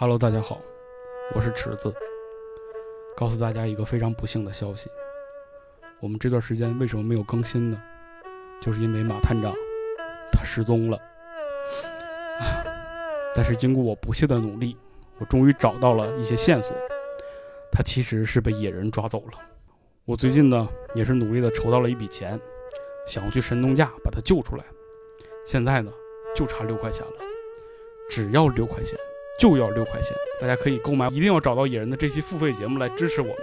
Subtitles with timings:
[0.00, 0.60] Hello，大家好，
[1.34, 1.92] 我是池子。
[3.16, 4.88] 告诉大家一个非常不幸的消息，
[5.98, 7.82] 我们这段时间为什么没有更新呢？
[8.62, 9.52] 就是因为马探长
[10.30, 10.96] 他失踪了。
[13.34, 14.76] 但是经过我不懈的努力，
[15.18, 16.76] 我终于找到了一些线索。
[17.72, 19.40] 他其实是被野人抓走了。
[20.04, 22.40] 我最近呢也是努力的筹到了一笔钱，
[23.04, 24.64] 想要去神农架把他救出来。
[25.44, 25.90] 现在呢
[26.36, 27.14] 就差六块钱了，
[28.08, 28.96] 只要六块钱。
[29.38, 31.08] 就要六块钱，大家可以购买。
[31.08, 33.36] 一定要找到野人的这期付费节目来支持我们。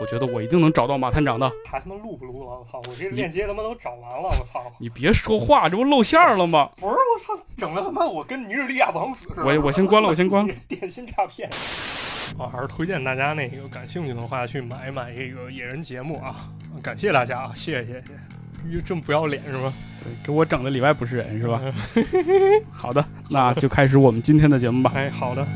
[0.00, 1.50] 我觉得我一定能找到马探长的。
[1.66, 2.58] 还他妈录不录了？
[2.60, 2.78] 我操！
[2.78, 4.28] 我这链接他妈都找完了。
[4.28, 4.70] 我操！
[4.78, 6.70] 你别说话，这不露馅了吗？
[6.76, 7.42] 不是，我操！
[7.56, 9.44] 整的他妈我跟尼日利亚王子似的。
[9.44, 10.54] 我我先关了，我先关了。
[10.68, 11.50] 电信诈骗。
[12.38, 16.48] 我，还是推荐大家那个感兴趣的话去买一买这个野人节目啊！
[16.80, 17.52] 感谢大家啊！
[17.56, 18.37] 谢谢谢谢。
[18.84, 19.72] 这么不要脸是吧？
[20.22, 21.60] 给我整的里外不是人是吧？
[22.72, 24.92] 好的，那就开始我们今天的节目吧。
[24.94, 25.46] 哎，好的。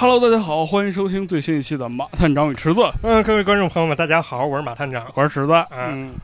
[0.00, 2.80] Hello，大家好，欢迎收听最新一期的《马探长与池子》。
[3.02, 5.52] 嗯，各位观众朋友们，大家好，我是马探长，我是池子。
[5.72, 6.14] 嗯，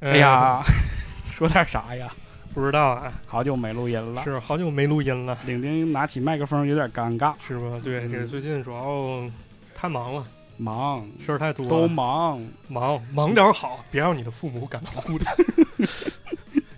[0.00, 0.62] 哎呀，
[1.34, 2.12] 说点啥呀？
[2.52, 5.38] 不知道啊，好久没录音了，是好久没录音了。
[5.46, 7.80] 领丁拿起麦克风有点尴尬，是吧？
[7.82, 9.22] 对，这个最近主要
[9.74, 10.22] 太忙了，
[10.58, 15.34] 忙事儿太多，都忙忙忙点好，别让你的父母感到孤单。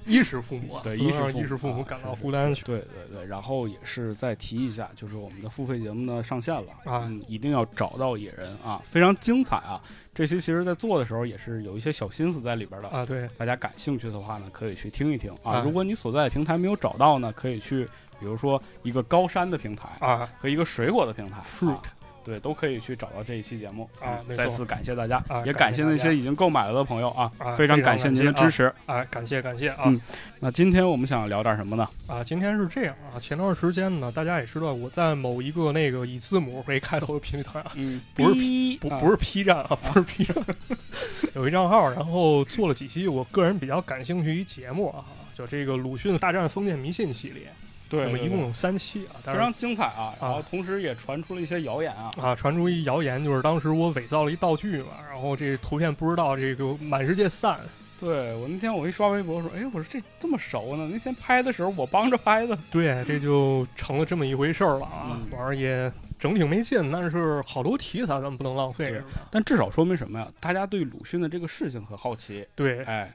[0.09, 2.53] 衣食父母，对，衣食衣食父母感到孤单。
[2.65, 9.81] 对对对，然后也是再提一下，就是我们的付费节目呢上线了啊，一定要找到野人啊，非常精彩啊！
[10.15, 13.05] 这些其实在做的时候也是有一些小心思在里边的啊。
[13.05, 15.63] 对，大家感兴趣的话呢，可以去听一听啊。
[15.65, 17.85] 如果你所在的平台没有找到呢，可以去，
[18.19, 21.83] 比如说一个高山的平台啊，和一个水果的平台，fruit。
[22.29, 24.21] 对，都可以去找到这一期节目啊！
[24.37, 27.33] 再次感谢大家，也感谢那些已经购买了的朋友啊！
[27.57, 29.03] 非常感谢您的支持啊！
[29.07, 29.85] 感谢感谢啊！
[29.87, 29.99] 嗯，
[30.41, 31.89] 那今天我们想聊点什么呢？
[32.07, 40.37] 啊，今天是这样啊，前段时间呢，大家也知道我在某一个那个以字母为开头的平台啊，嗯，不是 P 不不是 P 站啊，不是 P 站，
[41.35, 45.03] 有一账号，然后做了几期我个人比较感兴趣一节目啊，
[45.33, 47.51] 叫这个鲁迅大战封建迷信系列。
[47.89, 50.15] 对，我们一共有三期啊，非常精彩啊！
[50.21, 57.59] 然后同时也传出了一些谣言啊啊，传出一谣言，就是当时我伪造了一道具嘛，然后这图片不知道这个满世界散。
[57.99, 60.89] 对我那天我一刷微博说，哎，我说这这么熟呢？
[60.93, 62.57] 那天拍的时候我帮着拍的。
[62.71, 65.19] 对，这就成了这么一回事儿了啊！
[65.33, 69.03] 玩儿也整挺没劲，但是好多题材咱们不能浪费。
[69.31, 70.29] 但至少说明什么呀？
[70.39, 72.47] 大家对鲁迅的这个事情很好奇。
[72.55, 73.13] 对，哎。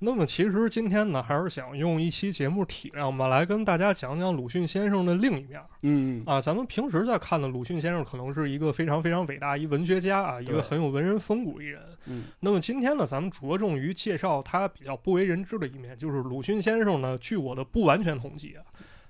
[0.00, 5.60] 那么其实今天呢，还是想用一期节目体量吧，来跟大家讲讲鲁迅先生的另一面。
[5.82, 11.82] 嗯啊，咱们平时在看的鲁迅先生，可能是一个非常非常伟大一文学家啊，一个很有文人风骨一人。
[12.06, 18.62] 嗯，那么今天呢，咱们着重于介绍他比较不为人知的一面，就是鲁迅先生呢，据我的不完全统计啊，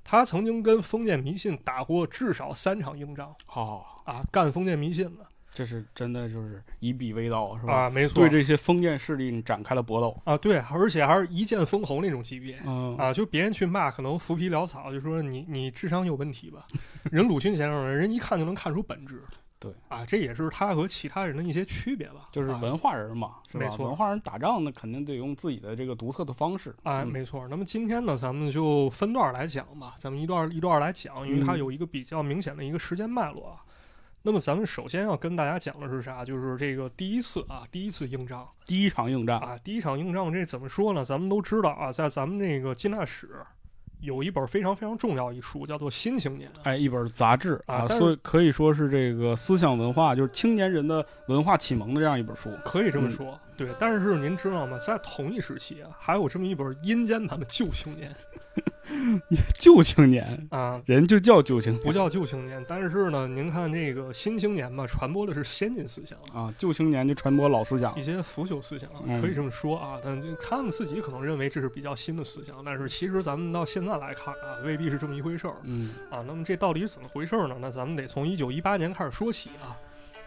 [0.03, 3.34] 他曾经跟封建迷信打过至少三场硬仗。
[3.44, 5.28] 好啊，干封建迷信的。
[5.50, 7.72] 这是真的，就是以笔为刀，是吧？
[7.72, 16.64] 啊，没错，对这些封建势力展开了搏斗啊，对，而且还是一剑封喉那种级别，嗯啊，就别人去骂，可能浮皮潦草，就说你你智商有问题吧。
[17.10, 19.20] 人鲁迅先生，人一看就能看出本质，
[19.58, 23.75] 对啊，这也是他和其他人的一些区别吧，就是文化人嘛，是吧？
[23.78, 27.48] 文化人打仗呢，肯定得用自己的这个独特的方式，哎，没错。
[27.48, 33.58] 那么今天呢，咱们就分段来讲吧，咱们一段一段来讲，因为它有一个比较明显的一个时间脉络。
[34.23, 36.25] 那么咱们首先要跟大家讲的是啥？
[36.25, 41.05] 就是这个第一次啊，第一次硬仗，第一场硬仗啊，第一场硬仗，这怎么说呢？
[41.05, 43.29] 咱们都知道啊，在咱们那个近代史
[44.00, 46.48] 有一本非常非常重要一书，叫做《新青年》。
[46.62, 53.38] 哎，一本杂志啊，所以可以说是这个思想文化，就是青年人的文化启蒙的这样一本书，可以这么说。
[53.56, 54.78] 对，但是您知道吗？
[54.78, 58.12] 在同一时期啊，还有这么一本阴间版的《旧青年》。
[59.58, 62.64] 旧青年啊，人就叫旧青年，不叫旧青年。
[62.67, 68.88] 但是呢，您看这个新青年吧，传播的是先进思想啊，旧青年就传播老思想，一些腐朽思想，
[69.20, 69.99] 可以这么说啊。
[70.02, 75.55] 但他们自己可能认为这是比较新的思想，但是其实咱们到现在来看啊，未必是这么一回事儿。
[75.62, 77.56] 嗯啊，那么这到底是怎么回事呢？
[77.61, 79.75] 那咱们得从一九一八年开始说起啊。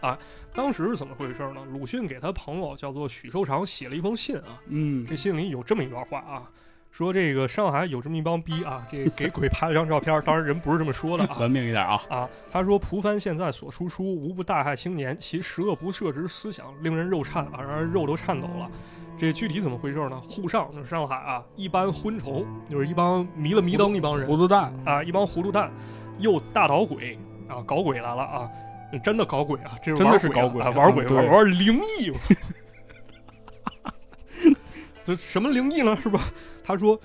[0.01, 0.17] 啊，
[0.51, 1.63] 当时是怎么回事呢？
[1.71, 4.59] 鲁迅给他朋友叫做许寿裳写了一封信啊。
[4.67, 6.49] 嗯，这信里有这么一段话啊。
[6.89, 18.69] 说这个上海有这么一帮逼啊，这给鬼拍了张照片，当然人不是这么说的啊， 文明一点啊啊，他说蒲帆现在所出书无不大害青年，其十恶不赦之思想令人肉颤啊，让人肉都颤抖了。
[19.21, 20.19] 这具体怎么回事呢？
[20.27, 25.71] 沪上就是上海啊，一般昏虫，就是一帮迷了迷灯一帮人糊涂蛋，啊，一帮糊涂蛋，
[26.17, 28.49] 又大捣鬼啊，搞鬼来了啊，
[29.03, 32.11] 真的搞鬼啊，这是真的是搞鬼啊玩鬼嗯玩玩灵异。
[35.05, 35.95] 这什么灵异呢？
[36.01, 36.19] 是吧？
[36.63, 36.99] 他说，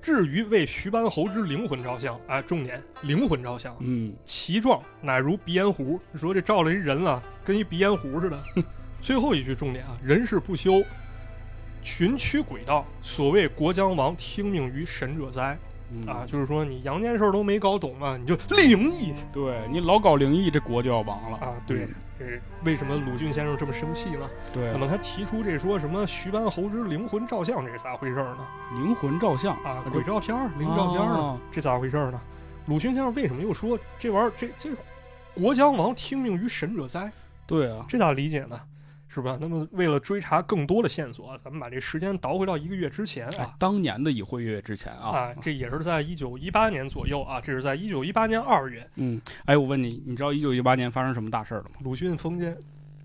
[0.00, 6.00] 至于为徐班侯之灵魂照相，哎，重点灵魂照相，嗯，其状乃如鼻烟壶。
[6.12, 8.42] 你说这照了一人了，跟一鼻烟壶似的。
[9.02, 10.82] 最后一句重点啊，人事不修，
[11.86, 12.84] 群驱鬼道。
[13.00, 15.56] 所谓国将亡，听命于神者哉。
[15.88, 21.54] 嗯啊，，就是说你阳间事儿都没搞懂啊，你就灵异对你老搞灵异，这国就要亡了啊。
[21.64, 21.86] 对，
[22.18, 24.28] 这为什么鲁迅先生这么生气呢？
[24.52, 28.38] 对那，么他提出这说什么徐班侯之灵魂照相，这是咋回事儿呢？
[28.72, 32.20] 灵魂照相啊，鬼照片儿、灵照片儿呢，啊这咋回事儿呢？
[32.66, 34.70] 鲁迅先生为什么又说这玩意儿这这
[35.40, 37.12] 国将亡，听命于神者哉？
[37.46, 38.60] 对啊，这咋理解呢？
[39.16, 39.38] 是吧？
[39.40, 51.76] 那么为了追查更多的线索啊，咱们把这时间倒回到一个月之前哎啊。，当年的一会月之前啊啊，，这也是在一九一八年左右啊，这是在一九一八年二月，嗯，哎，我问你，你知道一九一八年发生什么大事儿了吗？
[51.80, 52.54] 鲁迅封建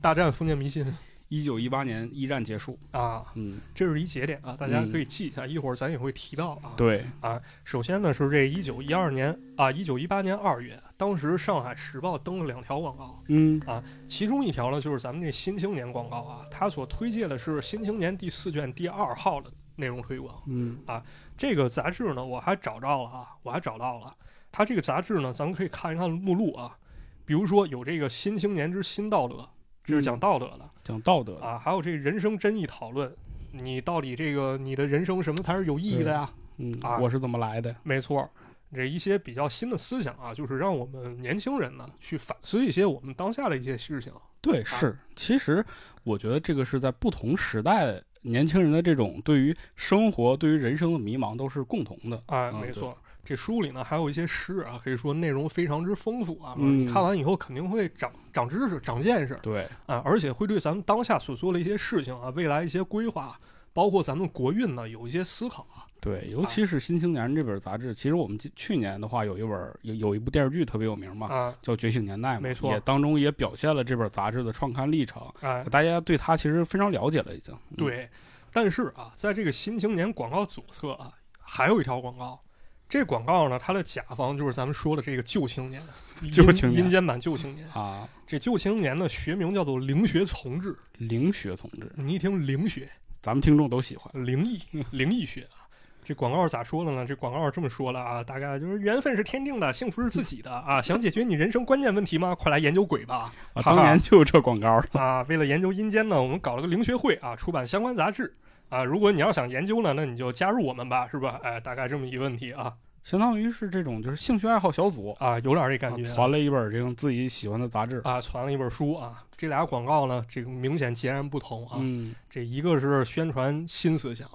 [0.02, 0.86] 大战封建迷信
[1.30, 6.74] 一九一八年一战结束，啊，嗯，这是一节点啊，大家嗯可以记一下，一会儿咱也会提到啊。
[6.76, 20.40] 对啊，首先呢是这一九一二年啊，一九一八年二月，当时上海时报登了两条广告，嗯啊其中一条呢就是咱们这《新青年》广告啊，它所推介的是《新青年》第四卷第二号的内容推广。
[20.46, 21.04] 嗯啊
[21.36, 24.14] 这个杂志呢，我还找到了啊，我还找到了。
[24.52, 26.78] 它这个杂志呢，咱们可以看一看目录啊，
[27.26, 29.38] 比如说有这个《新青年之新道德》，
[29.84, 33.12] 这是讲道德的、讲道德，啊，还有这个人生真义讨论，
[33.54, 36.30] 你到底这个你的人生什么才是有意义的呀？
[36.58, 37.76] 嗯啊，我是怎么来的？
[37.82, 38.30] 没错，
[38.74, 44.12] 这一些比较新的思想啊，就是让我们年轻人呢去反思一些我们当下的一些事情。
[44.42, 45.64] 对，是，其实
[46.04, 52.24] 我觉得这个是在不同时代年轻人的这种对于生活、对于人生的迷茫都是共同的。
[52.28, 52.98] 哎，嗯没错。
[53.24, 56.56] 这书里呢还有一些诗啊，可以说内容非常之丰富啊。
[56.58, 63.40] 嗯看完以后肯定会长长知识、长见识对，啊，而且会对咱们当下所做的一些事情啊、未来一些规划，
[63.74, 65.88] 包括咱们国运呢有一些思考啊。
[66.00, 69.52] 对，尤其是《新青年》这本杂志，其实我们去年的话有一本
[69.84, 77.54] 有有一部电视剧特别有名嘛，啊，叫《觉醒年代》嘛，没错也当中也表现了这本杂志的创刊历程，哎，大家对它其实非常了解了已经。
[77.70, 78.10] 嗯，对。
[78.52, 82.42] 但是啊，在这个《新青年》广告左侧啊，还有一条广告。
[82.90, 85.82] 这广告呢，它的甲方就是咱们说的这个旧青年，
[86.34, 87.66] 旧青年阴间版旧青年。
[87.70, 90.76] 啊，这旧青年的学名叫做灵学从志。
[90.98, 92.90] 灵学从志，你一听灵学、
[93.22, 94.26] 咱们听众都喜欢。
[94.26, 94.60] 灵异、
[94.92, 95.70] 灵异学啊，
[96.04, 97.06] 这广告咋说的呢？
[97.06, 100.82] 这广告这么说了啊，大概就是缘分是天定的，幸福是自己的啊。
[100.84, 102.34] 想解决你人生关键问题吗？
[102.34, 103.32] 快来研究鬼吧！
[103.54, 104.82] 啊，当年就有这广告。
[104.94, 108.36] 啊，为了研究阴间呢，我们搞了个灵学会啊，出版相关杂志
[108.70, 108.84] 啊。
[108.84, 111.40] 如果你要想研究呢，那你就加入我们吧，是吧？
[111.44, 112.74] 哎，大概这么一个问题啊
[113.04, 118.00] 相当于是这种就是兴趣爱好小组，啊，有点这感觉啊传了一本这种自己喜欢的杂志。
[118.04, 119.24] 啊，传了一本书啊。
[119.42, 121.78] 这俩广告呢，这个明显截然不同啊。
[121.80, 124.30] 嗯，这一个是宣传新思想，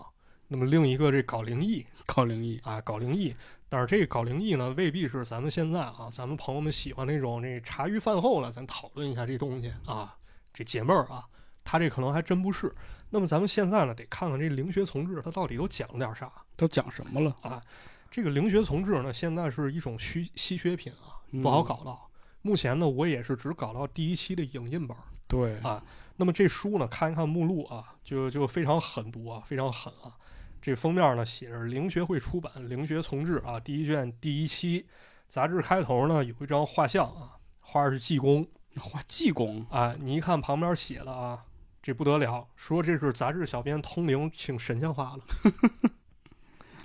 [0.49, 1.87] 那么另一个这搞灵异。
[2.05, 2.59] 搞灵异。
[2.65, 3.33] 啊，搞灵异，
[3.69, 10.13] 但是这个搞灵异呢，未必是咱们现在啊，咱们朋友们喜欢那种这茶余饭后了，咱讨论一下这东西啊，
[10.53, 11.25] 这解闷儿啊，
[11.63, 12.75] 他这可能还真不是。
[13.11, 17.37] 那么咱们现在呢，得看看这灵学从治它到底都讲了点啥都讲什么了？
[17.43, 17.63] 啊？
[18.11, 22.06] 这个灵学从治呢，现在是一种稀稀缺品啊，不好嗯搞到。
[22.47, 25.03] 目前呢，我也是只搞到第一期的影印本儿。
[25.27, 25.83] 对啊
[26.15, 30.15] 那么这书呢，看一看目录啊，就就非常狠毒啊，非常狠啊。
[30.63, 34.87] 这封面呢写着灵学会出版《灵学从志》啊，第一卷第一期。
[35.29, 38.47] 杂志开头呢有一张画像啊，画是济公
[38.79, 39.97] 画济公，啊。
[39.99, 41.45] 你一看旁边写的啊，
[41.83, 45.25] 这不得了，说这是杂志小编通灵请神仙画了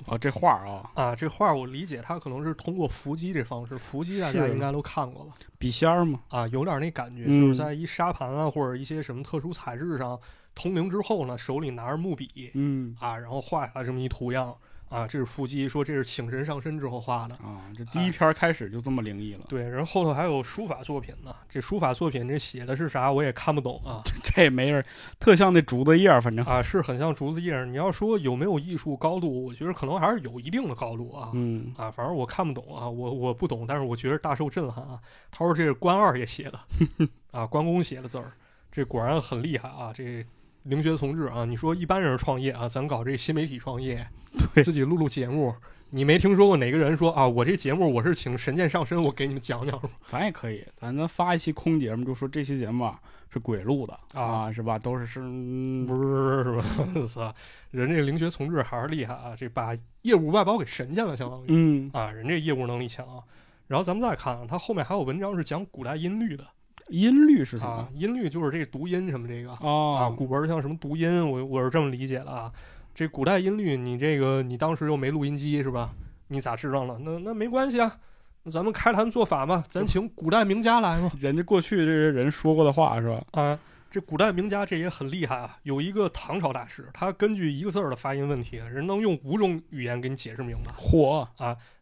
[0.07, 1.15] 哦，这画儿啊，啊。
[1.15, 5.31] 这画我理解它可能是通过伏击这方式，伏击大家应该都看过了？
[5.57, 6.19] 笔仙儿嘛。
[6.29, 10.19] 啊，有点那感觉，嗯就是在一沙盘啊或者一些什么特殊材质上
[10.53, 14.55] 通灵之后呢，手里拿着木笔，嗯啊，然后画下来这么一图样
[14.91, 17.35] 啊，这是腹肌，说这是请神上身之后画的。
[17.35, 21.33] 啊，这第一篇开始就这么灵异了，对，然后后头还有书法作品呢。
[21.49, 24.83] 这书法作品这写的是啥，我也看不懂啊这没人，
[25.17, 27.65] 特像那竹子叶儿，反正，啊，是很像竹子叶儿。
[27.65, 31.31] 你要说有没有艺术高度，我觉得可能还是有一定的高度啊。
[31.33, 34.99] 嗯，啊，反正我看不懂啊，我我不懂，但是我觉得大受震撼啊。
[35.31, 36.59] 他说这是关二爷写的
[37.31, 38.31] 啊，关公写的字儿，
[38.71, 39.93] 这果然很厉害啊。
[39.93, 40.25] 这
[40.63, 44.07] 灵学从志啊，你说一般人创业啊，咱搞这新媒体创业，
[44.53, 45.55] 对自己录录节目，
[45.89, 49.89] 你没听说过哪个人说啊，我这节目我是请神剑上身，我给你们讲讲吗？
[50.05, 52.99] 咱也可以，咱咱发一期空节目，就说这期节目啊
[53.33, 54.77] 是鬼录的啊是吧？
[54.77, 56.43] 都是是，嗯不是
[57.07, 57.33] 是吧？
[57.71, 63.23] 人这灵学从志还是厉害啊，这把业务外包给神仙了，相当于嗯，啊，人这业务能力强啊。
[63.67, 66.45] 然后咱们再看啊，他后面还有文章是讲古代音律的
[66.91, 72.51] 音律是什啊么？，音律就是这个读音什么这个啊，哦，古文像什么读音，我我是这么理解的啊。
[72.93, 75.91] 这古代音律，你这个你当时又没录音机是吧？
[76.27, 76.99] 你咋知道了？
[77.01, 77.97] 那那没关系啊，
[78.43, 81.09] 那咱们开坛做法嘛，咱请古代名家来嘛。
[81.19, 83.23] 人家过去这些人说过的话是吧？
[83.31, 83.57] 啊，
[83.89, 85.57] 这古代名家这也很厉害啊。
[85.63, 90.71] 有一个唐朝大师，他根据一个字儿的发音问题，人能用五种语言给你解释明白。
[90.77, 91.27] 嚯，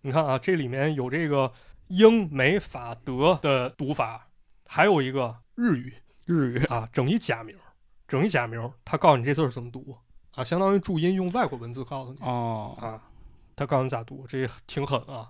[0.01, 1.51] 你看啊，这里面有这个
[1.87, 4.27] 英美法德的读法，
[4.71, 5.91] 还有一个日语
[6.27, 7.57] 日语啊，整一假名，
[8.07, 9.97] 整一假名，他告诉你这字儿怎么读
[10.35, 13.01] 啊，相当于注音用外国文字告诉你哦，啊，
[13.55, 15.27] 他告诉你咋读，这挺狠啊。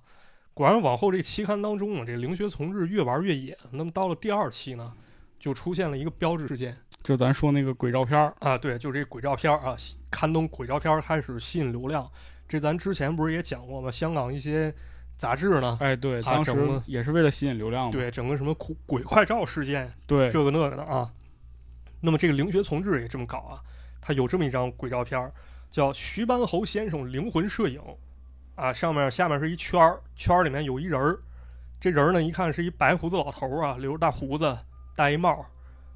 [0.54, 3.58] 果然，往后这期刊当中啊，这灵学从日越玩越野。
[3.72, 4.92] 那么到了第二期呢，
[5.40, 9.74] 就出现了一个标志事件就咱说那个鬼照片啊，对，就这鬼照片啊，
[10.12, 12.12] 刊登鬼照片开始吸引流量。
[12.46, 13.90] 这咱之前不是也讲过吗？
[13.90, 14.76] 香港一些
[15.20, 17.92] 杂志呢，哎，对，当时也是为了吸引流量嘛。
[17.92, 21.12] 对整个什么鬼鬼快照事件，对，这个那个的啊。
[22.00, 23.60] 那么这个灵学从志也这么搞啊，
[24.00, 25.30] 他有这么一张鬼照片，
[25.70, 27.82] 叫徐班侯先生灵魂摄影
[28.56, 31.20] 啊，上面下面是一圈儿，圈儿里面有一人儿，
[31.82, 34.58] 这人儿呢一看是一白胡子老头啊，留着大胡子，
[34.96, 35.46] 戴一帽，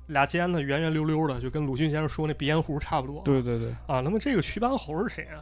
[0.08, 3.22] 俩尖子圆圆溜溜的，就跟鲁迅先生说那鼻烟壶差不多。
[3.24, 5.40] 对对对，啊，那么这个徐班侯是谁啊？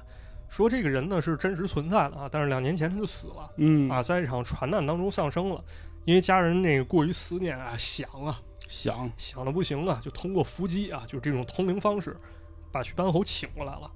[0.52, 3.50] 说这个人呢是真实存在的啊，但是两年前他就死了。
[3.56, 5.64] 嗯啊，在一场船难当中丧生了，
[6.04, 12.18] 因为家人那个过于思念啊，想啊，想想的不行啊，就通过伏击啊，就是这种通灵方式，
[12.70, 13.90] 把徐班侯请过来了。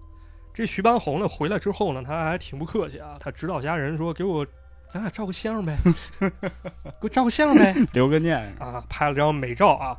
[0.53, 4.47] 这徐班侯呢回来之后呢，他还挺不客气啊，他指导家人说：“给我，
[4.89, 5.77] 咱俩照个相呗，
[6.21, 7.75] 给我照个相呗。
[7.91, 9.97] 留个念”啊，拍了张美照啊，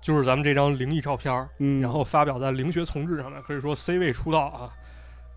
[0.00, 4.72] 就是咱们这张灵异照片儿，嗯，然后发表在《灵学丛志》上面，可以说 C 位出道啊。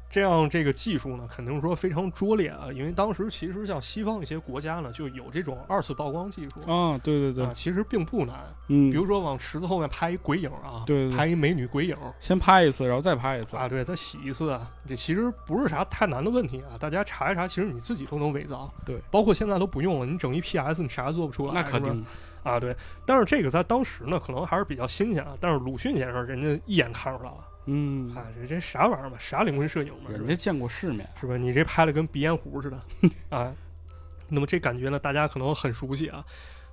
[0.09, 6.71] 这样这个技术呢，肯定说非常拙劣啊，因为当时其实像西方一些国家呢，就有这种二次曝光技术。
[6.71, 7.45] 啊，对对对。
[7.45, 8.37] 啊，，其实并不难。
[8.67, 11.17] 嗯，比如说往池子后面拍一鬼影啊，对对对。
[11.17, 11.97] 拍一美女鬼影。
[12.19, 13.57] 先拍一次，然后再拍一次。
[13.57, 18.71] 啊，对，再洗一次啊，这其实不是啥太难的问题啊，大家查一查，其实你自己都能伪造。
[18.85, 22.05] 对，包括现在都不用了，你整一 PS 你啥也做不出来，那肯定，
[22.43, 22.75] 啊，对。
[23.05, 25.35] 但是这个在当时呢，可能还是比较新鲜啊。
[25.41, 31.35] 但是鲁迅先生人家一眼看出来了，嗯，啊，这这啥玩意儿嘛，啥灵魂摄影嘛，人家见过世面，是吧？
[31.37, 32.81] 你这拍的跟鼻烟壶似的
[33.29, 33.53] 啊。
[34.27, 36.25] 那么这感觉呢，大家可能很熟悉啊，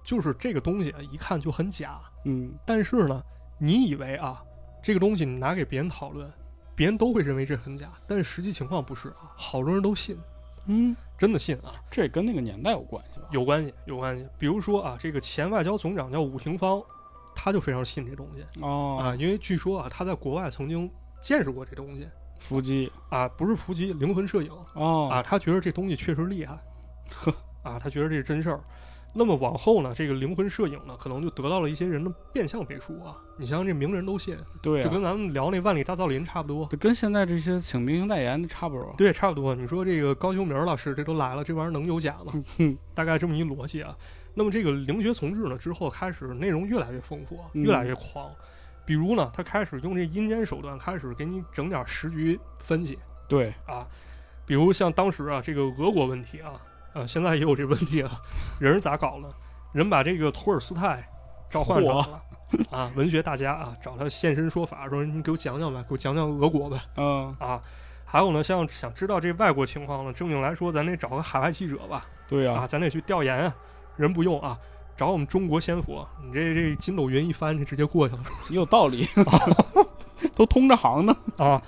[0.03, 2.01] 就是这个东西啊，一看就很假。
[2.25, 3.23] 嗯，但是呢，
[3.59, 4.43] 你以为啊，
[4.83, 6.33] 这个东西你拿给别人讨论，
[6.75, 10.19] 别人都会认为这很假，但是实际情况不是啊，好多人都信，
[10.67, 13.27] 嗯，真的信啊，这跟那个年代有关系吧？
[13.31, 14.27] 有关系，有关系。
[14.39, 16.83] 比如说啊，这个前外交总长叫伍廷芳，
[17.35, 18.45] 他就非常信这东西。
[18.61, 22.09] 哦，啊，因为据说啊，他在国外曾经见识过这东西。
[22.39, 22.91] 伏击。
[23.09, 24.51] 啊，不是伏击，灵魂摄影。
[24.75, 26.59] 哦，啊，他觉得这东西确实厉害，
[27.11, 28.61] 呵啊，他觉得这是真事儿。
[29.15, 33.17] 那么往后呢，这个灵魂摄影呢，可能就得到了一些人的变相背书啊。
[33.37, 36.67] 你想想，这名人都信，对啊，就跟咱们聊那万里大造林差不多。
[36.71, 38.95] 这跟现在这些请明星代言的差不多。
[38.97, 39.55] 对，差不多。
[39.55, 42.33] 你说这个高秀明老师这都来了，这玩意儿能有假吗？
[42.57, 43.97] 哼， 大概这么一逻辑啊。
[44.35, 48.31] 那么这个灵学从志呢，之后开始内容越来越丰富，嗯越来越狂。
[48.87, 53.87] 比如呢，他开始用这阴间手段，开始给你整点时局分析对，啊。
[54.45, 56.55] 比如像当时啊，这个俄国问题啊，
[56.93, 58.21] 啊，现在也有这问题啊。
[58.59, 59.29] 人是咋搞的？
[59.73, 61.09] 人把这个托尔斯泰
[61.49, 62.23] 召唤上来了
[62.71, 66.85] 啊，文学大家啊，找他现身说法，说你给我讲讲吧，给我讲讲俄国吧。
[66.97, 67.59] 嗯，啊，
[68.05, 73.55] 还有呢，像想知道这外国情况呢，正经来说，咱得找个海外记者吧，啊，对呀，咱得去调研啊，
[73.97, 74.59] 人不用啊，
[74.95, 79.09] 找我们中国先佛，你这这筋斗云一翻，就直接过去了你有道理，
[80.37, 81.17] 都通着行呢。
[81.39, 81.63] 啊。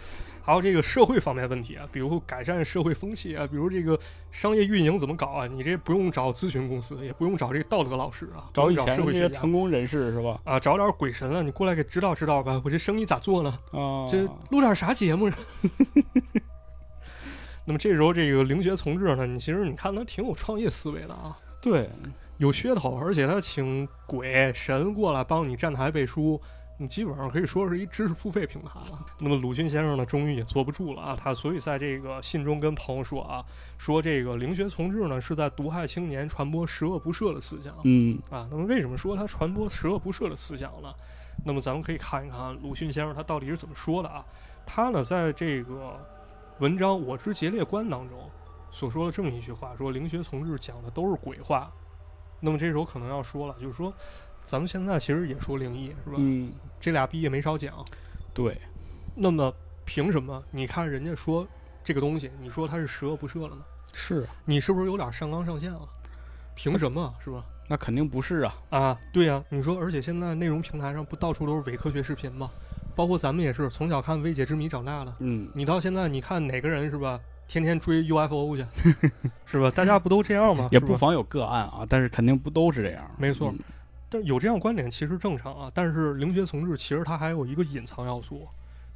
[0.46, 3.98] 还有这个社会方面问题啊，比如改善社会风气啊，比如这个
[4.30, 5.46] 商业运营怎么搞啊？
[5.46, 10.38] 你这不用找咨询公司，也不用找这个道德老师啊，找以前这些成功人士是吧？
[10.44, 13.58] 啊，找点鬼神啊，你过来给指导指导吧，我这生意咋做呢？
[13.72, 15.30] 啊，这录点啥节目？
[17.66, 21.88] 那么这时候这个灵学从志呢，你其实你看他挺有创业思维的啊，对，
[22.36, 26.38] 有噱头，而且他请鬼神过来帮你站台背书，
[26.76, 29.07] 你基本上可以说是一知识付费平台了。
[29.21, 33.45] 那么鲁迅先生呢，终于也坐不住了啊，他所以在这个信中跟朋友说啊，
[33.78, 38.49] 说这个灵学从志呢是在毒害青年，传播十恶不赦的思想嗯，啊。
[38.50, 40.93] 那么为什么说他传播十恶不赦的思想呢？
[41.45, 44.25] 那么咱们可以看一看鲁迅先生他到底是怎么说的啊？
[44.66, 45.97] 他呢在这个
[46.59, 48.19] 文章《我之节烈观》当中
[48.71, 51.71] 所说的这么一句话，说灵学从志讲的都是鬼话。
[52.40, 53.93] 那么这时候可能要说了，就是说，
[54.44, 56.16] 咱们现在其实也说灵异，是吧？
[56.18, 57.84] 嗯，这俩逼也没少讲。
[58.32, 58.56] 对，
[59.14, 59.52] 那么
[59.84, 60.42] 凭什么？
[60.50, 61.46] 你看人家说
[61.82, 63.62] 这个东西，你说它是十恶不赦了呢？
[63.92, 65.88] 是，你是不是有点上纲上线了？
[66.54, 67.12] 凭什么？
[67.22, 67.44] 是吧？
[67.68, 68.54] 那肯定不是啊。
[68.70, 72.50] 啊，对呀、你说，而且现在内容平台上不到处都是伪科学视频吗？
[72.94, 75.14] 包括咱们也是从小看未解之谜长大的。
[75.20, 77.18] 嗯，你到现在，你看哪个人是吧？
[77.46, 78.64] 天天追 UFO 去，
[79.44, 79.70] 是吧？
[79.70, 80.68] 大家不都这样吗？
[80.70, 83.10] 也不妨有个案啊，但是肯定不都是这样。
[83.18, 83.58] 没错嗯
[84.14, 88.47] 但有这样观点其实正常啊，但是灵学从志其实它还有一个隐藏要素，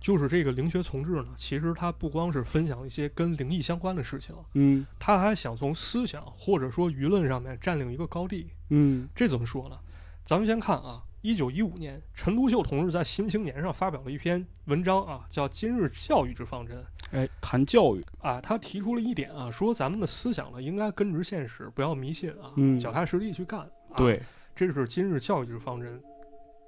[0.00, 8.46] 就是这个灵学从志呢，其实它不光是分享一些跟灵异相关的事情，嗯他还想从思想或者说舆论上面占领一个高地。
[8.70, 9.76] 嗯这怎么说呢？
[10.22, 16.76] 咱们先看啊，一九一五年，陈独秀同志在《新青年》上发表了一篇文章啊，叫《今日教育之方针》
[17.10, 23.60] 哎，谈教育，啊，他提出了一点啊，说咱们的思想呢应该根植现实，不要迷信啊，嗯脚踏实地去干。
[23.60, 24.22] 啊、对，
[24.58, 26.02] 这是今日教育之方针，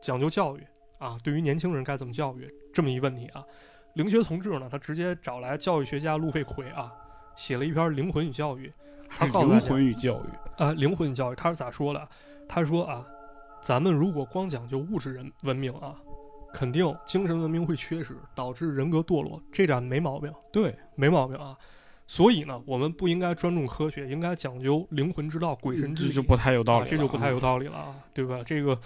[0.01, 0.65] 讲究教育
[1.01, 3.43] 啊，对于年轻人该怎么教育这么一问题啊。
[3.95, 6.93] 灵学同志呢，他直接找来教育学家路费奎啊，
[7.35, 8.69] 写了一篇《灵魂与教育》，
[9.09, 10.63] 他告诉大灵魂与教育。
[10.63, 12.09] 啊，灵魂与教育，他是咋说的？
[12.49, 13.05] 他说啊，
[13.61, 15.97] 咱们如果光讲究物质人文明啊，
[16.55, 21.59] 肯定精神文明会缺失，导致人格堕落，这点没毛病，对，没毛病啊。
[22.11, 26.09] 所以呢，我们不应该专重科学，应该讲究灵魂之道、鬼神之理。
[26.09, 28.41] 这就不太有道理这就不太有道理了啊，对吧？
[28.45, 28.77] 这个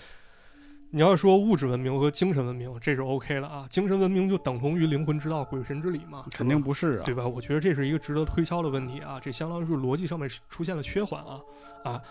[0.90, 3.66] 你要说物质文明和精神文明，这是 OK 了啊。
[3.71, 6.26] 精神文明就等同于灵魂之道、鬼神之理嘛？
[6.35, 7.02] 肯定不是啊。
[7.07, 7.26] 对吧？
[7.26, 11.40] 我觉得这是一个值得推敲的问题啊，这相当于是逻辑上面出现了缺环啊
[11.83, 12.02] 啊，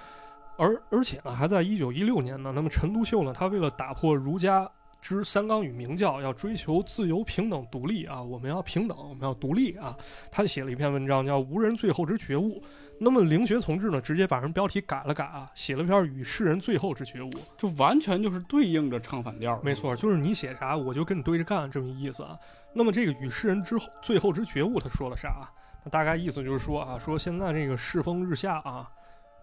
[0.58, 4.67] 而而且呢，还在一九一六年呢，那么陈独秀呢，他为了打破儒家
[5.03, 9.98] 之三纲与明教，要追求自由、平等、独立啊，我们要平等，我们要独立啊，
[10.31, 12.62] 他写了一篇文章叫《无人最后之觉悟》。
[13.00, 17.29] 那么灵学同志呢，直接把人标题改了改啊，写了篇《与世人最后之觉悟》。
[17.57, 19.60] 就完全就是对应着唱反调。
[19.62, 22.39] 没错，就是你写啥，我就跟你对着干，这么一意思啊。
[22.72, 25.50] 那么这个与世人之后最后之觉悟，他说了啥？
[25.83, 28.89] 他大概意思就是说啊，说现在这个世风日下啊，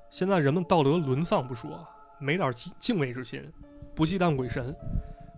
[0.08, 1.86] 现在人们道德沦丧不说，
[2.18, 3.44] 没点敬敬畏之心，
[3.94, 4.74] 不忌惮鬼神。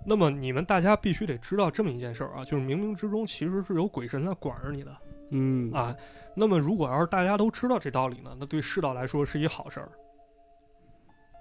[0.04, 4.96] 那么你们大家必须得知道这么一件事儿啊，就是冥冥之中其实是有鬼神在管着你的
[5.30, 5.94] 嗯啊。
[6.34, 9.88] 那么如果要是大家都知道这道理呢，那对世道来说是一好事儿。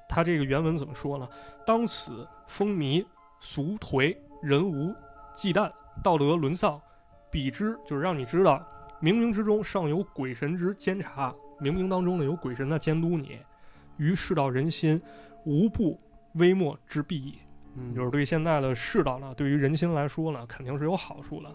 [0.08, 1.28] 他这个原文怎么说呢？
[1.66, 3.06] 当此风靡
[3.40, 4.94] 俗颓，人无
[5.34, 5.72] 忌惮，
[6.04, 6.80] 道德沦丧，
[7.32, 8.62] 彼之就是让你知道，
[9.02, 13.40] 冥冥之中尚有鬼神之监察，冥冥当中呢有鬼神在监督你，
[13.98, 15.02] 于世道人心
[15.46, 15.98] 无不
[16.34, 17.40] 微末之必矣。
[17.76, 21.50] 嗯就是对现在的世道呢，对于人心来说呢，肯定是有好处的。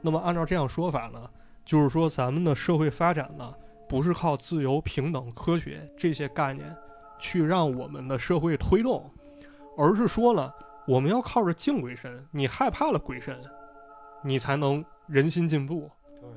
[0.00, 1.28] 那么按照这样说法呢，
[1.64, 3.52] 就是说咱们的社会发展呢，
[3.88, 6.74] 不是靠自由、平等、科学这些概念
[7.18, 9.10] 去让我们的社会推动，
[9.76, 10.52] 而是说呢，
[10.86, 13.36] 我们要靠着敬鬼神，你害怕了鬼神，
[14.22, 15.90] 你才能人心进步。
[16.20, 16.28] 对，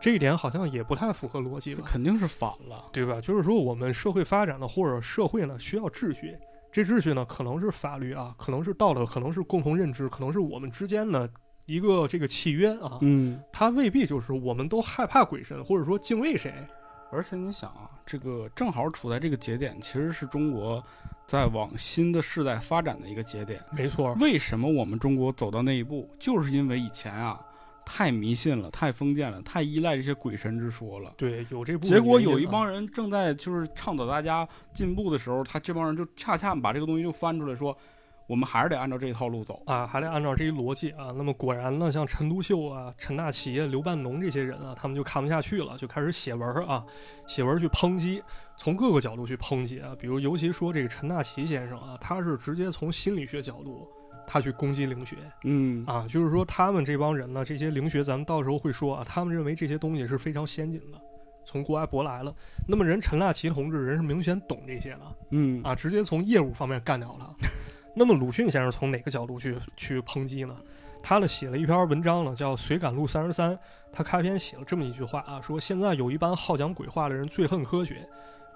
[0.00, 1.82] 这一点好像也不太符合逻辑吧？
[1.86, 2.86] 肯定是反了。
[2.92, 3.20] 对吧？
[3.20, 6.36] 就是说，我们社会发展了，或者社会呢，需要秩序。
[6.70, 11.28] 这秩序呢，可能是法律啊，可能是道德，可能是共同认知，可能是我们之间的
[11.66, 12.98] 一个这个契约啊。
[13.00, 16.52] 嗯，它未必就是我们都害怕鬼神，或者说敬畏谁。
[17.10, 20.82] 而且你想啊，这个正好处在这个节点，其实是中国
[21.26, 23.64] 在往新的世代发展的一个节点。
[23.72, 27.40] 没错，为什么我们中国走到那一步，就是因为以前啊
[27.88, 31.14] 太迷信了，太封建了，太依赖这些鬼神之说了。
[31.16, 37.74] 对，有这部分结果有一帮人正在就是倡导大家进步的时候，他这帮人就恰恰把这个东西就翻出来说，
[38.26, 39.62] 我们还是得按照这一套路走。
[39.64, 41.12] 啊，还得按照这一逻辑啊。
[41.16, 46.84] 那么果然呢，像陈独秀啊、陈大奇啊、刘半农这些人啊，他们就看不下去了，就开始写文儿啊，
[47.26, 48.22] 写文儿去抨击，
[48.58, 49.96] 从各个角度去抨击啊。
[49.98, 53.88] 比如，尤其说这个陈大奇先生啊，他是直接从心理学角度，
[54.30, 60.98] 他去攻击灵学嗯啊，就是说他们这帮人呢，这些灵学，咱们到时候会说啊，他们认为这些东西是非常先进的。
[61.46, 62.34] 从国外舶来了，
[62.66, 67.34] 那么人陈大奇同志人是明显懂这些的，嗯啊，直接从业务方面干掉了。
[67.96, 70.54] 那么鲁迅先生从哪个角度去去抨击呢？
[71.02, 73.52] 他呢写了一篇文章呢，叫《随感录三十三》。
[73.90, 78.06] 他开篇写了这么一句话啊，说现在有一帮好讲鬼话的人最恨科学，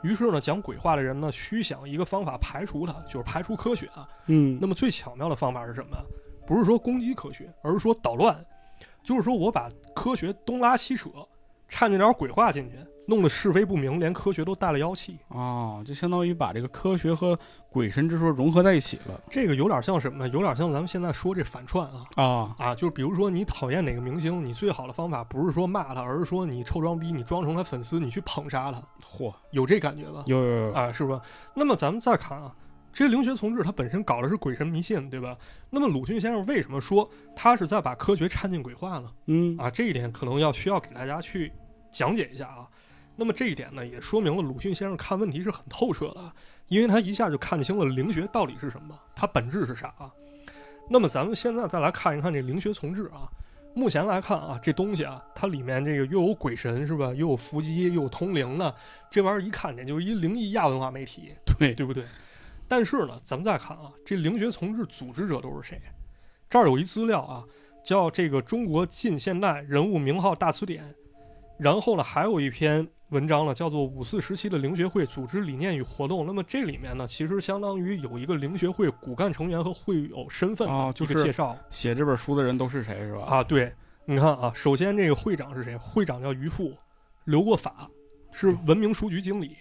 [0.02, 4.08] 于是呢讲鬼话的人呢虚想一个方法排除它，就是排除科学啊。
[4.26, 5.96] 嗯那么最巧妙的方法是什么？
[6.46, 8.36] 不是说攻击科学，而是说捣乱，
[9.04, 11.08] 就是说我把科学东拉西扯，
[11.68, 15.18] 掺进点鬼话进去，弄得是非不明，连科学都带了妖气。
[15.28, 17.38] 哦，就相当于把这个科学和
[17.68, 20.28] 鬼神之说融合在一起了这个有点像什么呢？
[20.28, 22.54] 有点像咱们现在说这反串啊啊！
[22.58, 30.22] 啊，就是比如说你讨厌哪个明星，你最好的方法不是说骂他，而是说你臭装逼，你装成他粉丝，你去捧杀他，嚯，有这感觉吧？
[30.26, 31.20] 有有有，啊，是吧？
[31.54, 32.54] 那么咱们再看啊，
[32.92, 35.36] 这灵学同志他本身搞的是鬼神迷信，对吧？
[35.70, 39.10] 那么鲁迅先生为什么说他是在把科学掺进鬼话呢？
[39.26, 41.52] 嗯啊，这一点可能要需要给大家去
[41.90, 42.68] 讲解一下啊。
[43.22, 46.34] 那么这一点呢，也说明了鲁迅先生看问题是很透彻的啊，
[46.66, 50.10] 因为他一下就看清了灵学到底是什么，它本质是啥啊。
[50.90, 53.30] 那么咱们现在再来看一看这灵学从志啊。
[53.74, 57.14] 目前来看啊，这东西啊，它里面这个又有鬼神是吧？
[57.14, 58.74] 又有伏击，又有通灵的，
[59.08, 62.04] 这玩意儿一看这就是一灵异亚文化媒体，对，对不对？
[62.66, 65.80] 但是呢，咱们再看啊，这灵学从志组织者都是谁？
[66.50, 67.44] 这儿有一资料啊，
[67.84, 70.84] 叫这个《中国近现代人物名号大词典》，
[71.58, 76.22] 然后呢，还有一篇文章了，叫做《五四时期的灵学会组织理念与活动》。
[76.24, 83.24] 那么这里面呢，其实相当于有一个灵学会骨干成员和会友身份哦就是介绍、写这本书的人都是谁是吧？
[83.24, 83.44] 啊。
[83.44, 83.70] 对，
[84.06, 85.76] 你看啊，首先这个会长是谁？
[85.76, 86.72] 会长叫于富，
[87.24, 87.86] 留过法，
[88.32, 89.56] 是文明书局经理。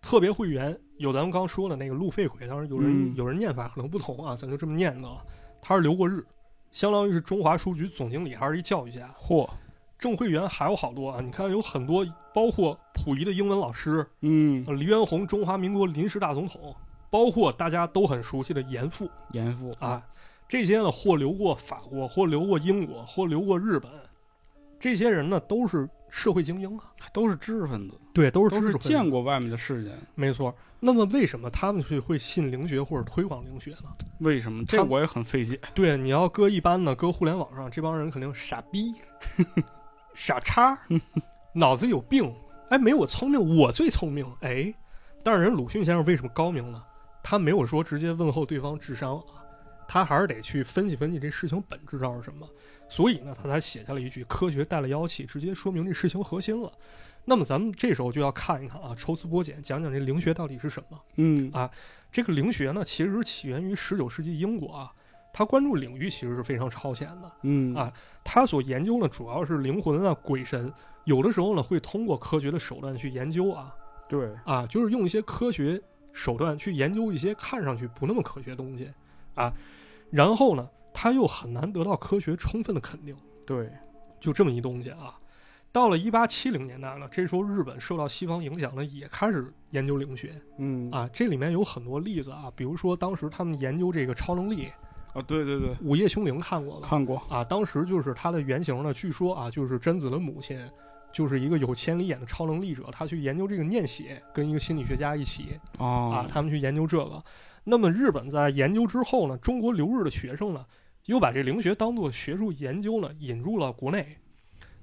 [0.00, 5.16] 特别会员有咱们刚说的那个路费奎，当然有人、嗯有人念法可能不同啊，咱就这么念的啊。
[5.60, 6.24] 他是留过日，
[6.70, 9.12] 相当于是中华书局总经理，还是一教育家。
[9.18, 9.50] 嚯，
[9.98, 16.74] 正会员还有好多啊，你看有很多，包括溥仪的英文老师，嗯，呃黎元洪中华民国临时大总统，
[17.10, 20.02] 包括大家都很熟悉的严复严复啊，
[20.48, 23.90] 这些呢或留过法国，或留过英国，或留过日本，
[24.78, 29.90] 这些人呢都是社会精英啊，都是知识分子，对，都是都是见过外面的世界。
[30.14, 30.54] 没错。
[30.80, 33.90] 那么为什么他们去会信灵学或者推广灵学呢？
[34.20, 34.64] 为什么？
[34.64, 35.58] 这我也很费解。
[35.74, 38.94] 对，你要搁一般的，搁互联网上，这帮人肯定傻逼、
[40.14, 40.78] 傻叉，
[41.54, 42.32] 脑子有病。
[42.70, 44.26] 哎，没我聪明，我最聪明。
[44.40, 44.72] 哎，
[45.22, 46.82] 但是人鲁迅先生为什么高明呢？
[47.22, 49.40] 他没有说直接问候对方智商啊，
[49.86, 52.48] 他还是得去分析分析这事情本质上是什么。
[52.88, 56.72] 所以呢，他才写下了一句“科学带了妖气”，直接说明这事情核心了。
[57.24, 60.98] 那么咱们这时候就要看一看啊，抽丝剥茧，讲讲这灵学到底是什么。
[61.16, 61.70] 嗯啊
[62.10, 64.90] 这个灵学呢，其实起源于十九世纪英国啊，
[65.38, 67.32] 它关注领域其实是非常超前的。
[67.42, 67.92] 嗯啊
[68.24, 70.72] 他所研究呢，主要是灵魂啊、鬼神，
[71.04, 73.72] 有的时候呢会通过科学的手段去研究啊
[74.08, 75.80] 对，啊，就是用一些科学
[76.12, 78.92] 手段去研究一些看上去不那么科学的东西
[79.36, 79.54] 啊，
[80.10, 83.70] 然后呢，他又很难得到科学充分的肯定，对，
[84.18, 85.16] 就这么一东西啊。
[85.70, 91.08] 到了一八七零年代呢，这时候日本受到西方影响呢，也开始研究灵学嗯啊。
[91.12, 94.68] 这里面有很多例子啊，比如说当时他们研究这个超能力，
[95.18, 97.22] 啊，对对对，《午夜凶铃》看过了看过。
[97.28, 97.42] 啊。
[97.44, 100.58] 当时就是它的原型呢，据说啊，就是贞子的母亲，
[101.12, 107.22] 就是一个有千里眼的超能力者，他去研究这个念血，跟一个心理学家一起啊啊，他们去研究这个。
[107.64, 110.64] 那么日本在研究之后呢，中国留日的学生呢，
[111.06, 114.16] 又把这灵学当做学术研究呢，引入了国内。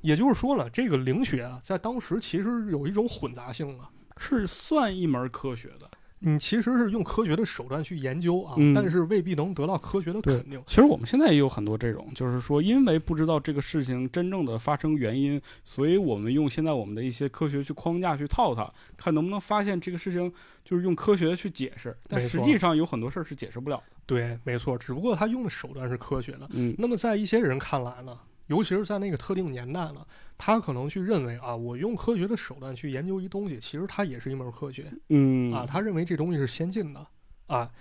[0.01, 3.83] 也就是说呢，这个灵学啊，在当时其实有一种混杂性的。
[4.17, 5.89] 是算一门科学的。
[6.19, 10.61] 你其实是用科学的手段去研究啊，嗯但是未必能得到科学的肯定。
[10.65, 20.31] 其实我们现在也有很多这种，就是说，因为不知道这个事情真正的发生原因，所以我们用现在我们的一些科学去框架去套它，看能不能发现这个事情
[20.63, 23.83] 就是用科学去解释，但实际上有很多事儿是解释不了的。
[24.07, 26.47] 对，没错，只不过他用的手段是科学的。
[26.51, 30.05] 嗯那么在一些人看来呢，尤其是在那个特定年代呢，
[30.37, 37.05] 他可能去认为啊，我用科学的手段去研究一东西，其实它也是一门科学嗯啊，他认为这东西是先进的
[37.47, 37.71] 啊。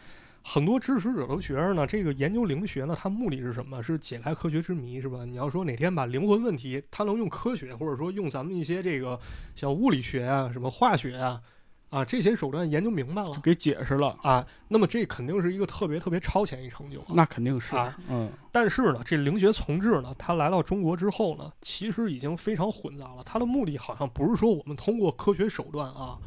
[0.46, 3.82] 很多支持者都觉得呢，这个研究灵学呢，它目的是什么？
[3.82, 5.24] 是解开科学之谜，是吧？
[5.24, 9.18] 你要说哪天把灵魂问题，他能用科学，或者说用咱们一些这个
[9.54, 11.40] 像物理学啊、什么化学啊
[11.94, 17.06] 啊这些手段研究明白了给解释了，啊，那么这肯定是一个特别特别超前一成就啊。
[17.10, 23.22] 那肯定是啊，嗯但是呢，这灵学从治呢，它来到中国之后呢，其实已经非常混杂了。
[23.24, 26.18] 它的目的好像不是说我们通过科学手段啊，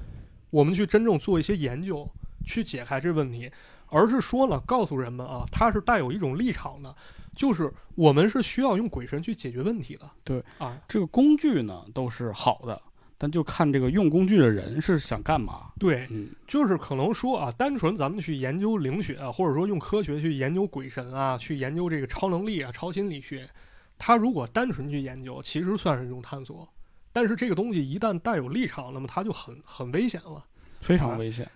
[0.49, 2.09] 我们去真正做一些研究，
[2.45, 3.51] 去解开这问题，
[3.87, 6.95] 而是说呢，告诉人们啊，它是带有一种立场的，
[7.35, 10.09] 就是我们是需要用鬼神去解决问题的。
[10.23, 12.81] 对啊，这个工具呢都是好的，
[13.17, 15.71] 但就看这个用工具的人是想干嘛。
[15.79, 23.49] 对，嗯就是可能说啊，单纯咱们去研究灵学啊，或者说用科学去研究鬼神啊，去研究这个超能力啊、超心理学，
[23.97, 26.67] 他如果单纯去研究，其实算是一种探索。
[27.11, 30.45] 但是这个东西一旦带有立场，那么它就很很危险了。
[30.81, 31.49] 非常危险。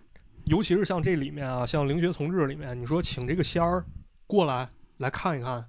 [0.46, 3.86] 尤其是像这里面啊，像灵学同志里面，你说请这个仙儿
[4.26, 5.64] 过来来看一看，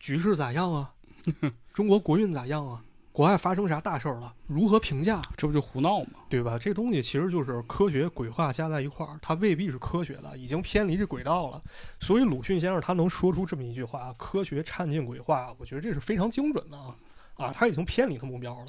[0.00, 0.94] 局势咋样啊？
[1.74, 2.82] 中国国运咋样啊？
[3.16, 6.20] 国外发生啥大事儿了，如何评价，这不就胡闹吗？
[6.28, 6.58] 对吧？
[6.58, 11.62] 这东西其实就是科学鬼话加在一块儿，它未必是科学的，已经偏离这轨道了。
[11.98, 16.94] 所以鲁迅先生他能说出这么一句话：“科学掺进鬼话”，我觉得这是非常精准的啊！
[17.36, 18.66] 啊，他已经偏离他目标了。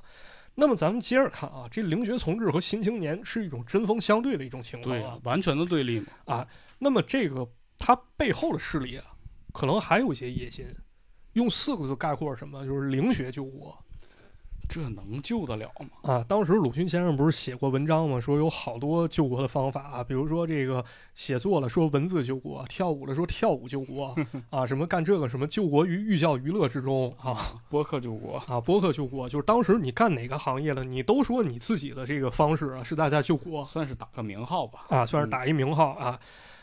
[0.56, 6.48] 那么咱们接着看啊，这灵学从志和新青年是一种针锋相对的一种情况啊，完全的对立嘛啊。
[6.80, 7.46] 那么这个
[7.78, 9.04] 他背后的势力啊，
[9.52, 10.66] 可能还有一些野心。
[11.34, 12.66] 用四个字概括什么？
[12.66, 13.78] 就是灵学救国。
[14.68, 16.14] 这能救得了吗？
[16.14, 18.20] 啊，当时鲁迅先生不是写过文章吗？
[18.20, 20.84] 说有好多救国的方法啊，比如说这个
[21.16, 24.16] 写作了说文字救国，跳舞了说跳舞救国
[24.50, 36.20] 啊，什么干这个什么救国于寓教于乐之中啊， 播客救国啊，播客救国，就是当时你干哪个行业了，你都说你自己的这个方式啊是大家救国，算是打个名号吧，啊，算是打一名号啊。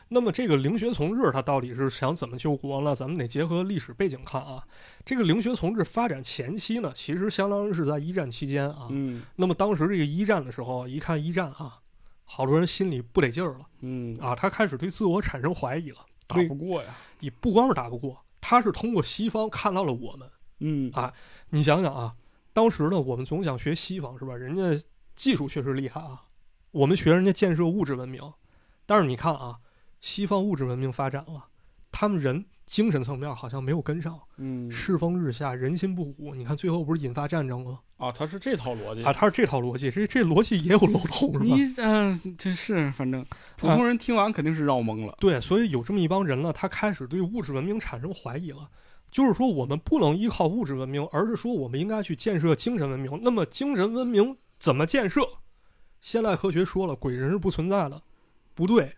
[0.08, 2.94] 那么这个灵学从治，他到底是想怎么救国呢？
[2.94, 4.62] 咱们得结合历史背景看啊。
[5.04, 8.88] 这个灵学从治发展前期呢，其实相当于是在一战期间啊。
[8.90, 9.22] 嗯。
[9.36, 11.80] 那么当时这个一战的时候，一看一战啊，
[12.24, 13.60] 好多人心里不得劲儿了。
[13.80, 14.18] 嗯。
[14.20, 15.98] 啊，他开始对自我产生怀疑了。
[16.26, 16.94] 打不过呀！
[17.20, 20.28] 你不光是打不过，他是通过西方看到了我们。
[20.60, 20.90] 嗯。
[20.92, 21.12] 啊，
[21.50, 22.14] 你想想啊，
[22.52, 24.36] 当时呢，我们总想学西方是吧？
[24.36, 24.84] 人家
[25.16, 26.24] 技术确实厉害啊，
[26.70, 28.32] 我们学人家建设物质文明，
[28.86, 29.58] 但是你看啊。
[30.04, 31.42] 西方物质文明发展了，
[31.90, 36.34] 他们人精神层面好像没有跟上，嗯，世风日下，人心不古。
[36.34, 38.12] 你看最后不是引发战争了啊？
[38.12, 39.14] 他是这套逻辑啊？
[39.14, 41.44] 他是这套逻辑，这这逻辑也有漏洞是吧？
[41.56, 43.24] 你嗯，这是反正
[43.56, 45.16] 普通人听完肯定是绕懵了。
[45.20, 48.68] 对，所以有这么一帮人了，他开始对物质文明产生怀疑了，
[49.10, 53.18] 就是说我们不能依靠物质文明，而是说我们应该去建设精神文明。
[53.22, 55.22] 那么精神文明怎么建设？
[56.02, 58.02] 现代科学说了，鬼神是不存在的，
[58.52, 58.94] 不对。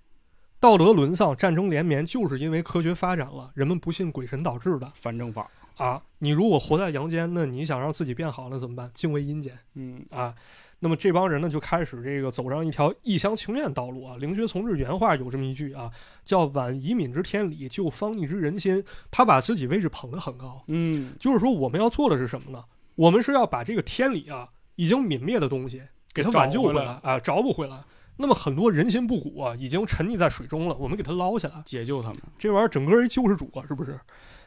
[0.58, 6.02] 道德沦丧、战争连绵，就是因为科学发展了，人们不信鬼神导致的反正法啊！
[6.18, 8.90] 你如果活在阳间，那你想让自己变好，那怎么办？
[8.94, 10.34] 敬畏阴间，嗯啊。
[10.78, 14.16] 那么这帮人呢，就开始这个走上一条一厢情愿道路啊。
[14.18, 15.90] 灵学从治原话有这么一句啊，
[16.22, 18.84] 叫“挽遗敏之天理，救方逆之人心”。
[19.10, 22.62] 他把自己位置捧得很高，嗯，就是说我们要做的是什么呢？
[22.94, 25.80] 我们是要把这个天理啊，已经泯灭的东西，
[26.12, 27.82] 给他挽救回来啊，找补回来。
[28.18, 32.18] 那么很多人心不古啊，已经沉溺在水中了，我们给他捞起来，解救他们。
[32.38, 33.98] 这玩意儿整个一救世主啊，是不是？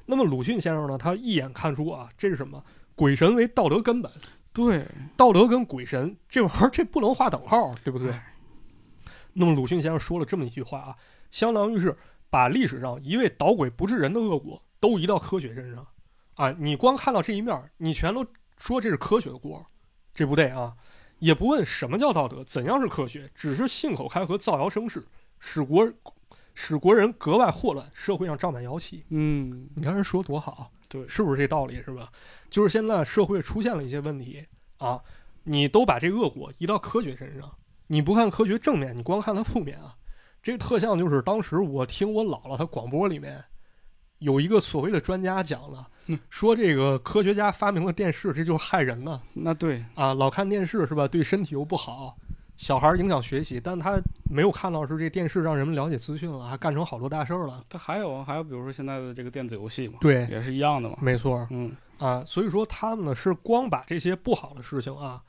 [0.06, 2.64] 那么鲁迅先生呢，他一眼看出啊，这是什么？
[2.96, 4.12] 鬼神为道德根本。
[4.52, 8.12] 对，道德跟鬼神这玩意儿，这不能划等号，对不对？
[9.34, 10.96] 那么鲁迅先生说了这么一句话啊，
[11.30, 11.96] 相当于是
[12.32, 15.86] 把历史上一位捣鬼不治人的恶果都移到科学身上
[16.34, 16.52] 啊。
[16.58, 18.26] 你光看到这一面，你全都
[18.58, 19.64] 说这是科学的锅，
[20.14, 20.74] 这不对啊。
[21.20, 25.06] 也不问什么叫道德，怎样是科学，只是信口开河、造谣生事，
[25.40, 25.90] 使国
[26.54, 29.06] 使国人格外祸乱，社会上胀满妖气。
[29.10, 31.76] 嗯，你看人说多好，对，是不是这道理？
[31.84, 32.12] 是吧？
[32.50, 34.46] 就是现在社会出现了一些问题
[34.78, 35.02] 啊，
[35.44, 37.50] 你都把这恶果移到科学身上，
[37.88, 39.96] 你不看科学正面，你光看它负面啊。
[40.42, 43.44] 这个特像就是当时我听我姥姥她广播里面
[44.20, 45.90] 有一个所谓的专家讲了。
[46.30, 49.22] 说这个科学家发明了电视，这就是害人呢。
[49.34, 51.08] 那对啊，老看电视是吧？
[51.08, 52.18] 对身体又不好，
[52.58, 53.60] 小孩影响学习。
[53.60, 57.64] 但他没有看到是这电视让人们了解资讯了，还干成好多大事儿了。
[57.70, 60.98] 他还有还有，比如说现在的这个电子游戏嘛，对，也是一样的嘛。
[61.02, 65.22] 没错，嗯啊，所以说他们呢是光把这些不好的事情啊，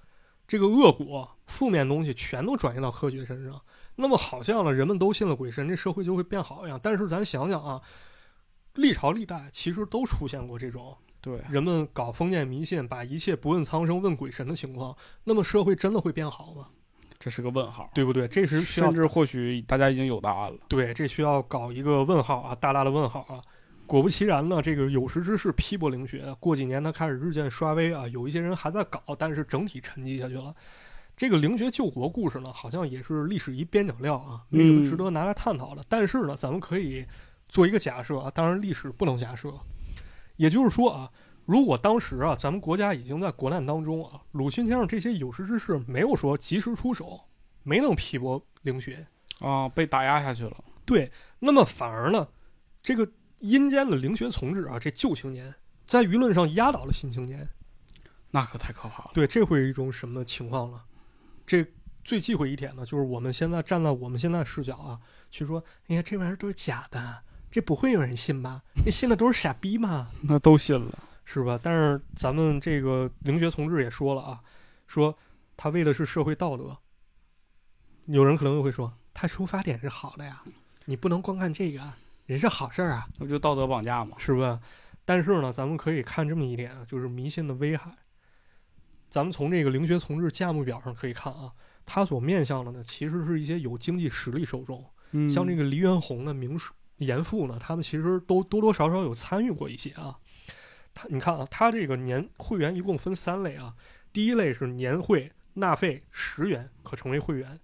[0.49, 3.61] 这个恶果、负面东西全都转移到科学身上。
[3.97, 6.81] 那么好像呢，人们都信了鬼神，这社会就会变好一样。
[6.83, 7.81] 但是咱想想啊。
[8.75, 14.97] 历朝历代其实都出现过这种对人们搞封建迷信，把一切不问苍生问鬼神的情况。
[15.25, 16.69] 那么社会真的会变好吗？
[17.19, 18.27] 这是个问号，对不对？
[18.27, 20.59] 这是甚至或许大家已经有答案了。
[20.69, 23.43] 对，这需要搞一个问号啊，大大的问号啊！
[23.87, 30.55] 果不其然呢，这个有识之士批驳灵学，过几年他开始日渐衰微啊，有一些人还在搞，但是整体沉寂下去了。
[31.15, 35.85] 这个灵学救国故事呢，好像也是历史一边角料啊，没什么值得拿来探讨的。
[35.87, 37.05] 但是呢，咱们可以。
[37.51, 39.53] 做一个假设啊，当然历史不能假设，
[40.37, 41.11] 也就是说啊，
[41.45, 47.21] 如果当时啊，咱们国家已经在国难当中啊，鲁迅先生这些有识之士没有说及时出手，
[47.65, 49.05] 没能批驳凌学
[49.41, 50.57] 啊，被打压下去了。
[50.85, 51.11] 对，
[51.41, 52.29] 那么反而呢，
[52.81, 53.11] 这个
[53.41, 55.53] 阴间的凌学从志啊，这旧青年
[55.87, 57.49] 在舆论上压倒了新青年，
[58.31, 59.11] 那可太可怕了。
[59.13, 60.81] 对，这会是一种什么情况呢？
[61.45, 61.67] 这
[62.05, 65.01] 最忌讳一点呢，就是我们现在站在我们现在视角啊，
[65.33, 67.25] 去说，哎呀，这玩意儿都是假的。
[67.51, 68.63] 这不会有人信吧？
[68.85, 70.09] 那信的都是傻逼吗？
[70.23, 71.59] 那都信了，是吧？
[71.63, 74.41] 但是咱们这个灵学同志也说了啊，
[74.87, 75.17] 说
[75.57, 76.77] 他为的是社会道德。
[78.07, 80.43] 有人可能又会说，他出发点是好的呀，
[80.85, 81.81] 你不能光看这个，
[82.27, 84.17] 人是好事儿啊，那不就道德绑架吗？
[84.19, 84.61] 是吧？
[85.05, 87.91] 但是呢，咱们可以看这么一点啊，就是迷信的危害。
[89.09, 91.53] 咱们从这个灵学同志价目表上可以看啊，
[91.85, 100.17] 他所面向的呢，其实是一些有经济实力受众，嗯像这个黎元洪呢、明叔、严复呢，他们其实都多多少少有参与过一些啊。
[100.95, 103.75] 他你看啊，他这个年会员一共分三类啊，
[104.13, 107.59] 第一类是年会纳费十元可成为会员，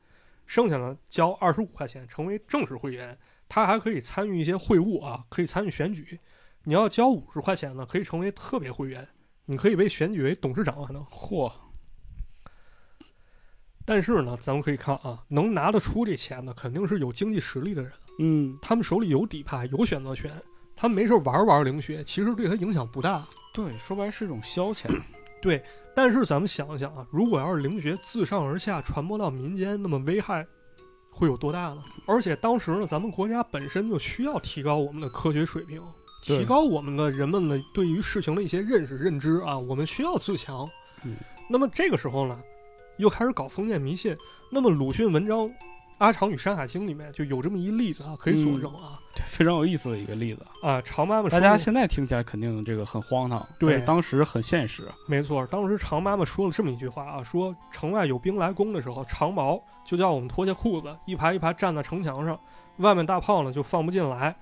[0.46, 3.18] 剩下呢交二十五块钱成为正式会员，
[3.48, 6.20] 他还可以参与一些会务啊，可以参与选举。
[6.64, 9.08] 你要交五十块钱呢，可以成为特别会员，
[9.46, 11.04] 你可以被选举为董事长还能。
[11.06, 11.52] 嚯，
[13.86, 17.92] 但是呢，咱们可以看啊，能拿得出这钱的，肯定是有经济实力的人。
[18.18, 20.30] 嗯，他们手里有底牌，有选择权，
[20.74, 23.24] 他们没事玩玩灵学，其实对他影响不大。
[23.54, 24.86] 对，说白是一种消遣。
[25.40, 25.62] 对
[25.94, 30.44] 但是咱们想一想啊，如果要是灵学自上而下传播到民间，那么危害
[31.10, 31.84] 会有多大呢？
[32.06, 35.80] 而且当时呢，咱们国家本身就需要提高我们的科学水平，
[36.22, 40.68] 提高我们的人们的对于事情的一些认识认知啊，我们需要自强。
[41.04, 41.16] 嗯，
[41.48, 42.38] 那么这个时候呢，
[42.98, 44.16] 又开始搞封建迷信。
[44.50, 45.40] 那么鲁迅文章
[45.98, 48.98] 《阿长与山海经》里面就有这么一例子啊，可以佐证啊。
[49.14, 50.46] 这非常有意思的一个例子。
[50.62, 54.88] 啊，常妈妈大家现在听起来肯定这个很荒唐，对当时很现实。
[55.08, 62.38] 没错，当时常妈妈说了这么一句话啊，说城外有兵来攻的时候，长毛就叫我们脱下裤子，一排一排站在城墙上，
[62.78, 64.36] 外面大炮呢就放不进来。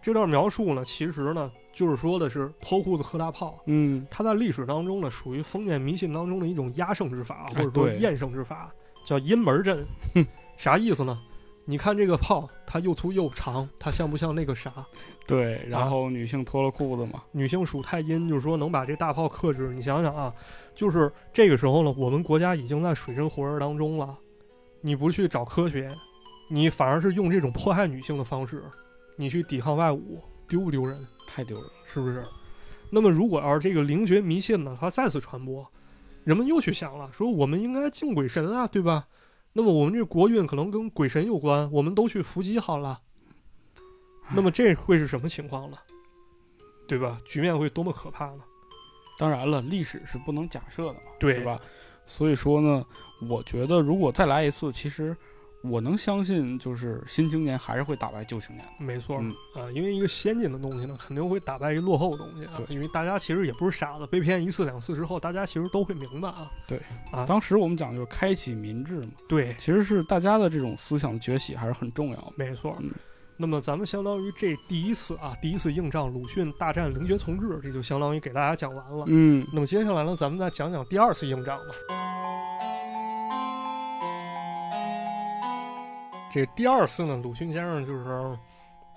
[0.00, 3.58] 这段描述呢，其实呢就是说的是脱裤子喝大炮。
[3.66, 8.72] 嗯，它在历史当中呢，属于封建迷信当中的一种压胜之法，或哎者说对验胜之法，
[9.04, 9.86] 叫阴门阵。
[10.56, 11.18] 啥意思呢？
[11.64, 14.72] 你看这个炮，它又粗又长，它像不像那个啥？
[15.26, 15.62] 对。
[15.68, 19.68] 然后女性脱了裤子嘛，女性属太阴，就是说能把这大炮克制。
[19.74, 20.34] 你想想啊，
[20.74, 24.16] 就是这个时候呢，我们国家已经在水深火热当中了，
[24.80, 25.94] 你不去找科学，
[26.48, 28.64] 你反而是用这种迫害女性的方式，
[29.18, 30.00] 你去抵抗外侮，
[30.48, 31.06] 丢不丢人？
[31.28, 31.72] 太丢人了。
[31.84, 32.24] 是不是？
[32.90, 35.66] 那么如果要是这个灵觉迷信呢，它再次传播，
[36.24, 39.06] 人们又去想了，说我们应该敬鬼神啊，对吧？
[39.52, 43.00] 那么我们这国运可能跟鬼神有关，我们都去伏击好了。
[44.34, 45.76] 那么这会是什么情况呢？
[46.86, 47.18] 对吧？
[47.24, 48.42] 局面会多么可怕呢？
[49.18, 51.60] 当然了，历史是不能假设的嘛，对吧？
[52.06, 52.84] 所以说呢，
[53.28, 55.14] 我觉得如果再来一次，其实
[55.62, 58.84] 我能相信，就是新青年还是会打败旧青年的。
[58.84, 62.52] 没错，嗯啊，因为一个先进的东西呢，肯定会打败一个落后的东西啊。
[62.56, 66.50] 对因为大家其实也不是傻子，被骗一次两次之后，大家其实都会明白啊。
[66.66, 72.32] 对啊，当时我们讲就是开启民智嘛，对，其实是大家的这种思想崛起还是很重要的。
[72.36, 72.76] 没错。
[72.80, 72.90] 嗯
[73.40, 79.04] 那么咱们相当于这第一次啊，第一次硬仗鲁迅大战灵学从志，这就相当于给大家讲完了。
[79.06, 81.64] 嗯，那么接下来呢，咱们再讲讲第二次硬仗吧。
[86.38, 88.38] 这第二次呢，鲁迅先生就是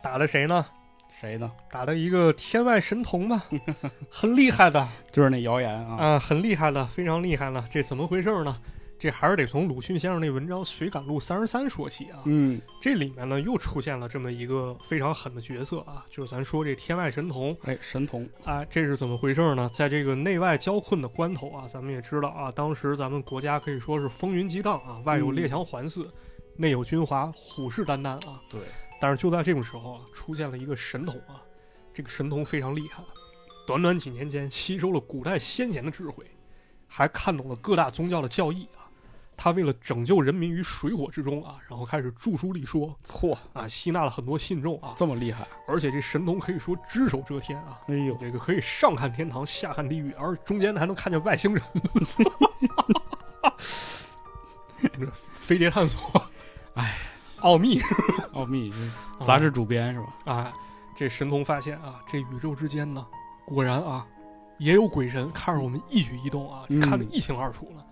[0.04, 0.64] 打的谁呢？
[1.10, 1.52] 谁呢？
[1.72, 3.44] 打的一个天外神童吧，
[4.12, 5.96] 很厉害的就是那谣言啊。
[5.98, 7.66] 啊，很厉害的，非常厉害了。
[7.68, 8.56] 这怎么回事呢？
[9.00, 12.22] 这还是得从鲁迅先生那文章《随感录三十三》说起啊。
[12.26, 19.68] 嗯，这里面呢又出现了这么一个非常狠的角色啊，就是咱说这天外神童哎，神童，啊，这是怎么回事呢？
[19.74, 26.06] 在这个内外交困的关头啊，咱们也知道啊，当时咱们国家可以说是风云激荡啊，外有列强环伺，
[26.56, 28.42] 内有军阀虎视眈眈啊。
[28.50, 28.62] 对，
[29.00, 31.42] 但是就在这种时候啊，出现了一个神童啊，
[31.94, 33.04] 这个神童非常厉害，
[33.66, 36.26] 短短几年间吸收了古代先贤的智慧，
[36.88, 38.80] 还看懂了各大宗教的教义啊。
[39.38, 45.48] 他为了拯救人民于水火之中啊，然后开始著书立说嚯，啊，吸纳了很多信众啊，这么厉害！
[45.68, 51.64] 而且这神童可以说只手遮天啊，哎呦，这个可以上看天堂，下看地狱，而中间还能看见外星人。
[55.00, 56.24] 这飞碟探索，
[56.76, 56.98] 哎，
[57.42, 57.82] 奥秘
[58.34, 58.72] 奥秘
[59.20, 60.34] 这 杂志主编是吧？
[60.34, 60.54] 啊！
[60.96, 63.06] 这神童发现啊，这宇宙之间呢，
[63.46, 64.06] 果然啊，
[64.58, 67.86] 也有鬼神看着我们一举一动啊，嗯看得一清二楚了。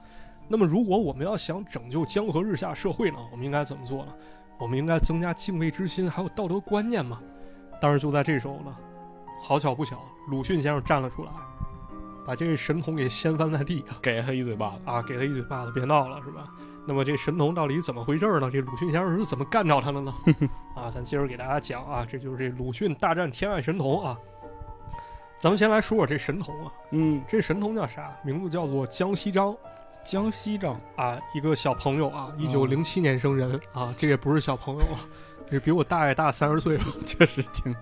[0.47, 4.13] 那么，如果我们要想拯救江河日下社会呢，我们应该怎么做呢？
[4.57, 7.19] 我们应该增加敬畏之心，还有道德观念嘛。
[7.81, 8.75] 但是就在这时候呢，
[9.41, 11.31] 好巧不巧，鲁迅先生站了出来，
[12.25, 13.97] 把这位神童给掀翻在地啊！
[14.01, 14.81] 给他一嘴巴子。
[14.85, 16.51] 啊，给他一嘴巴子，别闹了，是吧？
[16.87, 18.49] 那么这神童到底怎么回事呢？
[18.51, 20.13] 这鲁迅先生是怎么干掉他的呢？
[20.75, 24.17] 啊，咱接着给大家讲啊，这就是这鲁迅大战天外神童啊。
[25.37, 28.13] 咱们先来说说这神童啊，嗯，这神童叫啥？
[28.23, 29.55] 名字叫做江西章
[30.03, 34.99] 江西章，啊，一个小朋友啊，一九零七年生人啊，这也不是小朋友啊，
[35.49, 37.75] 这比我大爷大三十岁了确实挺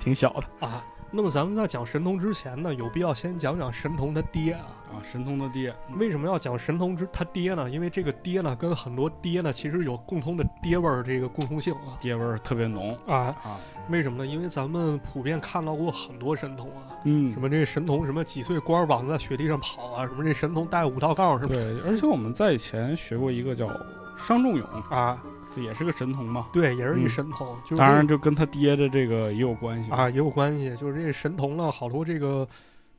[0.00, 0.66] 挺小的。
[0.66, 0.84] 啊。
[1.10, 4.66] 那么咱们在讲神童之前呢，有必要先讲讲神童他爹啊。
[4.90, 7.68] 啊，神童他爹，为什么要讲神童之他爹呢？
[7.68, 11.92] 因为这个爹呢，跟很多爹呢，其实有共同的爹味儿这个共通性啊。
[12.00, 14.26] 爹味儿特别浓啊，啊，为什么呢？
[14.26, 21.54] 因为咱们普遍看到过很多神童啊，嗯什么这神童什么几岁光着膀子在雪地上跑啊，什么这神童带五道杠是吧？
[21.54, 23.68] 对，而且我们在以前学过一个叫
[24.16, 25.28] 商仲永，啊，这
[25.62, 30.76] 也是个神童嘛，对，也是一嗯神童，就是当然这就跟他爹的这个也有关系啊，也有关系。
[30.76, 32.46] 就是这神童呢，好多这个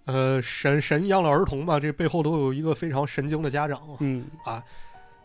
[0.06, 4.58] 呃神神一样的儿童吧，这背后都有一个非常神经的家长嗯啊。
[4.58, 4.64] 嗯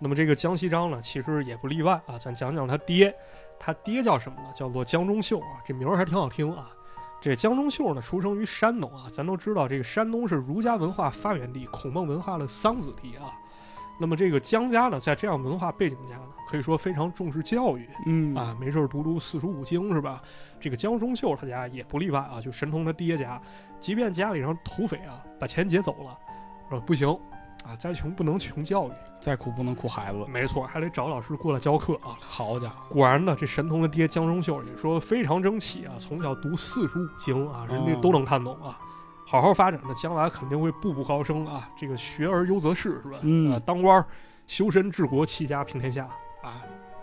[0.01, 2.19] 那么这个江西章呢，其实也不例外啊。
[2.19, 3.15] 咱讲讲他爹，
[3.61, 4.49] 他爹叫什么呢？
[4.55, 6.69] 叫做江中秀啊，这名儿还挺好听啊。
[7.23, 9.07] 这江中秀呢，出生于山东啊。
[9.11, 13.33] 咱都知道，这个山东是儒家文化发源地，孔孟文化的桑梓地啊。
[13.99, 20.21] 那么这个江家呢，在这样文化背景下呢，可以说非常重视教育嗯啊，没事儿读读四书五经是吧？
[20.61, 23.41] 这个江中秀他家也不例外啊，就神童他爹家，
[23.79, 26.19] 即便家里让土匪啊把钱劫走了，
[26.69, 27.09] 说不行
[27.65, 28.93] 啊，再穷不能穷教育。
[29.21, 32.15] 再苦不能苦孩子，没错，还得找老师过来教课啊。
[32.21, 38.79] 好家伙，果然呢，这神童的爹江中秀也说非常争气啊，从小读四书五经啊，人家哦都能看懂啊。
[39.35, 41.69] 好好发展呢，将来肯定会步步高升啊。
[41.77, 43.19] 这个学而优则仕是吧？
[43.23, 44.07] 嗯呃，当官儿、
[44.47, 46.05] 修身治国、齐家平天下
[46.41, 46.63] 啊，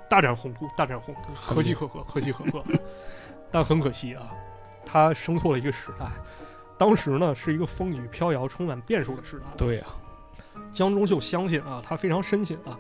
[0.10, 2.64] 大展宏图，大展宏图，可喜可贺， 可喜可贺。
[3.52, 4.32] 但很可惜啊，
[4.86, 6.06] 他生错了一个时代。
[6.78, 9.46] 当时呢，是一个风雨飘摇、充满变数的时代。
[9.58, 9.86] 对呀，
[10.72, 12.80] 江中秀相信啊，他非常深信啊，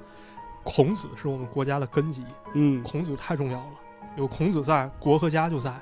[0.63, 2.23] 孔子是我们国家的根基，
[2.53, 3.73] 嗯孔子太重要了，
[4.15, 5.73] 有孔子在，国和家就在。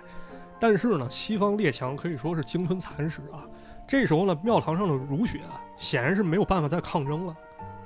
[0.59, 3.47] 但是呢，西方列强可以说是鲸吞蚕食啊。
[3.89, 7.35] 这时候呢，庙堂上的儒学啊，显然是没有办法再抗争了，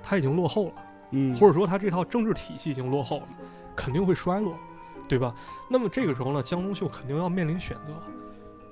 [0.04, 0.74] 他已经落后了，
[1.12, 3.28] 嗯，或者说他这套政治体系已经落后了，
[3.74, 4.54] 肯定会衰落，
[5.08, 5.34] 对吧？
[5.70, 7.94] 那么这个时候呢，江中秀肯定要面临选择。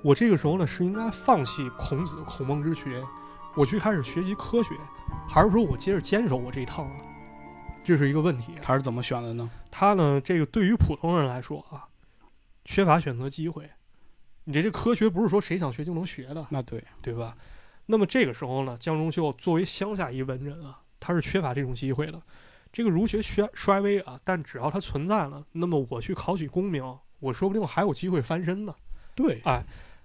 [0.04, 3.02] 我这个时候呢，是应该放弃孔子、孔孟之学，
[3.54, 4.74] 我去开始学习科学，
[5.26, 6.90] 还是说我接着坚守我这一套呢？
[7.82, 8.56] 这是一个问题。
[8.60, 9.50] 他是怎么选的呢？
[9.70, 11.88] 他呢，这个对于普通人来说啊，
[12.66, 13.70] 缺乏选择机会。
[14.44, 17.36] 你这这科学不是说谁想学就能学的，那对，对吧？
[17.86, 22.20] 那么这个时候呢，江中秀作为乡下一文人啊，他是缺乏这种机会的。
[22.72, 26.82] 这个儒学衰衰微啊，但只要它存在了，那么我去考取功名，
[27.20, 28.74] 我说不定还有机会翻身呢。
[29.14, 29.62] 对哎，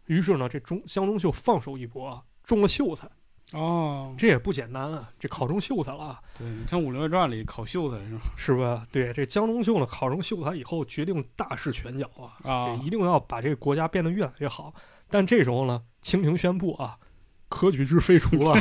[0.08, 3.08] 于是呢，这中江中秀放手一搏啊，中了秀才，
[3.54, 6.22] 哦，这也不简单啊，这考中秀才了啊。
[6.38, 8.22] 对你像《武林外传》里考秀才是吧？
[8.36, 8.86] 是吧？
[8.92, 14.74] 对，这江中秀呢，考中秀才以后，决定大施拳脚啊，啊这一定要把这个国家变得越来越好。
[15.10, 16.98] 但这时候呢，清廷宣布啊，
[17.48, 18.60] 科举制废除了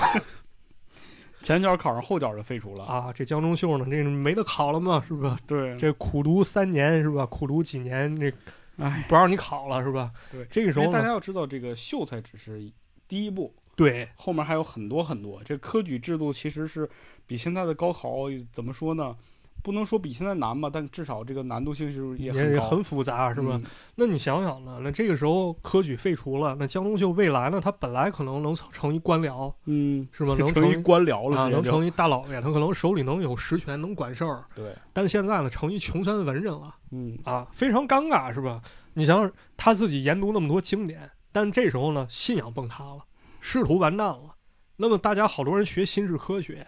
[1.42, 2.84] 前脚考上，后脚就废除了。
[2.84, 5.36] 啊，这江中秀呢，这没得考了嘛，是吧？
[5.46, 7.26] 对，这苦读三年是吧？
[7.26, 8.32] 苦读几年，这
[8.78, 10.12] 哎，不让你考了是吧？
[10.30, 12.72] 对，这个时候大家，要知道，这个秀才只是
[13.08, 15.40] 第一步，对后面还有很多很多。
[15.44, 16.88] 这科举制度其实是
[17.26, 19.14] 比现在的高考怎么说呢？
[19.62, 23.52] 不能说比现在难吧，但至少这个难度性是也也很很复杂是吧？
[23.54, 23.64] 嗯
[23.96, 30.36] 那你想想呢，那这个时候科举废除了，那江中秀未来呢，他本来可能能成成一官僚嗯，是吧？
[30.38, 34.44] 能成一一官僚了，能成一大老爷，他可能手里能有实权，能管事儿。
[34.54, 38.62] 对，但现在呢，成一穷酸文人了嗯，啊，非常尴尬，是吧？
[38.94, 42.98] 你想想，他自己研读那么多经典，但这时候呢，信仰崩塌了，
[43.46, 44.34] 仕途完蛋了。
[44.74, 46.66] 那么大家好多人学心智科学，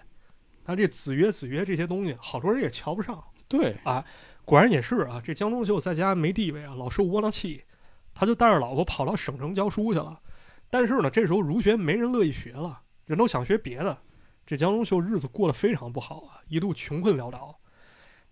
[0.65, 3.21] 那这子曰子曰这些东西，好多人也瞧不上。
[3.49, 4.05] 对啊，
[4.45, 7.65] 果然也是啊，这江中秀在家没地位啊，老受窝囊气，
[8.15, 10.21] 他就带着老婆跑到省城教书去了。
[10.71, 13.99] 但是呢，这时候儒学没人乐意学了，人都想学别的。
[14.47, 17.59] 这江中秀日子过得非常不好啊，一度穷困潦倒。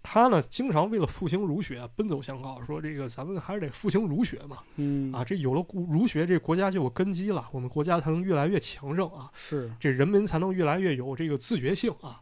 [0.08, 4.58] 他呢，经常为了复兴儒学啊奔走相告，说这个咱们还是得复兴儒学嘛。
[4.76, 12.20] 嗯啊，这有了儒儒学，这国家就有根基了，我们国家才能越来越强盛啊，是，这人民才能越来越有这个自觉性啊。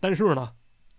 [0.00, 0.52] 但是呢，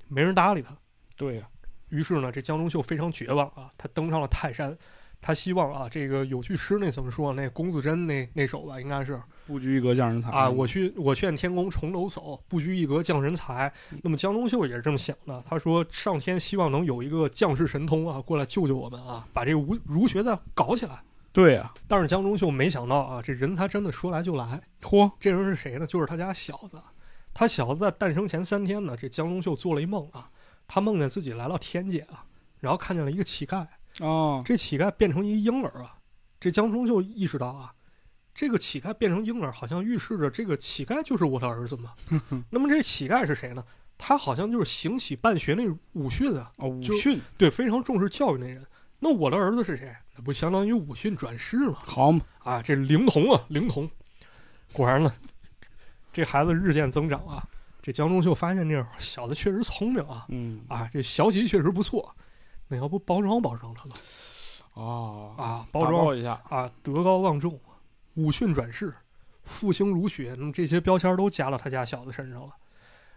[0.07, 0.74] 没人搭理他。
[1.17, 1.47] 对呀，
[1.89, 4.78] 于是呢，这江中秀非常绝望啊，他登上了泰山，
[5.19, 7.34] 他希望啊，这个有句诗那怎么说？
[7.34, 13.71] 那龚自珍那那首吧，应该是不拘一格降人才啊，我去我劝天宫重楼叟，不拘一格降人才。
[14.01, 21.01] 那么江中秀也是这么想的，他说上天希望能有一个将士神通啊，过来救救我们啊，把这个儒儒学再搞起来。
[21.31, 24.61] 对呀，但是江中秀没想到啊，这人才真的说来就来。
[24.81, 25.87] 嚯，这人是谁呢？
[25.87, 26.79] 就是他家小子。
[27.33, 30.29] 他小子在诞生前三天呢，这江中秀做了一梦啊，
[30.67, 32.23] 他梦见自己来到天界啊，
[32.59, 33.65] 然后看见了一个乞丐，
[34.01, 35.97] 哦，这乞丐变成一婴儿啊。
[36.39, 37.73] 这江中秀意识到啊，
[38.34, 41.93] 这个乞丐变成婴儿，好像预示着这个乞丐就是我的儿子嘛。
[42.49, 43.63] 那么这乞丐是谁呢？
[43.97, 48.65] 他好像就是行乞办学那武训啊，哦，武训，对，非常重视教育那人。
[48.99, 49.95] 那我的儿子是谁？
[50.15, 51.75] 那不相当于武训转世吗？
[51.75, 53.89] 好嘛，啊，这灵童啊，灵童，
[54.73, 55.13] 果然呢，
[56.11, 57.47] 这孩子日渐增长啊。
[57.81, 62.15] 这江中秀发现这小子确实聪明啊，嗯啊，这学习确实不错。
[62.69, 63.95] 那要不包装包装他吧？
[64.73, 67.59] 哦啊，包装报一下，啊，德高望重，
[68.16, 68.93] 武训转世，
[69.43, 72.53] 复兴儒学，那么这些标签都加到他家小子身上了。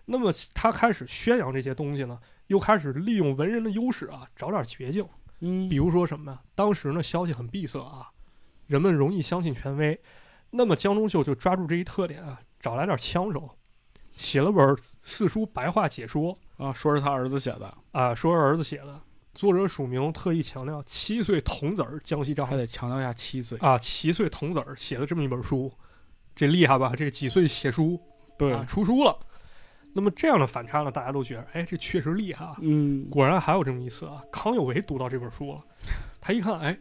[0.05, 5.07] 那么他开始宣扬这些东西呢，又开始利用文人的优势啊，找点捷径。
[5.41, 6.41] 嗯比如说什么呀？
[6.55, 8.09] 当时呢，消息很闭塞啊，
[8.67, 10.01] 人们容易相信权威。
[10.51, 13.51] 那么江中秀就抓住这一特点啊，找来点枪手，
[14.13, 19.03] 写了本四书白话解说啊，说是他儿子写的，啊，说是儿子写的，
[19.37, 25.71] 作者署名特意强调七岁童子儿江西章还得强调一下七岁，啊，七岁童子儿写了这么一本书，
[26.35, 26.95] 这厉害吧？
[26.97, 28.01] 这几岁写书
[28.39, 29.15] 对啊，，出书了。
[29.93, 32.57] 那么这样的反差呢，大家都觉得，哎，这确实厉害啊。
[32.63, 35.61] 嗯，果然还有这么一次啊，康有为读到这本书了，
[36.19, 36.75] 他一看，哎，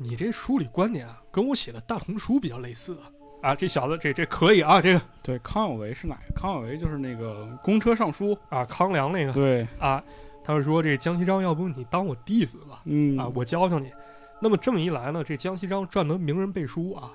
[0.00, 3.12] 你这书里观点啊，跟我写的大同书比较类似啊。
[3.42, 6.34] 啊，这小子这这可以啊，这个对，康有为是哪个？
[6.34, 10.02] 康有为就是那个公车上书，啊，康梁那个对，啊，
[10.48, 12.80] 他就说这江西章，要不你当我弟子吧？
[12.86, 13.92] 嗯啊，我教教你。
[14.40, 17.12] 那么这么一来呢，这江西章赚得名人背书啊，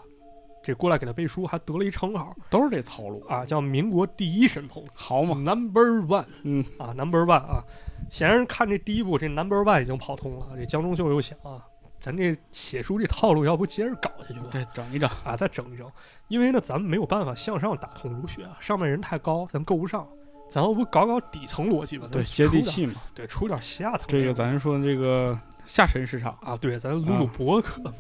[0.61, 7.63] 这过来给他背书，还得了一称号都是这套路，啊，叫民国第一神童好嘛，，Number One 嗯啊，Number One 啊。
[8.07, 10.49] 显然看这第一部，这 Number One 已经跑通了。
[10.55, 11.65] 这江中秀又想啊，
[11.99, 14.45] 咱这写书这套路，要不接着搞下去吧？
[14.51, 15.91] 对，整一整，啊，再整一整。
[16.27, 20.07] 因为呢，咱们没有办法向上打通儒学啊，上面人太高，咱够不上。
[20.49, 22.07] 咱要不搞搞底层逻辑吧？
[22.11, 22.95] 对，咱接地，气嘛。
[23.15, 27.93] 对，出点下层这个咱说这个下沉市场，啊，对，咱录录啊博客嘛，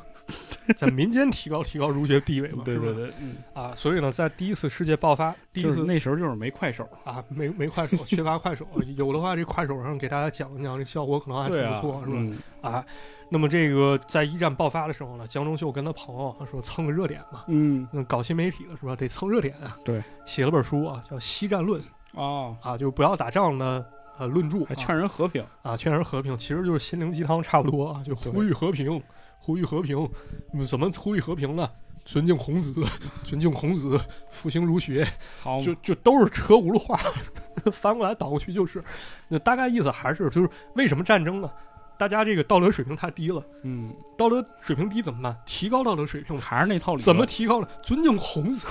[0.75, 12.13] 在民间提高提高儒学地位嘛，对对对，嗯，啊，所以呢，在第一次世界爆发，第一次那时候就是没快手，啊，没没快手，缺乏快手，有的话，这快手上给大家讲一讲，这效果可能还挺不错，是吧？
[12.17, 12.85] 嗯啊，
[13.29, 18.95] 那么这个在一战爆发的时候呢，江中秀跟他朋友他说蹭个热点嘛，嗯，那搞新媒体了是吧？
[18.95, 19.75] 得蹭热点啊。
[19.83, 21.81] 对，写了本书啊，叫《西战论》
[22.13, 23.85] 哦，啊，就不要打仗的
[24.17, 29.01] 呃论著，还劝人和平，啊劝人和平，其实就是心灵鸡汤差不多啊，就呼吁和平，
[29.39, 30.09] 呼吁和平，
[30.53, 31.69] 嗯怎么呼吁和平呢？
[32.05, 32.83] 尊敬孔子，
[33.23, 33.97] 尊敬孔子，
[34.29, 35.07] 复兴儒学，
[35.41, 36.99] 好，就就都是车轱辘话，
[37.71, 38.83] 翻过来倒过去就是。
[39.29, 41.49] 那大概意思还是就是为什么战争呢？
[41.97, 45.37] 大家这个道德水平太低了，嗯，道德水平低怎么办？
[45.45, 47.67] 提高道德水平，还是那套理论，怎么提高呢？
[47.81, 48.67] 尊敬孔子，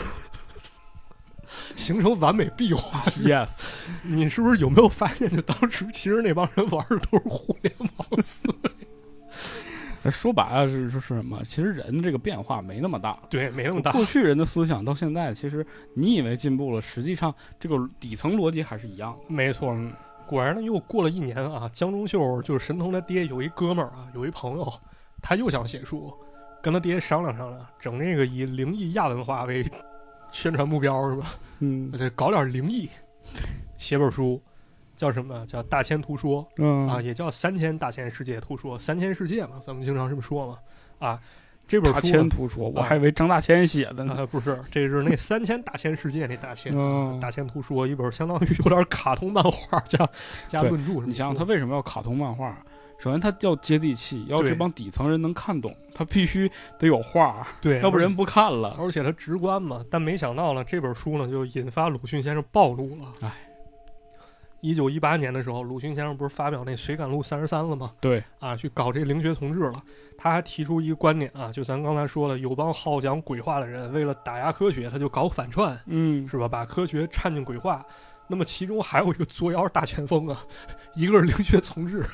[1.76, 3.00] 形成完美闭环。
[3.24, 3.60] ？Yes，
[4.02, 10.10] 你是不是有没有发现，就当时其实那帮人玩的都是互联网思维？
[10.10, 11.40] 说白了是是是什么？
[11.44, 13.16] 其实人这个变化没那么大。
[13.30, 13.92] 对，没那么大。
[13.92, 19.32] 过去人的思想到现在，其实你以为进步了，实际上这个底层逻辑还是一样的。
[19.32, 19.72] 没错，
[20.26, 24.72] 果然呢，又过了一年啊，江中秀就是神童他爹有一哥们儿啊，有一朋友，
[25.20, 26.12] 他又想写书，
[26.60, 29.64] 跟他爹商量商量，整这个以灵异亚文化为
[30.32, 31.34] 宣传目标是吧？
[31.60, 32.88] 嗯得搞点灵异，
[33.78, 34.42] 写本书，
[34.96, 35.46] 叫什么？
[35.46, 40.58] 叫《大千图说》嗯啊，也叫《三千大千世界图说》，三千世界嘛，咱们经常这么说嘛。
[40.98, 41.20] 啊，
[41.68, 44.14] 这本大千图说，我还以为张大千写的呢。
[44.14, 46.72] 啊，不是，这是那 三千大千世界那大千。
[46.74, 50.08] 嗯大千图说一本相当于有点卡通漫画加
[50.48, 52.56] 加论著，你想想，他为什么要卡通漫画？
[53.02, 56.48] 首先，他叫接地气，要这帮底层人能看懂，他必须
[56.78, 58.76] 得有画， 对，要不人不看了。
[58.78, 59.84] 而且他直观嘛。
[59.90, 63.12] 但没想到呢，这本书呢就引发鲁迅先生暴露了。
[63.22, 63.32] 哎，
[64.60, 67.90] 一九一八年的时候，鲁迅先生不是发表那《随感录三十三》了吗？
[68.00, 69.72] 对，啊，去搞这灵学同志了。
[70.16, 76.46] 他还提出一个观点啊，就咱刚才说了，有帮好讲鬼话的人，为了打压科学，他就搞反串，嗯，是吧？
[76.46, 77.84] 把科学掺进鬼话。
[78.28, 80.42] 那么其中还有一个作妖大前锋啊，
[80.94, 82.04] 一个是灵学从志，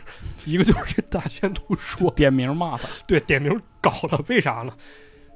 [0.45, 2.11] 一个就是这大千图说。
[2.13, 2.89] 点名骂他。
[3.07, 4.73] 对，点名搞了，为啥呢？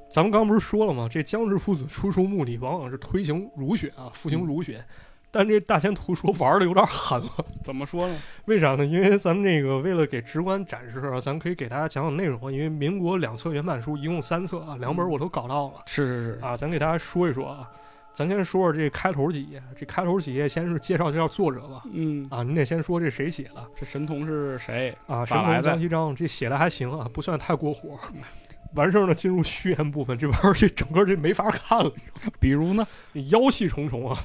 [0.09, 1.07] 咱们刚不是说了吗？
[1.09, 4.83] 这江氏父子出书目的往往是推行儒学啊，复兴儒学。
[5.31, 7.31] 但这大千图说玩的有点狠了，
[7.63, 8.15] 怎么说呢？
[8.45, 8.85] 为啥呢？
[8.85, 12.51] 因为咱们这个为了给直观展示啊，咱可以给大家讲讲内容啊。
[12.51, 17.71] 因为民国两册原版书一共三册啊，两本我都搞到了是是是，啊，咱给大家说一说啊。
[18.13, 21.81] 咱先说说这开头几页，这开头几页先是介绍介绍作者吧。
[21.91, 24.95] 嗯，啊，你得先说这谁写的这神童是谁？
[25.07, 25.25] 啊？
[25.25, 27.99] 神童咋来的江西章，这写的还行啊，不算太过火。
[28.75, 31.91] 完事儿呢，进入序言部分，这玩意儿这整个这没法看了，
[32.39, 32.85] 比如呢？
[33.29, 34.19] 妖气重重啊！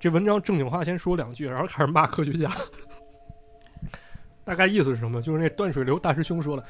[0.00, 2.50] 这文章正经话先说两句，然后开始骂科学家。
[4.44, 5.20] 大概意思是什么？
[5.22, 6.64] 就是那断水流大师兄说了，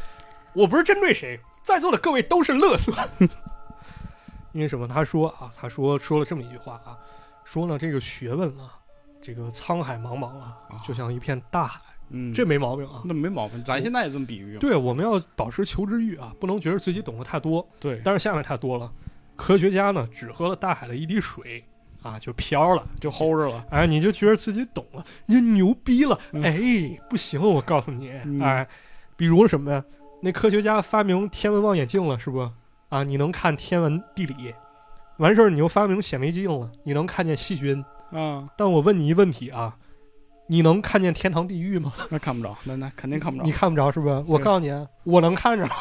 [0.53, 2.93] 我不是针对谁，在座的各位都是乐色。
[4.53, 4.87] 因为什么？
[4.87, 6.99] 他说啊，他说说了这么一句话啊，
[7.45, 8.79] 说呢这个学问啊，
[9.21, 11.81] 这个沧海茫茫啊，就像一片大海。
[12.15, 13.01] 嗯，这没毛病啊。
[13.05, 14.59] 那没毛病，咱现在也这么比喻。
[14.59, 17.67] 对，我们要保持求知欲啊，不能觉得自己懂得太多。
[17.81, 18.93] 对，但是下面太多了，
[19.35, 21.65] 科学家呢只喝了大海的一滴水
[22.03, 23.65] 啊，就飘了，就齁着了。
[23.71, 26.19] 哎，你就觉得自己懂了，你就牛逼了。
[26.33, 28.69] 嗯哎，不行，我告诉你，嗯哎，
[29.17, 29.83] 比如什么呀？
[30.21, 32.51] 那科学家发明天文望远镜了，是不？
[32.93, 34.55] 啊，你能看天文地理，
[35.17, 37.83] 完事儿你又发明显微镜了，你能看见细菌。
[38.11, 39.75] 啊，但我问你一问题啊，
[40.47, 41.91] 你能看见天堂地狱吗？
[42.13, 43.45] 那看不着，那那肯定看不着。
[43.45, 44.23] 你看不着是不是？
[44.29, 45.67] 我告诉你，啊，我能看着。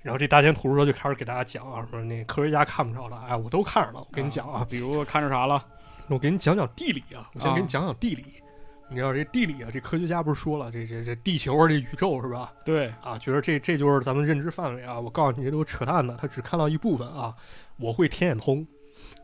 [0.00, 4.00] 然后这大仙图说就开始给大家讲啊，说那科学家看不着了，哎，我都看着了。
[4.00, 5.62] 我跟你讲啊，比如我看着啥了？
[6.08, 8.24] 我给你讲讲地理啊，我先啊给你讲讲地理。
[8.92, 12.52] 你知道这地理啊，这科学家不是说了，这这这地球啊，这宇宙是吧？
[12.62, 15.00] 对，啊，觉得这这就是咱们认知范围啊。
[15.00, 17.34] 我告诉你，这都扯淡的，他只看到一部分啊。
[17.78, 18.66] 我会天眼通，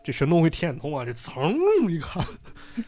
[0.03, 1.55] 这神农会天眼通啊，这噌
[1.91, 2.25] 一看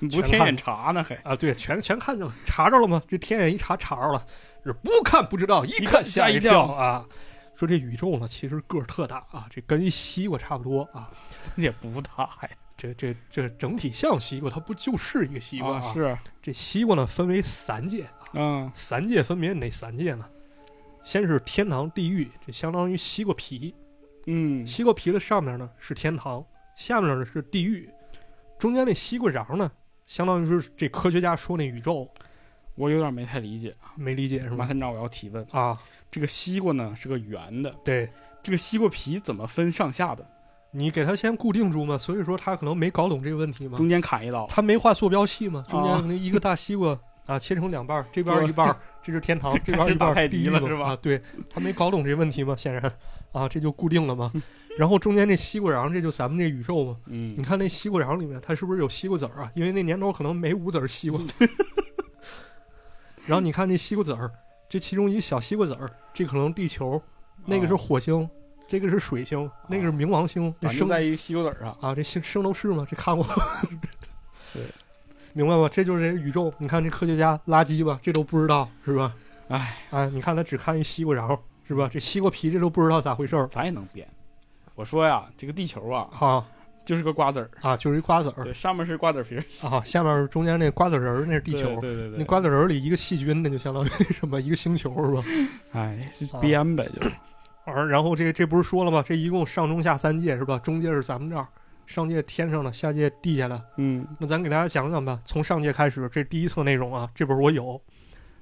[0.08, 1.14] 不天眼查呢还？
[1.16, 3.02] 啊，对，全全看见了，查着了吗？
[3.06, 4.26] 这天眼一查查着了，
[4.64, 7.04] 是不看不知道，一看看吓吓一一跳啊。
[7.54, 11.10] 说这宇宙呢，其实个儿特大啊，这跟一西瓜差不多啊。
[11.56, 12.50] 也不大呀。
[12.80, 20.26] 这这这整体像西瓜，它不就是一个西瓜啊，是，这西瓜呢分为三界啊，嗯三界分别哪三界呢？
[21.02, 23.74] 先是天堂、地狱，这相当于西瓜皮，
[24.26, 26.42] 嗯，西瓜皮的上面呢是天堂，
[26.74, 27.90] 下面呢是地狱，
[28.58, 29.70] 中间那西瓜瓤呢，
[30.06, 32.10] 相当于是这科学家说那宇宙，
[32.76, 33.76] 我有点没太理解。
[33.96, 34.56] 没理解是吧？
[34.56, 35.76] 马探长，我要提问：啊，
[36.10, 38.08] 这个西瓜呢是个圆的，对
[38.42, 40.26] 这个西瓜皮怎么分上下的？
[40.72, 44.46] 你给他先固定住嘛，所以说他可能没搞懂这个问题嘛，中间砍一刀？
[44.48, 46.98] 他没画坐标系嘛，中啊间那一个大西瓜。
[47.26, 52.82] 啊，切成两半儿， 这边一半儿，这是天堂， 这边一半儿地狱了是吧啊，对他没搞懂这问题嘛，显然
[53.30, 54.32] 啊，这就固定了嘛。
[54.76, 56.96] 然后中间这西瓜瓤，这就咱们这宇宙嘛。
[57.06, 59.52] 嗯你看那西瓜瓤里面，它是不是有西瓜籽儿啊？
[59.54, 61.20] 因为那年头可能没无籽西瓜。
[63.26, 64.32] 然后你看那西瓜籽儿，
[64.68, 67.00] 这其中一个小西瓜籽儿，这可能地球，
[67.44, 68.28] 那个是啊火星，
[68.70, 70.54] 这个是水星，那个是冥王星。
[70.60, 71.76] 那生在一个西瓜籽儿上。
[71.80, 73.26] 啊，这星圣斗士嘛，这看过。
[74.54, 74.62] 对，
[75.32, 75.68] 明白吗？
[75.68, 76.54] 这就是这宇宙。
[76.58, 79.12] 你看这科学家垃圾吧，这都不知道是吧？
[79.48, 81.90] 哎，哎，你看他只看一西瓜瓤是吧？
[81.92, 84.06] 这西瓜皮这都不知道咋回事儿咱也能编。
[84.76, 86.46] 我说呀，这个地球啊，啊
[86.84, 91.66] 就是个瓜子儿，啊，就是一瓜子儿对，上面是瓜子皮儿，啊，下面中间那瓜子仁儿那是地球。
[91.80, 95.24] 对对对，那瓜子仁儿里一个细菌，那就相当于什么一个星球是吧？
[95.72, 97.10] 哎，是啊编呗，就是。
[97.64, 99.02] 而然后这这不是说了吗？
[99.04, 100.58] 这一共上中下三界是吧？
[100.58, 101.46] 中界是咱们这儿，
[101.86, 103.62] 上界天上的，下界地下的。
[103.76, 107.80] 嗯那咱给大家讲讲吧，从上界开始，这第一册内容啊，这本我有，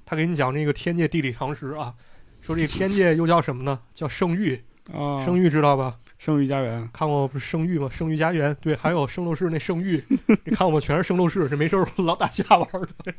[0.05, 1.93] 他给你讲这个天界地理常识啊，
[2.41, 3.79] 说这个天界又叫什么呢？
[3.93, 4.59] 叫圣域，
[4.93, 5.97] 啊，圣域知道吧？
[6.17, 7.87] 圣域家园，看过不是圣域吗？
[7.89, 10.03] 圣域家园，对，还有圣斗士那圣域，
[10.43, 13.13] 你看我全是圣斗士，这没事儿老打架玩儿的。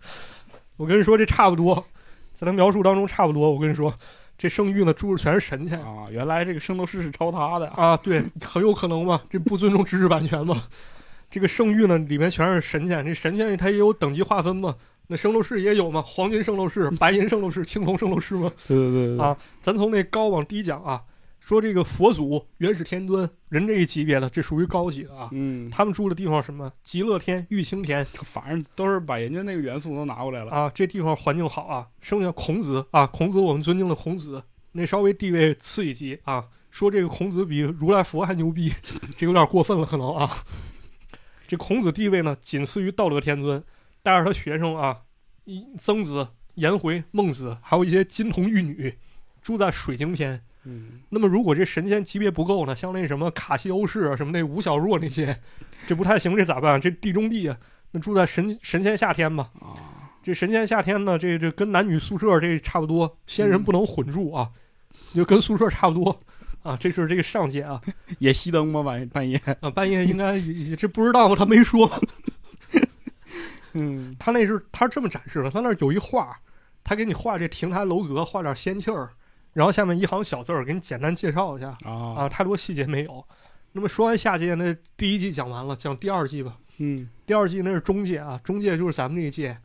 [0.78, 1.84] 我跟你说，这差不多，
[2.32, 3.50] 在他描述当中差不多。
[3.50, 3.92] 我跟你说，
[4.38, 10.62] 这圣域呢住的全是神仙啊，原来这个圣斗士是抄他的，啊，对，很有可能嘛，这不尊重知识版权嘛。
[11.28, 14.76] 这个圣域呢里面全是神仙，这神仙它也有等级划分嘛。
[15.08, 18.52] 那圣斗士也有嘛，黄金圣斗士、白银圣斗士、青铜圣斗士嘛。
[18.68, 21.02] 对对对啊，咱从那高往低讲啊，
[21.48, 25.30] 说这个佛祖、元始天尊，人这一级别的，这属于高级的啊。
[25.32, 26.70] 嗯，他们住的地方什么？
[26.82, 31.86] 极乐天、玉清天 反正都是把人家那个元素都拿过来了，啊，这地方环境好啊。
[32.02, 34.42] 剩下孔子啊，孔子我们尊敬的孔子，
[34.72, 36.48] 那稍微地位次一级啊。
[36.70, 38.70] 说这个孔子比如来佛还牛逼，
[39.16, 40.30] 这有点过分了可能啊。
[41.46, 43.64] 这孔子地位呢，仅次于道德天尊，
[44.02, 44.98] 带着他学生啊，
[45.78, 48.98] 曾子、颜回、孟子，还有一些金童玉女，
[49.40, 50.44] 住在水晶天。
[50.68, 55.40] 嗯，那么如果这神仙级别不够呢，像那什么卡西欧式啊，什么那吴小若那些，
[55.86, 56.78] 这不太行，这咋办？
[56.78, 57.56] 这地中地啊，
[57.92, 59.50] 那住在神神仙夏天吧。
[59.60, 64.50] 啊，这神仙夏天呢，这这跟男女宿舍这差不多，仙人嗯不能混住啊，
[65.14, 66.20] 就跟宿舍差不多
[66.62, 66.76] 啊。
[66.76, 67.80] 这是这个上界啊
[68.20, 68.82] 也熄灯吗？
[68.82, 71.34] 晚半夜，啊，半夜应该也这不知道吗？
[71.34, 71.90] 他没说，
[73.72, 76.36] 嗯他那是他这么展示的，他那儿有一画，
[76.84, 79.08] 他给你画这亭台楼阁，画点仙气儿，
[79.52, 83.24] 然后下面一行小字儿给你简单介绍一下啊，啊，太多细节没有。
[83.72, 86.56] 那么说完下届，那第一季讲完了，讲第二季吧。
[86.78, 89.58] 嗯，第二季那是中介啊，中介就是咱们这一届。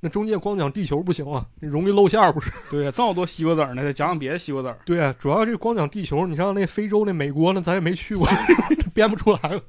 [0.00, 2.52] 那中介光讲地球不行啊，容易露馅儿不是？
[2.70, 8.28] 对呀，这么多西瓜籽儿呢，再讲讲别的西瓜籽儿，对啊，主要这光讲地球，你像那非洲、那美国，那咱也没去过，
[8.92, 9.62] 编不出来了。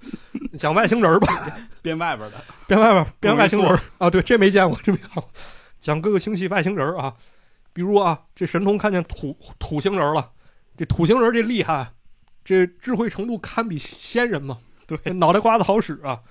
[0.57, 1.27] 讲外星人儿吧，
[1.81, 2.37] 编外边的，
[2.67, 5.29] 编外边编外星人儿啊，对，这没见过，这没看过。
[5.79, 7.13] 讲各个星系外星人儿啊，
[7.75, 10.31] 比如啊，这神童看见土土星人了，
[10.77, 11.91] 这土星人这厉害，
[12.41, 16.21] 这智慧程度堪比仙人嘛，对，脑袋瓜子好使啊。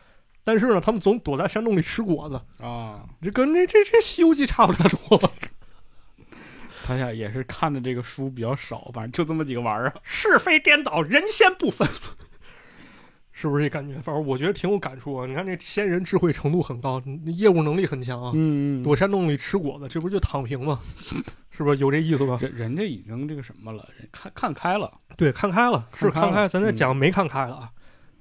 [0.43, 5.21] 但是呢，他们总躲在山洞里吃果子，啊，这跟这这这《西游记》差不太多。
[6.87, 9.93] 他呀也是看的这个书比较少，反正就这么几个玩意儿。
[10.03, 11.87] 是非颠倒，人仙不分，
[13.37, 13.95] 是不是这感觉？
[14.01, 15.27] 反正我觉得挺有感触啊。
[15.27, 18.31] 你看这仙人智慧程度很高，业务能力很强啊。
[18.33, 20.79] 嗯躲山洞里吃果子，这不就躺平吗？
[21.51, 22.39] 是不是有这意思吧？
[22.41, 24.91] 人人家已经这个什么了，人看看开了。
[25.17, 26.47] 对，看开了，是看开。
[26.47, 27.69] 咱再嗯讲没看开了啊。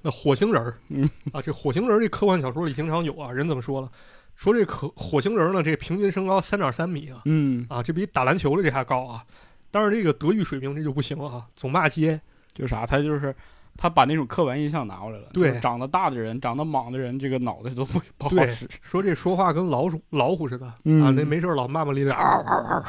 [0.02, 3.30] 那火星人儿，嗯啊，这火星人这科幻小说里经常有啊。
[3.32, 3.88] 人怎么说了？
[4.34, 9.24] 说这可火星人呢，这平均身高三点三米啊，嗯，啊，这比打篮球的这还高啊。
[9.70, 12.20] 但是这个德育水平这就不行了啊，总骂街。
[12.52, 13.34] 就啥，他就是
[13.76, 15.24] 他把那种刻板印象拿过来了。
[15.32, 18.68] 对就是长得大的人，长得莽的人，这个脑袋都不不好使。
[18.80, 22.84] 说这说话跟老鼠老虎似的、嗯啊，那没事儿老骂骂咧咧，嗷嗷嗷，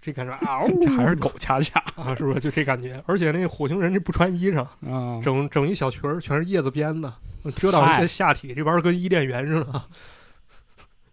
[0.00, 3.02] 这感觉嗷， 这还是狗恰恰啊，是不是就这感觉？
[3.06, 5.20] 而且那个火星人这不穿衣裳，啊！
[5.22, 7.12] 整整一小裙儿全是叶子编的，
[7.56, 9.82] 遮挡一些下体，这玩意儿跟伊甸园似的。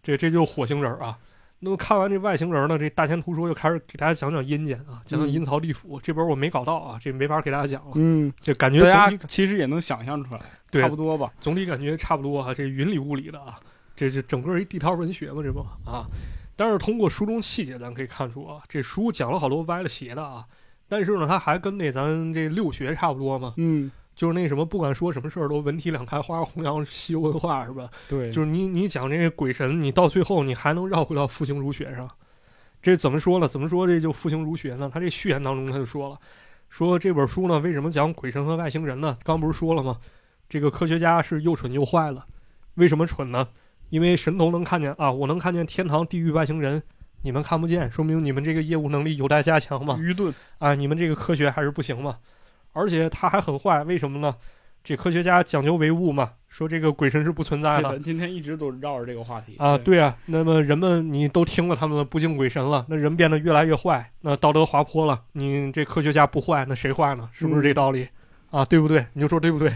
[0.03, 1.17] 这这就是火星人啊。
[1.63, 5.99] 那么看完这外星人呢，这大前图说又开始给大家讲讲阴间啊，讲讲阴曹地府。
[6.01, 7.91] 这本我没搞到啊，这没法给大家讲了。
[7.95, 10.41] 嗯，这感觉大家其实也能想象出来，
[10.71, 11.31] 对差不多吧。
[11.39, 13.55] 总体感觉差不多啊，这云里雾里的啊，
[13.95, 16.07] 这这整个一地摊文学嘛，这不啊。
[16.55, 20.43] 但是通过书中细节，咱可以看出啊，这书讲了好多歪了邪的啊。
[20.89, 23.89] 但是呢，它还跟那咱这六学差不多嘛，嗯，
[24.21, 27.89] 就是那什么，不管说什么事儿都文体两开花， 弘扬西游文化是吧？
[28.07, 32.07] 对，就是你你讲这个鬼神，你到最后你还能绕回到复兴儒学上，
[32.83, 33.47] 这怎么说呢？
[33.47, 34.91] 怎么说这就复兴儒学呢？
[34.93, 36.19] 他这序言当中他就说了，
[36.69, 39.17] 说这本书呢为什么讲鬼神和外星人呢？
[39.23, 39.97] 刚不是说了吗？
[40.47, 42.23] 这个科学家是又蠢又坏了，
[42.75, 43.47] 为什么蠢呢？
[43.89, 46.83] 因为神童能看见啊，我能看见天堂、地狱、外星人，
[47.23, 49.97] 你们看不见，说明你们这个业务能力有待加强嘛。
[49.99, 50.31] 愚钝。
[50.59, 52.19] 啊，你们这个科学还是不行嘛。
[52.73, 54.35] 而且他还很坏，为什么呢？
[54.83, 65.21] 这科学家讲究唯物嘛，说这个鬼神是不存在的，今天一直都绕着这个话题啊。，对啊，那么人们你都听了他们的不敬鬼神了，那人变得越来越坏，那道德滑坡了。
[65.33, 67.29] 你这科学家不坏，那谁坏呢？
[67.31, 68.07] 是不是这道理？
[68.49, 69.05] 啊，对不对？
[69.13, 69.71] 你就说对不对？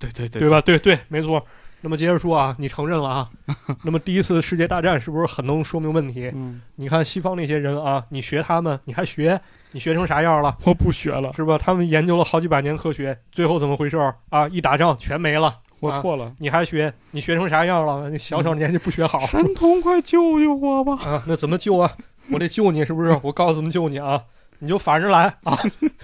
[0.00, 0.60] 对对对对吧？
[0.60, 1.44] 对对，没错。
[1.80, 3.30] 那么接着说啊，你承认了啊？
[3.82, 6.30] 那么第一次世界大战是不是很能说明问题？
[6.34, 9.40] 嗯，你看西方那些人啊，你学他们，你还学，
[9.72, 10.56] 你学成啥样了？
[10.64, 11.58] 我不学了，是吧？
[11.58, 14.46] 他们研究了好几百年科学，最后怎么回事儿啊？
[14.48, 16.32] 一打仗全没了，啊我错了。
[16.38, 16.92] 你还学？
[17.10, 18.08] 你学成啥样了？
[18.08, 20.92] 你小小年纪不学好神童，快救救我吧！
[21.04, 21.22] 啊？
[21.26, 21.90] 那怎么救啊？
[22.30, 23.18] 我得救你，是不是？
[23.22, 24.22] 我告诉怎么救你啊？
[24.60, 25.58] 你就反着来啊！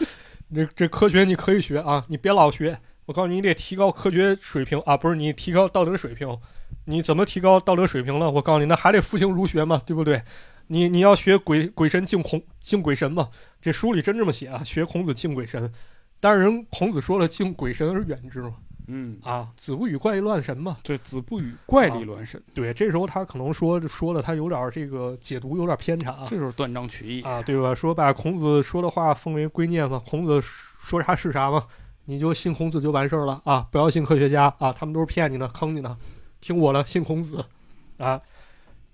[0.52, 2.76] 这这科学你可以学啊，你别老学。
[3.06, 6.36] 我告诉你，你得提高科学水平啊，不是你提高道德水平。
[6.86, 8.30] 你怎么提高道德水平了？
[8.30, 10.20] 我告诉你，那还得复兴儒学嘛，对不对？
[10.68, 13.28] 你你要学鬼鬼神敬孔敬鬼神嘛？
[13.60, 15.70] 这书里真这么写啊，学孔子敬鬼神。
[16.20, 18.54] 但是人孔子说了，敬鬼神而远之嘛，
[18.88, 20.76] 嗯，啊，子不语怪力乱神嘛。
[20.82, 27.72] 对，子不语怪力乱神，对，这时候他可能说说的他有点这个解读有点偏差啊这就是断章取义啊，对吧？
[27.72, 31.64] 说把孔子说的话奉为圭臬嘛，孔子说啥是啥嘛，
[32.06, 35.96] 你就信孔子就完事儿了啊，不要信科学家啊，他们都是骗你的，坑你的，
[36.40, 37.44] 听我的，信孔子
[37.98, 38.20] 啊，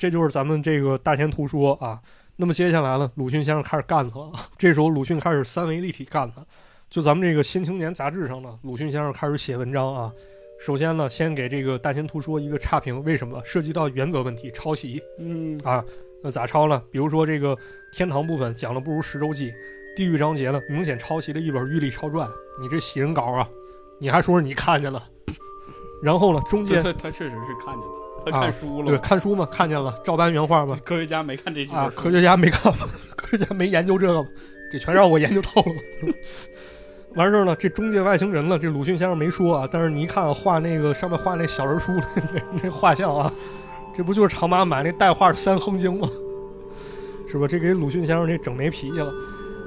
[0.05, 1.99] 这就是咱们这个大前图说啊。
[2.37, 6.45] 那么接下来呢，鲁迅先生开始干他了，这时候鲁迅开始三维立体干他，
[6.91, 10.13] 就咱们这个《新青年》杂志上呢，鲁迅先生开始写文章啊。
[10.61, 13.41] 首先呢，先给这个大前图说一个差评，为什么？
[13.47, 15.03] 涉及到原则问题，抄袭。
[15.19, 15.83] 嗯啊，
[16.23, 16.83] 那咋抄呢？
[16.91, 17.57] 比如说这个
[17.95, 19.51] 天堂部分讲的不如《十周记》，
[19.97, 22.29] 地狱章节呢明显抄袭了一本《玉历超传》，
[22.61, 23.49] 你这喜人稿啊，
[23.99, 25.03] 你还说是你看见了？
[26.03, 27.94] 然后呢，中间他他确实是看见的，
[28.31, 30.79] 看书了对，看书嘛，看见了，照搬原话嘛。
[30.85, 32.73] 科学家没看这句啊，科学家没看，
[33.17, 34.27] 科学家没研究这个，
[34.73, 36.13] 这全让我研究透了。
[37.15, 43.33] 完事儿了，这中介外星人了，这鲁迅先生没说啊，但是你一看画那个上面画那小人书那那画像啊，
[43.97, 46.09] 这不就是长妈买那带画的《三哼经》吗？
[47.29, 47.47] 是吧？
[47.49, 49.13] 这给鲁迅先生这整没脾气了。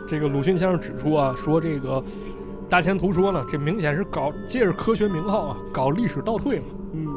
[0.08, 2.04] 这个鲁迅先生指出啊，说这个
[2.70, 6.66] 大前图说呢，这明显是搞借着科学名号啊，搞历史倒退嘛。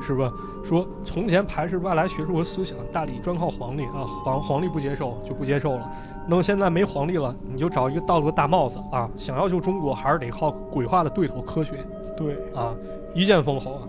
[0.00, 0.32] 嗯是吧？
[0.64, 5.90] 说从前排斥外来学术和思想，大理专靠皇帝啊，皇皇帝不接受就不接受了。
[6.26, 9.08] 那么现在没皇帝了，你就找一个道德大帽子啊！
[9.16, 11.84] 想要救中国，还是得靠鬼话的对头科学
[12.16, 12.74] 对，啊，
[13.14, 13.88] 一剑封喉啊！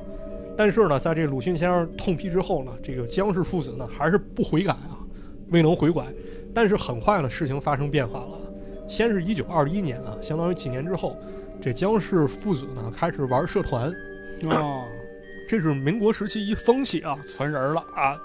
[0.58, 4.98] 但是呢，在这鲁迅先生痛批之后呢，这个姜氏父子呢还是不悔改啊，
[5.50, 6.04] 未能悔改。
[6.54, 8.40] 但是很快呢，事情发生变化了。
[8.88, 11.16] 先是一九二一年啊，相当于几年之后，
[11.62, 13.88] 这姜氏父子呢开始玩社团，
[14.50, 14.84] 啊，
[15.52, 18.18] 这是民国时期一风气啊，传人了，啊，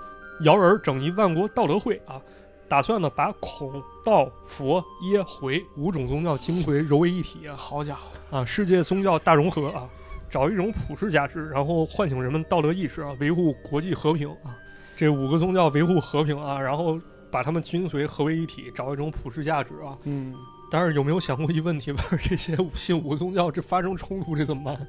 [0.42, 2.22] 摇人整一万国道德会啊，
[2.68, 9.88] 打算呢把孔道佛耶回五种宗教精髓揉为一体啊好家伙，啊，世界宗教大融合啊，
[10.30, 14.54] 找一种普世价值，然后唤醒人们道德意识啊，维护国际和平啊。
[14.94, 16.96] 这五个宗教维护和平啊，然后
[17.28, 19.98] 把他们精髓合为一体，找一种普世价值啊。
[20.04, 20.32] 嗯，
[20.70, 21.92] 但是有没有想过一问题？
[21.92, 24.86] 吧 这些信五个宗教这发生冲突，这怎么办？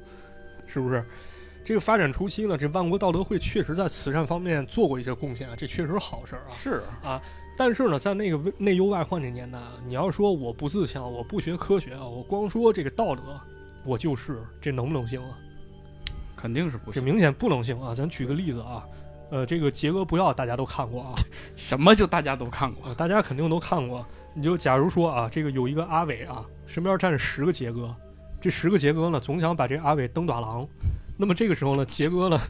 [0.68, 1.04] 是不是？
[1.64, 6.50] 这个发展初期呢，这万国道德会确实在慈善方面做过一些贡献啊，这确实是好事儿啊。
[6.54, 7.20] 是啊，
[7.56, 13.38] 但是呢，在那个内忧外患这年代啊，你要说我不自强，我不学科学啊，我光说这个道德，
[13.84, 15.36] 我就是这能不能行啊？
[16.34, 17.94] 肯定是不行，这明显不能行啊！
[17.94, 18.86] 咱举个例子啊，
[19.30, 21.12] 呃，这个杰哥不要大家都看过啊，
[21.56, 24.06] 什么就大家都看过，大家肯定都看过。
[24.34, 27.94] 你就假如说啊，这个有一个阿伟啊，身边站着十个杰哥，
[28.40, 30.66] 这十个杰哥呢，总想把这阿伟蹬短廊。
[31.18, 32.40] 那么这个时候呢，杰哥呢，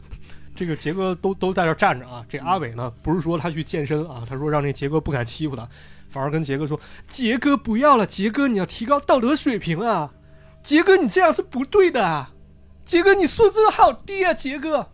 [0.55, 2.23] 这个杰哥都都在这站着啊。
[2.29, 5.67] 这阿伟呢，不是说他去健身啊，他说让这杰哥不敢欺负他，
[6.07, 10.13] 反而跟杰哥说：“杰哥不要了，杰哥你要提高道德水平啊，
[10.61, 12.31] 杰哥你这样是不对的啊，
[12.85, 14.87] 杰哥你素质好低啊，杰哥，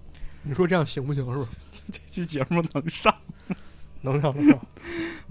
[0.44, 1.26] 你说这样行不行？
[1.34, 1.50] 是吧？
[1.92, 3.14] 这期节目能上，
[4.02, 4.60] 能上能上，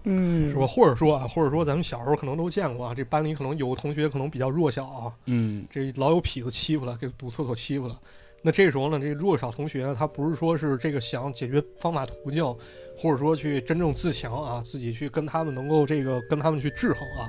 [0.04, 0.66] 嗯，是吧？
[0.66, 7.98] 或者说啊，或者说咱们小时候可能都见过啊，这班里可能有个同学可能比较弱小啊，嗯，这老有痞子欺负了，给堵厕所欺负了。
[8.46, 12.44] 那这时候呢，这个弱小同学呢，他不是说是这个想解决方法途径，
[12.94, 17.24] 或者说去真正自强啊，自己去跟他们能够这个跟他们去制衡啊，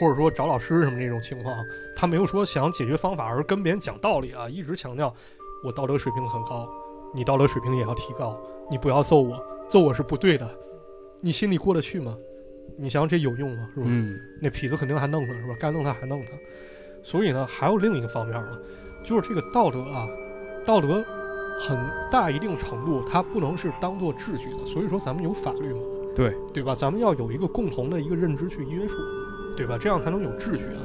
[0.00, 1.56] 或者说找老师什么这种情况，
[1.94, 5.14] 他没有说想解决方法，而跟别人讲道理啊，一直强调
[5.62, 6.68] 我道德水平很高，
[7.14, 8.36] 你道德水平也要提高，
[8.68, 10.50] 你不要揍我，揍我是不对的，
[11.20, 12.18] 你心里过得去吗？
[12.76, 13.68] 你想想这有用吗？
[13.72, 13.86] 是吧？
[13.88, 15.54] 嗯，那痞子肯定还弄他，是吧？
[15.60, 16.32] 该弄他还弄他，
[17.04, 18.58] 所以呢，还有另一个方面啊，
[19.04, 20.08] 就是这个道德啊。
[20.66, 21.04] 道德
[21.58, 21.78] 很
[22.10, 25.80] 大一定程度，它不能是当做秩序的，所以说咱们有法律嘛，
[26.14, 26.74] 对对吧？
[26.74, 28.96] 咱们要有一个共同的一个认知去约束，
[29.56, 29.78] 对吧？
[29.80, 30.82] 这样才能有秩序啊。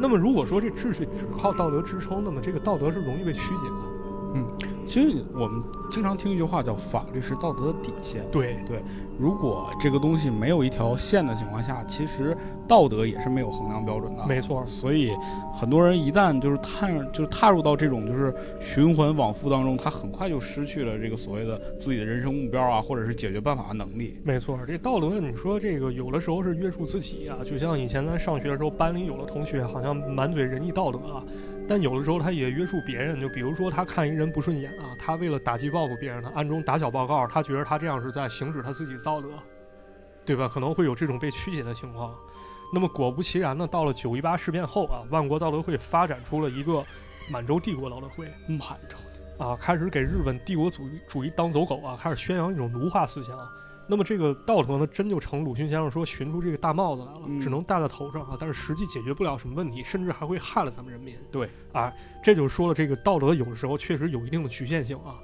[0.00, 3.86] 那么如果说这秩序只靠道德支撑，那么这个道德是容易被曲解的。
[4.34, 4.46] 嗯，
[4.88, 8.24] 其实我们经常听一句话叫“法律是道德的底线”。
[8.32, 8.82] 对对，
[9.18, 12.34] 如果这个东西没有一条线的情况下，其实
[12.66, 14.26] 道德也是没有衡量标准的。
[14.26, 14.64] 没错。
[14.64, 15.14] 所以
[15.52, 24.18] 很多人一旦就是踏就是踏入到这种就是循环往复当中，他很快就失去了这个所谓的自己的人生目标啊，或者是解决办法的能力。
[24.24, 31.22] 没错，这道德你说这个有的时候是约束自己啊，就像以前咱上学的时候，班里有的同学好像满嘴仁义道德啊。
[31.68, 39.28] 但有的时候他也约束别人，就比如说他看一人不顺眼啊，他为了打击报复别人，他暗中打小报告，他觉得他这样是在行使他自己的道德，
[40.24, 40.48] 对吧？
[40.48, 42.14] 可能会有这种被曲解的情况。
[42.72, 46.84] 那么果不其然呢，到了九一八事变后啊，万国道德会发展出了一个
[47.30, 48.96] 满洲帝国道德会，满洲
[49.44, 53.38] 啊，开始给日本帝国主义主义当走狗啊，开始宣扬一种奴化思想。
[53.90, 61.16] 那么这个道德呢，真就成鲁迅先生说寻出这个大帽子来了，只能戴在头上啊，但是实际解决不了什么问题，甚至还会害了咱们人民。
[61.32, 61.90] 对，啊，
[62.22, 65.16] 这就说了这个道德有的时候确实有一定的局限性啊，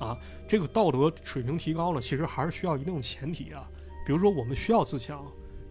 [0.00, 3.68] 啊，这个道德水平提高了，其实还是需要一定的前提啊，
[4.06, 5.22] 比如说我们需要自强，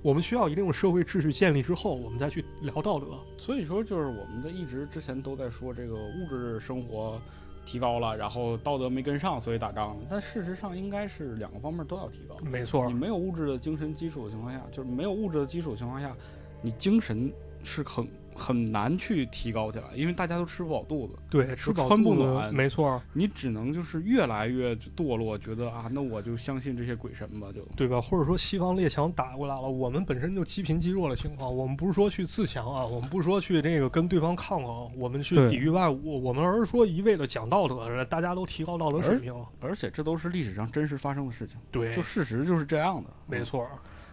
[0.04, 3.08] 我们需要一定的社会秩序建立之后，我们再去聊道德。
[3.40, 7.20] 所以说，就是我们的一直之前都在说这个物质生活。
[7.66, 9.98] 提高了，然后道德没跟上，所以打仗。
[10.10, 12.38] 但事实上应该是两个方面都要提高。
[12.44, 16.16] 没错，你没有物质的精神基础的情况下，就是没有物质的基础情况下，
[16.62, 18.08] 你精神是很。
[18.36, 23.02] 很难去提高起来，因为大家都吃不饱肚子，对，吃穿不暖，没错。
[23.14, 27.62] 你只能就是越来越堕落，觉得啊，那我就相信这些鬼神吧，就。
[27.76, 28.00] 对吧？
[28.00, 43.68] 或者说西方列强打过来了，我们本身就积贫积弱的情况，我们不是说去自强啊，我们不是说去这个跟对方抗衡，我们去抵御外物，我们而是说一味的讲道德，大家都提高道德水平，而且这都是历史上真实发生的事情，对，就事实就是这样的，没错。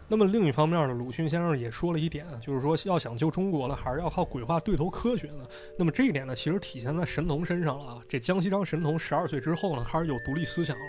[0.09, 5.47] 那么另一方面呢，鲁迅先生也说了一点，就是说要想救中国呢，还是要靠鬼话对头科学呢。
[5.79, 8.03] 那么这一点呢，其实体现在神童身上了啊。
[8.09, 10.83] 这江西章神童十二岁之后呢，开始有独立思想了，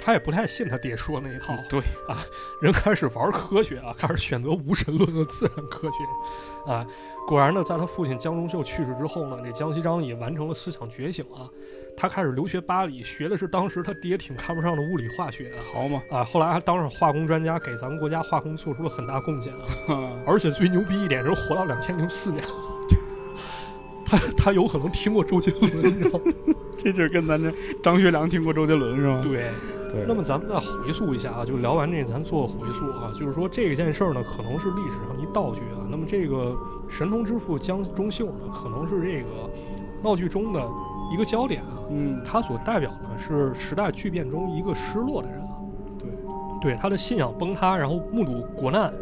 [0.00, 1.54] 他也不太信他爹说的那一套。
[1.70, 2.24] 对啊，
[2.60, 6.84] 人开始玩科学啊，开始选择无神论和自然科学啊。
[7.28, 11.48] 果然呢，在他父亲江中秀去世之后呢，这江西章也完成了思想觉醒啊。
[11.96, 16.24] 他开始留学巴黎，学的是当时他爹挺看不上的物理化学，好嘛啊！
[16.24, 20.12] 后来还当上化工专家，给咱们国家化工做出了很大贡献啊！
[20.26, 22.44] 而且最牛逼一点是活到两千零四年，
[24.04, 26.24] 他他有可能听过周杰伦，你知道吗？
[26.76, 27.50] 这就是跟咱这
[27.82, 29.20] 张学良听过周杰伦是吗？
[29.22, 29.50] 对
[29.88, 30.04] 对。
[30.06, 35.86] 那么咱们再回溯一下啊，就聊完这，咱做个回溯啊，就是说这件事儿呢，可能是历史上一道具啊。
[35.88, 36.54] 那么这个
[36.88, 39.48] 神童之父江中秀呢，可能是这个
[40.02, 40.60] 闹剧中的。
[41.12, 45.56] 一个焦点啊，嗯，他所代表的是时代巨变中一个失落的人啊，
[45.98, 46.08] 对，
[46.60, 48.92] 对，他的信仰崩塌，然后目睹国难，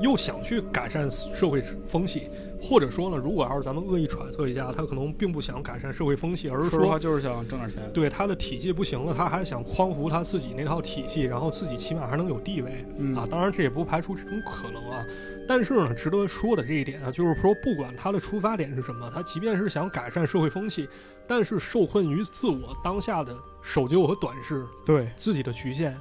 [0.00, 2.28] 又想去改善社会风气，
[2.62, 7.82] 或者说呢，如果要是咱们恶意揣测一下，他可能并不想改善社会风气，而是说说就是想挣点钱。
[7.92, 12.86] 对他的体系不行了，他还想匡扶他自己那套体系，然后自己起码还能有地位。
[12.96, 15.04] 嗯啊，当然这也不排除这种可能啊。
[15.48, 20.88] 但是呢，值得说的这一点啊，就是说，不管他的出发点是什么，他即便是想改善社会风气，
[21.30, 25.96] 但是受困于自我当下的守旧和短视，对，自己的局限，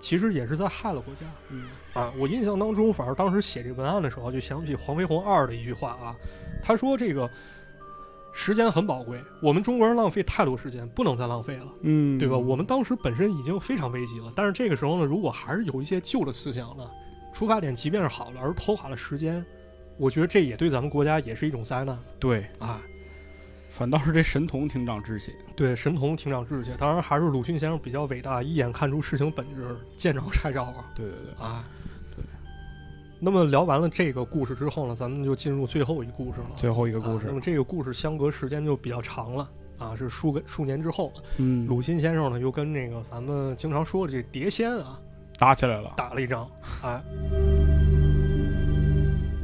[0.00, 2.10] 其实也是在害了国家嗯啊。
[2.18, 6.16] 我印象当中，反而当时写这文案的时候，就想起黄飞鸿二的一句话啊，
[6.62, 7.30] 他说这个。
[8.34, 11.66] 时间很宝贵，我们中国人浪费太多时间，不能再浪费了。
[11.82, 12.34] 嗯，对吧？
[12.34, 16.82] 我们当时本身已经非常危急了，但是这个时候呢，如果还是有一些旧的思想呢，
[17.30, 19.44] 出发点即便是好了，而拖垮了时间，
[19.98, 22.80] 我觉得这也对咱们国家也是一种灾难对，啊。
[23.74, 25.34] 反倒是这神童挺长志气。
[25.56, 31.64] 对，神童挺长志气，当然还是鲁迅先生比较伟大，一眼看出事情本质，见招拆招啊对对对，啊。
[32.14, 32.22] 对。
[33.18, 36.50] 那么聊完了这个故事之后呢，咱们就进入最后一个故事了。
[36.54, 39.48] 最后一个故事啊那，么这个故事相隔时间就比较长了
[39.78, 41.10] 啊，是数个数年之后。
[41.38, 45.00] 嗯，鲁迅先生呢，又跟那个咱们经常说的这碟仙啊，
[45.38, 45.94] 打起来了。
[45.96, 46.46] 打了一仗，
[46.82, 47.02] 哎。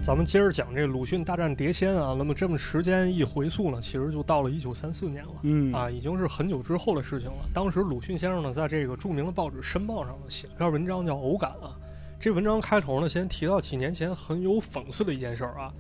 [0.09, 5.33] 咱们接着讲这鲁迅大战碟仙啊，那么这么时间一回溯呢，其实就到了一九三四年了。
[5.43, 7.37] 嗯啊，已经是很久之后的事情了。
[7.53, 11.77] 当时鲁迅先生呢，在这个著名的报纸《申报》上呢，写了篇文章叫《偶感》啊。
[12.19, 15.71] 这文章开头呢，先提到几年前很有讽刺的一件事儿啊。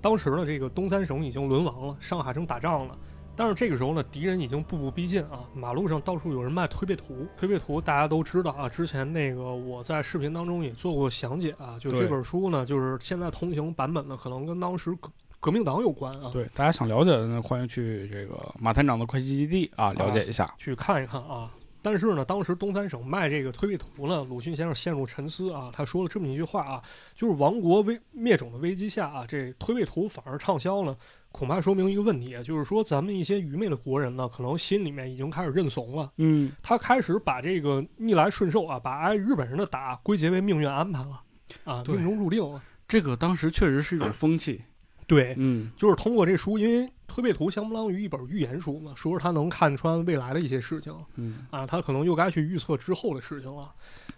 [0.00, 2.94] 当时呢，这个东三省已经沦亡了，上海正打仗呢。
[3.34, 7.26] 但是这个时候呢，敌人已经步步逼近啊，马路上到处有人卖推背图。
[7.36, 11.78] 推背图大家都知道啊，之前那个我在视频当中也做过详解啊。
[11.80, 15.10] 就这本书呢，就是现在通行版本呢，可能跟当时革
[15.40, 16.30] 革命党有关啊。
[16.32, 20.54] 对，大家想了解的呢，欢迎去这个马探长的会计基地啊，了解一下。
[20.58, 21.50] 去看一看啊。
[21.84, 25.68] 但是呢，当时东三省卖这个推背图呢，鲁迅先生陷入沉思啊。
[25.72, 26.82] 他说了这么一句话啊，
[27.14, 30.96] 就是亡国危灭种的危机下啊，这推背图反而畅销呢，
[31.32, 41.20] 恐怕说明一个问题，就是说咱们一些愚昧的国人呢，可能心里面已经开始认怂了，嗯，他开始把这个逆来顺受啊，把挨日本人的打归结为命运安排了
[41.64, 42.62] 啊，命中注定了。
[42.86, 44.62] 这个当时确实是一种风气。
[45.06, 50.94] 对，嗯，就是通过这书，因为推背图相当于一本预言书嘛，说是他能看穿未来的一些事情。
[51.16, 53.70] 嗯，啊，他可能又该去预测之后的事情了。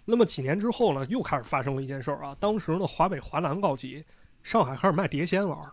[0.05, 2.35] 那么几年之后呢，又开始发生了一件事儿啊。
[2.39, 4.05] 当时呢，华北、华南告急，
[4.43, 5.71] 上海开始卖碟仙玩儿。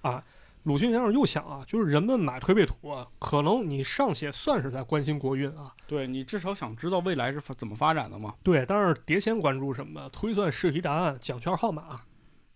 [0.00, 0.22] 啊，
[0.64, 8.34] 鲁迅先生又想啊，就是人们买推背图啊，可能你尚且算是在关心国运啊，对你至少想知道未来是发怎么发展的嘛。
[8.42, 8.64] 对。
[8.66, 10.08] 但是碟仙关注什么？
[10.10, 11.96] 推算试题答案、奖券号码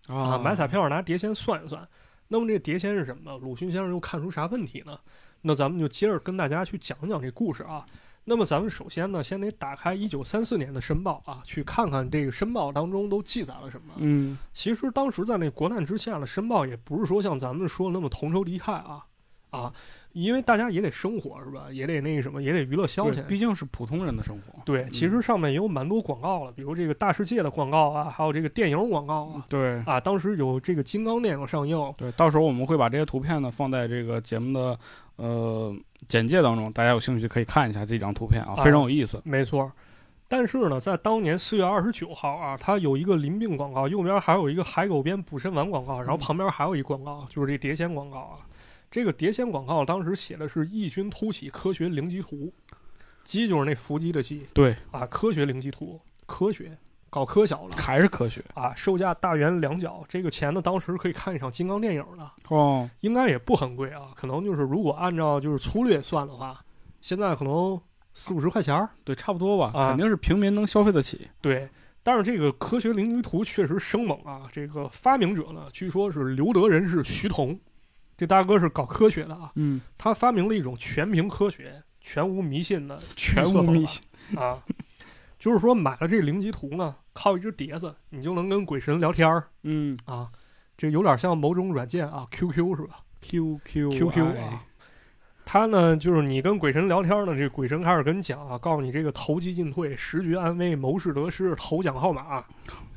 [0.07, 1.87] 啊，买彩票拿碟仙算一算。
[2.27, 3.37] 那么这碟仙是什么？
[3.39, 4.99] 鲁迅先生又看出啥问题呢？
[5.41, 7.85] 那咱们就接着跟大家去讲讲这故事啊。
[8.25, 13.93] 那么咱们首先呢，先得打开一九三四年的《申报》啊，去看看这个《申报》当中都记载了什么。
[13.97, 19.05] 嗯，其实当时在那国难之下的，《申报》也不是说像咱们说的那么同仇敌忾啊
[19.57, 19.71] 啊，
[20.13, 21.67] 因为大家也得生活是吧？
[21.71, 23.15] 也得那个什么，也得娱乐消遣。
[23.15, 24.61] 对毕竟是普通人的生活。
[24.65, 29.45] 对，其实上面也有蛮多广告了，比如这个大世界的广告啊，还有这个电影广告啊。
[29.47, 34.77] 对啊，当时有这个金刚电影上映，对，到时候我们会把这些图片呢放在这个节目的
[35.17, 35.75] 呃
[36.07, 39.21] 简介当中，大家有兴趣可以看一下这张图片啊，啊非常有意思。
[39.23, 39.71] 没错。
[40.27, 48.37] 但是呢，在当年四月二十九号啊，它有一个淋病广告，右边还有一个海狗鞭补肾丸广告，然后旁边还有一广告，就是这碟仙广告啊。
[48.93, 52.53] 这个碟仙广告当时写的是“异军突起科学灵机图”，
[53.25, 56.77] 鸡就是那伏击的鸡对，啊，科学灵机图，科学
[57.09, 62.87] 搞科小了还是科学啊，售价大元两角，这个钱呢，当时可以看一场金刚电影了，哦。
[62.99, 66.63] 应该也不很贵啊，可能就是如果按照就是粗略算的话，
[67.01, 67.81] 现在可能
[68.13, 68.87] 四五十块钱儿。
[69.03, 71.27] 对，差不多吧，啊肯定是平民能消费得起。
[71.41, 71.67] 对，
[72.03, 74.43] 但是这个科学灵机图确实生猛啊！
[74.51, 77.59] 这个发明者呢，据说是留德人士徐桐，
[78.23, 84.01] 这大哥是搞科学的啊，嗯，他发明了一种全凭科学、全无迷信的全无迷信。
[84.37, 84.63] 啊。
[85.37, 90.29] 就是说，买了这灵机图呢，靠一只碟子，你就能跟鬼神聊天儿嗯啊。
[90.77, 94.63] 这有点像某种软件啊，QQ 是吧，Q Q？QQ 啊，
[95.43, 102.41] 他呢，就是你跟鬼神聊天呢，这鬼神开始跟你讲啊，告诉你这个投机进退、时局安危、谋事得失、头奖号码，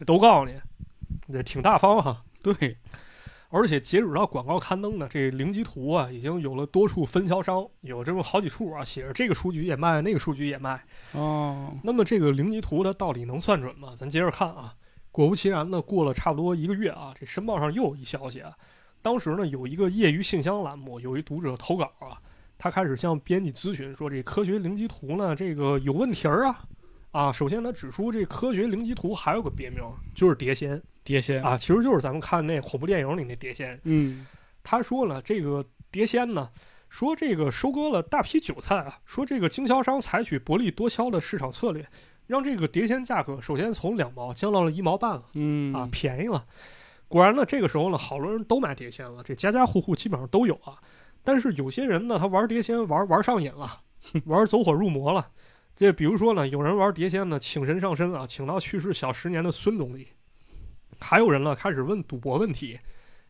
[0.06, 0.54] 都告诉你，
[1.32, 2.22] 这挺大方哈。
[2.40, 2.78] 对，
[3.48, 10.84] 而且截止到广告刊登的这灵机图啊，已经有了多处分销商，有这么好几处啊，写着这个书局也卖，那个书局也卖。
[11.12, 13.94] 哦，那么这个灵机图它到底能算准吗？
[13.96, 14.74] 咱接着看啊。
[15.12, 18.52] 果不其然呢，过了差不多一个月啊，这申报上又有一消息啊。
[19.00, 22.20] 当时呢，有一个业余信箱栏目，有一读者投稿啊，
[22.58, 26.64] 他开始向编辑咨询说，这科学灵机图呢，这个有问题儿啊
[27.16, 27.32] 啊。
[27.32, 29.82] 首先，他指出这科学灵机图还有个别名，
[30.14, 33.80] 就是碟仙碟仙，啊，其实就是咱们看那恐怖电影里那碟仙。
[33.84, 34.26] 嗯
[34.62, 36.50] 他说了，这个碟仙呢，
[36.88, 41.86] 说这个收割了大批韭菜啊，说这个经销商采取薄利多销的市场策略，
[42.26, 46.44] 让这个碟仙价格首先从两毛降到了一毛半了嗯啊，便宜了。
[47.06, 50.74] 果然呢，这个时候呢，好多人都买碟仙了，这家家户户基本上都有啊。
[51.22, 53.80] 但是有些人呢，他玩碟仙玩玩上瘾了，
[54.24, 55.28] 玩走火入魔了。
[55.76, 60.06] 这比如说呢，有人玩碟仙呢，请神上身啊，请到去世小十年的孙总理；
[60.98, 62.78] 还有人呢，开始问赌博问题；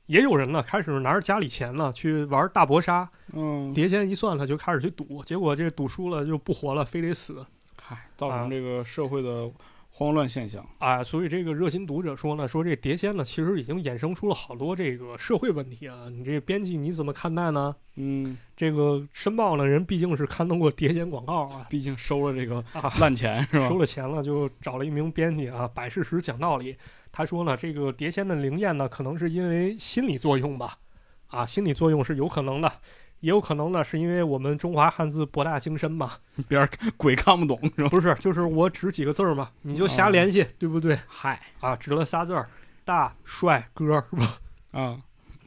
[0.06, 7.44] 也有人呢，开始拿着家里钱呢去玩大搏杀，嗯，碟仙一算了就开始去赌，结果这赌输了就不活了，非得死。
[7.82, 9.50] 嗨，造啊成这个社会的
[9.98, 10.62] 慌乱现象。
[10.76, 16.10] 啊，所以这个热心读者说呢，说这碟仙呢，其实已经衍生出了好多这个社会问题啊。
[16.10, 17.74] 你这编辑你怎么看待呢？
[17.94, 23.66] 嗯，这个申报呢，人毕竟是刊登过碟仙广告啊，毕竟收了这个啊，烂钱是吧？
[23.66, 26.76] 收了钱了就找了一名编辑啊，摆事实讲道理。
[27.10, 30.76] 他说呢，这个碟仙的灵验呢，可能是因为心理作用吧，
[31.28, 32.70] 啊，心理作用是有可能的，
[33.20, 36.12] 也有可能呢，是因为我们中华汉字博大精深嘛，
[36.48, 37.88] 别人鬼看不懂是吧？
[37.88, 40.98] 不是，就是我指几个字儿嘛，你就瞎联系，对不对？
[41.08, 42.48] 嗨啊，指了仨字儿，
[42.84, 44.38] 大帅哥是吧？
[44.72, 44.98] 啊，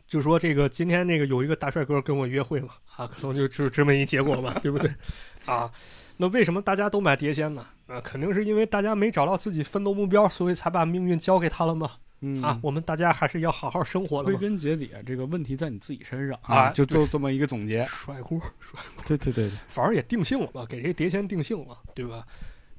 [0.08, 4.92] 就说这个今天那个有一个大帅哥跟我约会嘛，啊，可能就只这么一结果嘛， 对不对？
[5.46, 5.72] 啊，
[6.18, 7.66] 那为什么大家都买碟仙呢？
[7.88, 11.92] 啊，肯定是因为大家没找到自己奋斗目标，所以才把命运交给他了嘛。
[12.22, 14.36] 嗯啊，我们大家还是要好好生活的归。
[14.36, 17.86] 根结底，这个问题在你自己身上啊就做这么一个总结。
[17.86, 18.40] 甩锅，
[19.08, 22.26] 对对对对，反而也定性了嘛，给这碟仙定性了，对吧？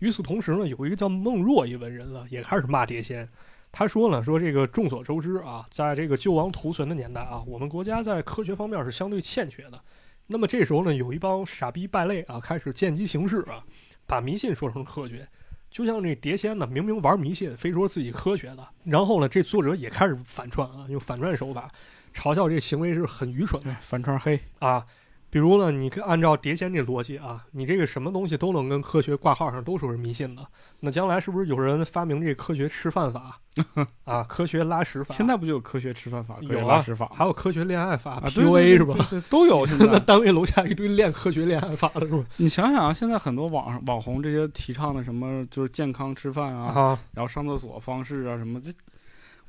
[0.00, 3.28] 与此同时呢，有一个叫孟若一文人了，也开始骂碟仙。
[3.72, 9.80] 他说呢，说这个众所周知啊，在这个救亡图存的年代啊，我们国家在科学方面是相对欠缺的。
[10.26, 13.64] 那么这时候呢，有一帮傻逼败类啊，开始见机行事啊，
[14.06, 15.28] 把迷信说成科学。
[15.70, 21.70] 就像这碟仙呢，明明玩迷信，非说自己科学的，然后呢，这作者也开始反串啊，用反串手法
[22.12, 24.84] 嘲笑这行为是很愚蠢的反串黑，啊。
[25.30, 30.44] 比如呢，你可按照碟仙这逻辑啊，你这个什么东西都能跟科学挂号上，都说是迷信的。
[30.80, 33.38] 那将来是不是有人发明这科学吃饭法
[34.04, 34.24] 啊？
[34.24, 35.14] 科学拉屎法？
[35.14, 38.94] 现在不就有科学吃饭法、科学有啊拉屎法还有科学恋爱法、啊 PUA 对是吧？
[39.10, 40.00] 对对都有现在。
[40.00, 42.24] 单位楼下一堆练科学恋爱法的是吧？
[42.38, 48.72] 你想想啊，现在很多网上网红这些提倡的什么，就是健康吃饭啊，啊，然后上厕所方式啊什么，这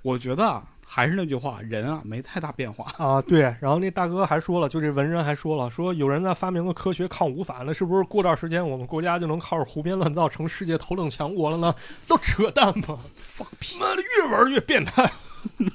[0.04, 2.92] 我觉得啊，还是那句话，人啊没太大变化。
[2.98, 11.74] 啊，对，然后那大哥还说了，就这文人还说了，说有人在发明了科学抗五法，那是不是过段时间我们国家就能靠着胡编乱造成世界头等强国了呢？
[12.08, 13.80] 都扯淡吧，放屁！
[13.80, 15.10] 妈的，越玩越变态。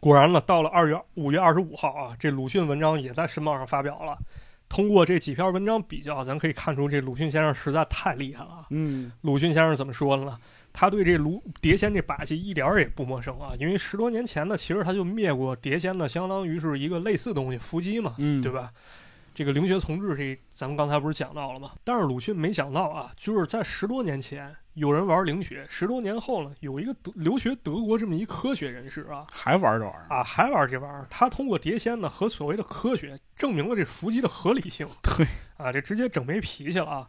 [0.00, 4.16] 果然了，到了二月五月二十五号啊，这鲁迅文章也在申报上发表了。
[4.68, 8.66] 通过这几篇文章比较，咱可以看出这鲁迅先生实在太厉害了啊。
[8.70, 10.38] 嗯，鲁迅先生怎么说的呢？
[10.80, 18.70] 他对这卢碟仙这把戏一点儿也不陌生啊，因为十多年前呢，其实他就灭过碟仙呢，相当于是一个类似东西伏击嘛，嗯对吧？
[19.34, 21.72] 这个灵学从治，这咱们刚才不是讲到了吗？
[21.82, 30.06] 但是鲁迅没想到啊，就是在十多年前有人玩灵学，十多年后呢，有一个德留学德国这么一科学人士啊还玩这玩意儿？
[30.08, 34.86] 啊还玩这玩意儿，他通过碟仙呢和所谓的科学证明了这伏击的合理性。
[35.02, 35.26] 对
[35.56, 37.08] 啊，这直接整没脾气了啊。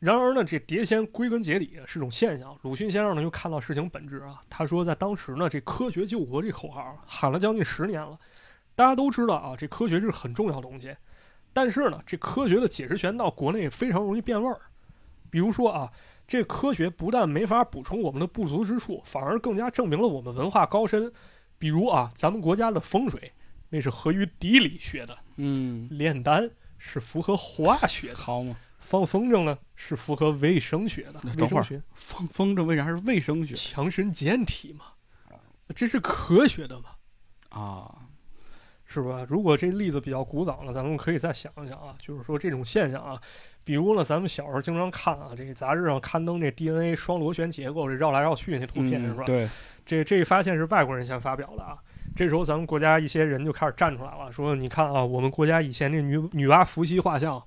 [0.00, 2.58] 然而呢，这碟仙归根结底是种现象。
[2.62, 8.18] 鲁迅先生呢又看到事情本质啊，他说在当时呢，这科学救国这口号喊了将近十年了，
[8.74, 10.96] 大家都知道啊，这科学是很重要的东西。
[11.52, 14.58] 但是呢，这科学的解释权到国内非常容易变味儿。
[15.28, 15.92] 比如说啊，
[16.26, 21.12] 这科学不但没法补充我们的不足之处，反而更加证明了我们文化高深。
[21.58, 23.32] 比如啊，咱们国家的风水
[23.68, 28.16] 那是合于地理学的，嗯，炼丹是符合化学的。
[28.16, 34.86] 好嘛，放风筝呢是符合卫生学的，等会儿卫生学放风筝为啥是卫生学强身健体嘛，
[35.76, 36.86] 这是科学的嘛，
[37.50, 37.94] 啊？
[38.92, 39.24] 是吧？
[39.28, 43.20] 如果这例子比较古早了，咱们可以再想一想啊，就是说这种现象啊，
[43.62, 49.22] 比如呢，咱们小时候经常看啊，这个杂志上刊登这 DNA 双螺旋结构，这绕来绕去那图片、是吧？
[49.22, 49.48] 嗯对，
[49.86, 51.78] 这这一发现是外国人先发表的啊。
[52.16, 57.40] 这时候咱们国家一些人就开始站出来了，说你看啊，我们国家以前这女女娲伏羲画像，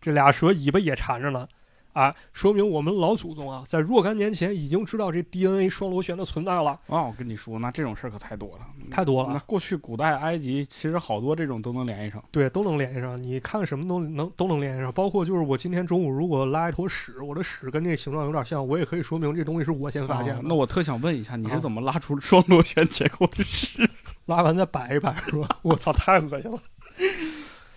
[0.00, 1.46] 这俩蛇尾巴也缠着呢，
[1.92, 12.22] 啊，说明我们老祖宗啊，在若干年前已经知道这 DNA 双螺旋的存在了，啊，我跟你说，那这种事儿可太多了，太多了，那过去古代埃及其实好多这种都能联系上。
[12.30, 13.20] 对，都能联系上。
[13.22, 20.40] 你看什么都能都能联系上，包括就是我今天中午如果拉一坨屎，我的屎跟这形状有点像，我也可以说明这东西是我先发现的。
[20.40, 23.88] 啊那我特想问一下，你啊是怎么拉出双螺旋结构的屎？
[24.26, 25.58] 拉完再摆一摆是吧？
[25.62, 26.58] 我操，太恶心了。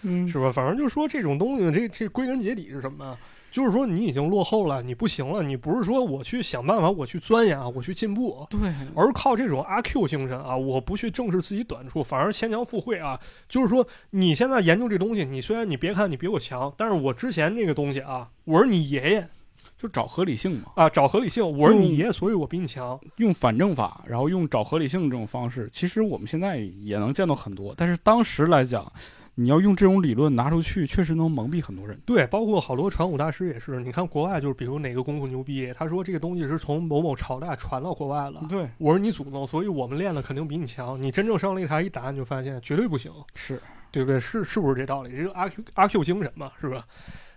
[0.04, 0.52] 嗯是吧？
[0.52, 3.18] 反正就说这种东西，这这归根结底是什么呢？
[3.52, 8.60] 就是说你已经落后了，你不行了，你不是说我去想办法，我去钻研啊，我去进步，对，
[8.96, 13.20] 而是靠这种阿 Q 精神啊，我不去正视自己短处，反而牵强附会啊。
[13.48, 19.30] 就是说你现在研究这东西，你虽然你别看你比我强，但是我之前那个东西啊，我是你爷爷
[19.78, 23.00] 就找合理性嘛，啊，找合理性，我是你爷爷，所以我比你强。
[23.18, 28.92] 用反证法，然后用找合理性这种方式，其实我们现在也能见到很多，但是当时来讲，
[29.36, 32.00] 你要用这种理论拿出去，确实能蒙蔽很多人。
[32.06, 38.46] 对，包括好多传武大师也是，你看国外就是比如哪个功夫牛逼，他说这个东西是从某某朝代传到国外了。
[38.48, 41.02] 对，我是你祖宗，所以我们练的肯定比你强。
[41.02, 43.60] 你真正上擂台一打，你就发现绝对不行，是
[43.92, 44.20] 对不对？
[44.20, 45.16] 是是不是这道理？
[45.18, 46.86] 这个阿 Q 阿 Q 精神嘛，是吧？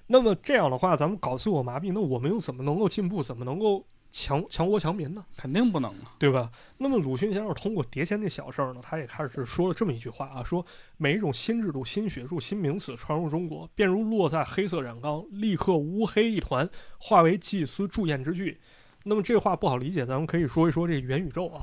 [0.06, 3.22] 那么这样的话，咱们搞自我麻痹，那我们又怎么能够进步？
[3.22, 5.24] 怎么能够强强国强民呢？
[5.36, 6.12] 肯定不能啊。
[6.18, 6.50] 对吧？
[6.78, 10.64] 那么鲁迅先生通过碟仙这小事儿呢，他也开始说了这么一句话啊，说
[10.96, 16.68] 每一种新制度、新学术、新名词传入中国，便如落在黑色染缸，立刻乌黑一团，
[16.98, 18.58] 化为祭司祝宴之具。
[19.04, 21.62] 那么这话不好理解，咱们可以说一说这元宇宙啊，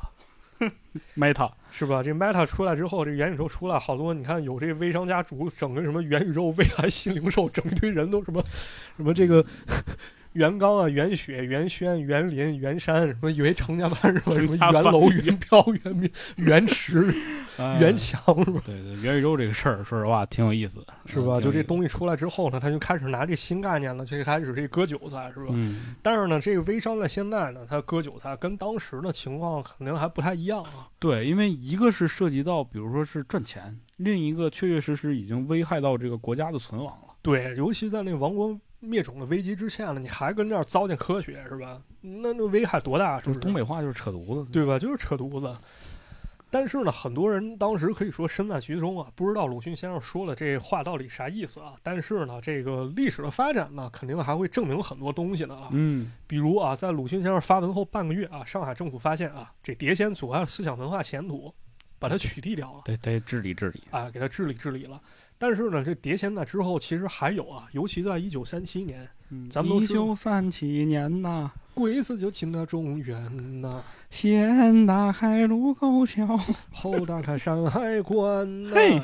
[1.17, 2.01] Meta 是吧？
[2.01, 8.41] 这 Meta 出来之后，这元宇宙出来，好多你看有这微商家主整个什么元宇宙未来新零售，整一堆人都什么
[8.95, 9.45] 什么这个
[10.33, 17.13] 元刚啊、袁雪、袁轩、袁林、袁山，什么以为成家班什么什么成家班元楼、袁彪、袁明、袁池、
[17.79, 18.61] 袁强是吧？
[18.65, 21.35] 对对，元宇宙这个事儿，说实话挺有意思的，是吧？
[21.37, 25.51] 嗯就这，东西出来之后呢，他就开始拿这新概念了，就开始这割韭菜是吧？
[25.51, 30.89] 嗯，但是呢，这个微商在现在呢，他割韭菜跟当时的情况肯定还不太一样啊。
[30.97, 37.13] 对，因为一个是涉及到，比如说是赚钱，另一个确确实实已经危害到这个国家的存亡了。
[37.21, 41.81] 对，尤其在那王国灭种的危机之下呢，你还跟这儿糟践科学是吧？
[42.01, 43.17] 那那危害多大？
[43.17, 44.77] 是就是不是东北话就是扯犊子，对吧？
[44.77, 45.55] 就是扯犊子。
[46.51, 51.73] 但是呢，很多人当时可以说身在局中啊，不知道鲁迅先生说的这话到底啥意思啊。
[51.81, 55.69] 但是呢，这个历史的发展呢，肯定还会证明很多东西的啊。
[55.71, 61.51] 嗯，比如啊，在鲁迅先生发文后半个月啊，上海政府发现啊，这碟仙阻碍了思想文化前途，
[61.97, 62.81] 把它取缔掉了。
[62.85, 63.81] 得得治理治理。
[63.89, 65.01] 啊，给它治理治理了。
[65.37, 69.07] 但是呢，这碟仙在之后其实还有啊，尤其在一九三七年，
[69.49, 76.37] 咱们一九三七年呐，鬼子就进了中原呐、先打开卢沟桥。
[76.71, 79.01] 后打开山海关呐、嘿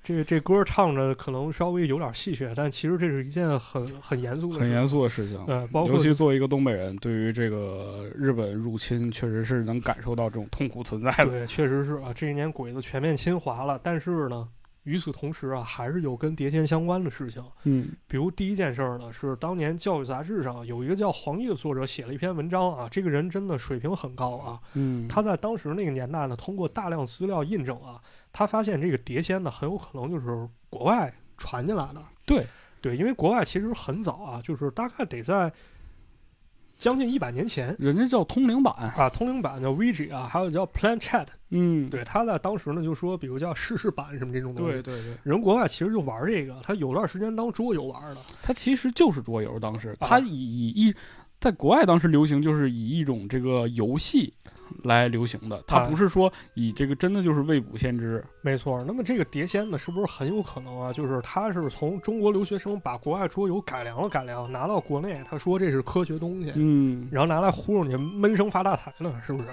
[0.00, 5.38] 这这歌唱着可能稍微有点戏谑，但其实这是一件很很严肃的事，很严肃的事情。
[5.46, 11.26] 呃，包括尤其作为一个东北人，对于这个日本入侵，确实是能感受到这种痛苦存在的。
[11.26, 13.78] 对，确实是啊，这一年鬼子全面侵华了。
[13.82, 14.48] 但是呢，
[14.88, 17.44] 与此同时啊，还是有跟碟仙相关的事情。
[17.64, 24.58] 嗯比如第一件事儿呢，是当年教育杂志上有一个叫黄奕的作者写了一篇文章啊，这个人真的水平很高啊。
[24.72, 28.00] 嗯，他在当时那个年代呢，通过大量资料印证啊，
[28.32, 32.02] 他发现这个碟仙呢，很有可能就是国外传进来的。
[32.24, 32.46] 对
[32.80, 35.52] 对，因为国外其实很早啊，就是大概得在
[36.78, 38.72] 将近一百年前人家叫通灵版。
[38.96, 44.74] 啊，通灵版叫 Ouija 啊，还有叫 Plan Chat，嗯，对，他在当时呢就说，比如叫试试版什么这种东西。
[44.74, 48.20] 对对对，人国外其实就玩这个，他有段时间当桌游玩的。
[48.40, 49.58] 他其实就是桌游。
[49.58, 50.94] 当时他以以一
[51.40, 54.32] 在国外当时流行，就是以一种这个游戏
[54.84, 58.24] 来流行的，它啊不是说以这个真的就是未卜先知。
[58.42, 60.92] 没错，那么这个碟仙呢，是不是很有可能啊？
[60.92, 69.48] 就是他是从中国留学生把国外桌游改良了改良，拿到国内，他说这是科学东西，嗯然后拿来忽悠你闷声发大财呢，是不是？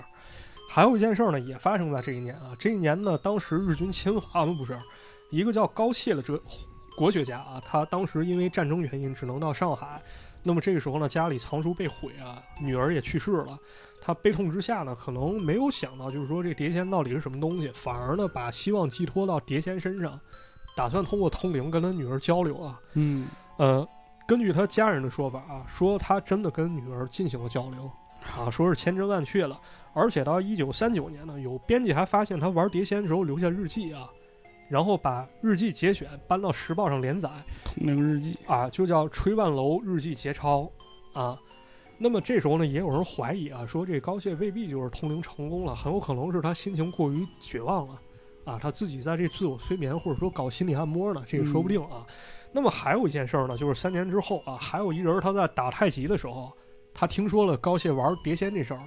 [0.70, 2.52] 还有一件事儿呢，也发生在这一年啊。
[2.58, 4.78] 这一年呢，当时日军侵华嘛，不是
[5.30, 6.42] 一个叫高谢的哲
[6.98, 10.02] 国学家啊，他当时因为战争原因只能到上海。
[10.48, 13.58] 那么这个时候呢，家里藏书被毁啊，女儿也去世了。
[14.06, 20.19] 他悲痛之下呢，可能没有想到，就是说这碟仙到底是什么东西，反而呢把希望寄托到碟仙身上，
[20.77, 22.80] 打算通过通灵跟他女儿交流啊。
[22.94, 23.27] 嗯
[23.57, 23.88] 呃，
[24.27, 27.90] 根据他家人的说法啊，说他真的跟女儿进行了交流，
[28.38, 29.60] 啊，说是千真万确了。
[29.95, 34.07] 而且到一九三九年呢，有编辑还发现他玩碟仙的时候留下日记啊，
[34.69, 37.27] 然后把日记节选搬到《时报》上连载
[37.64, 38.38] 通灵日记。
[38.45, 40.69] 啊，就叫《吹万楼日记节抄》
[41.19, 41.40] 啊。
[41.97, 47.99] 那么这时候呢，也有人怀疑啊，说这高谢未必就是通灵成功了，很有可能是他心情过于绝望了
[48.43, 52.05] 啊，他自己在这自我催眠或者说搞心理按摩呢，这个说不定啊。
[52.51, 56.51] 那么还有一件事儿呢，就是三年之后啊，还有一人他在打太极的时候，
[56.93, 58.80] 他听说了高谢玩碟仙这事儿。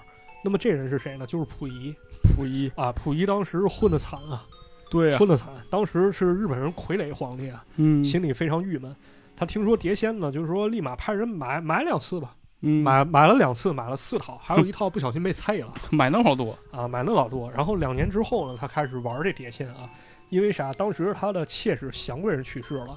[0.45, 1.27] 那么这人是谁呢？
[1.27, 1.95] 就是溥仪
[2.37, 4.47] 溥仪，啊，溥仪当时混得惨啊，
[4.91, 5.53] 对啊，混得惨。
[5.69, 8.95] 当时是日本人傀儡皇帝啊，嗯心里非常郁闷。
[9.37, 17.51] 他听说碟仙呢，就是说立马派人买买两次吧，嗯买买了两次，买了四套，还有一套不小心被拆了 买那么多，啊，买那老多。
[17.53, 19.89] 然后两年之后呢，他开始玩这碟仙啊，
[20.31, 20.73] 因为啥？
[20.73, 22.97] 当时他的妾室祥贵人去世了，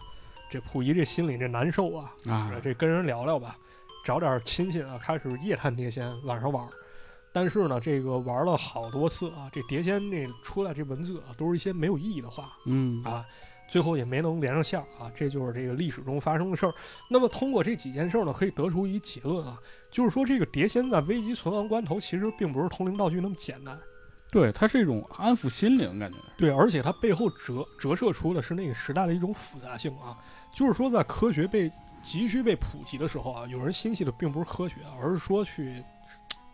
[0.49, 3.55] 这溥仪这心里这难受啊，啊，这跟人聊聊吧，
[4.03, 6.67] 找点亲戚啊，开始夜探碟仙，晚上玩。
[7.33, 13.23] 但是呢，这个玩了好多次啊，这碟仙那出来这文字啊，都是一些没有意义的话嗯啊，
[13.71, 16.73] 最后也没能连上线儿啊，这就是这个历史中发生的事儿。
[17.09, 19.57] 那么通过这几件事儿呢，可以得出一结论啊，
[19.89, 23.79] 就是说这个碟仙在危急存亡关头，其实并不是通灵道具那么简单。
[24.29, 26.17] 对，它是一种安抚心灵感觉。
[26.37, 30.17] 对，而且它背后折折射出的是那个时代的一种复杂性啊，
[30.53, 31.71] 就是说在科学被
[32.03, 35.81] 急需被普及的时候啊，有人心系的并不是科学，而是说去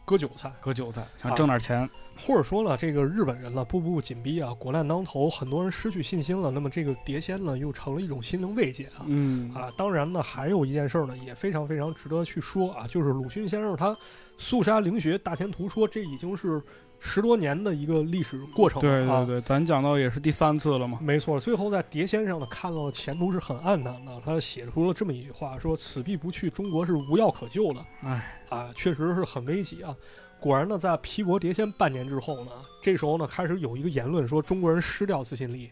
[0.07, 1.87] 割韭菜，割韭菜，想啊挣点钱。
[2.25, 9.03] 或者说呢，这个日本人呢步步紧逼啊，国难当头，很多人失去信心了，那么这个碟仙呢又成了一种心灵慰藉啊。
[9.05, 13.95] 嗯啊，当然呢，还有一件事儿呢，也非常非常值得去说啊，就是鲁迅先生他
[14.37, 16.63] 肃杀灵学大前途说，这已经是
[16.99, 18.79] 十多年的一个历史过程。
[18.81, 20.99] 对对对，咱讲到也是第三次了嘛。
[21.01, 24.21] 没错，最后在碟仙上呢，看到前途是很暗淡的。
[24.25, 27.85] 他写出了这么一句话，说：“此地不去，中国是无药可救的。
[28.03, 29.95] 哎，”啊，确实是很危急啊。
[30.39, 32.51] 果然呢，在批驳碟仙半年之后呢，
[32.81, 35.71] 这时候呢，开始有一个言论说中国人失掉自信力，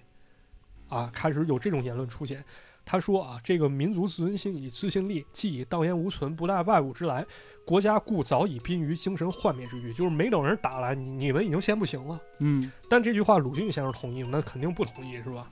[0.90, 2.44] 啊，开始有这种言论出现。
[2.86, 7.26] 他说啊，这个民族自尊心与自信力，既已荡然无存，不待外物之来，
[7.66, 9.92] 国家故早已濒于精神幻灭之域。
[9.92, 12.22] 就是没等人打来，你你们已经先不行了。
[12.40, 14.30] 嗯但这句话鲁迅先生同意吗？
[14.32, 15.50] 那肯定不同意，是吧？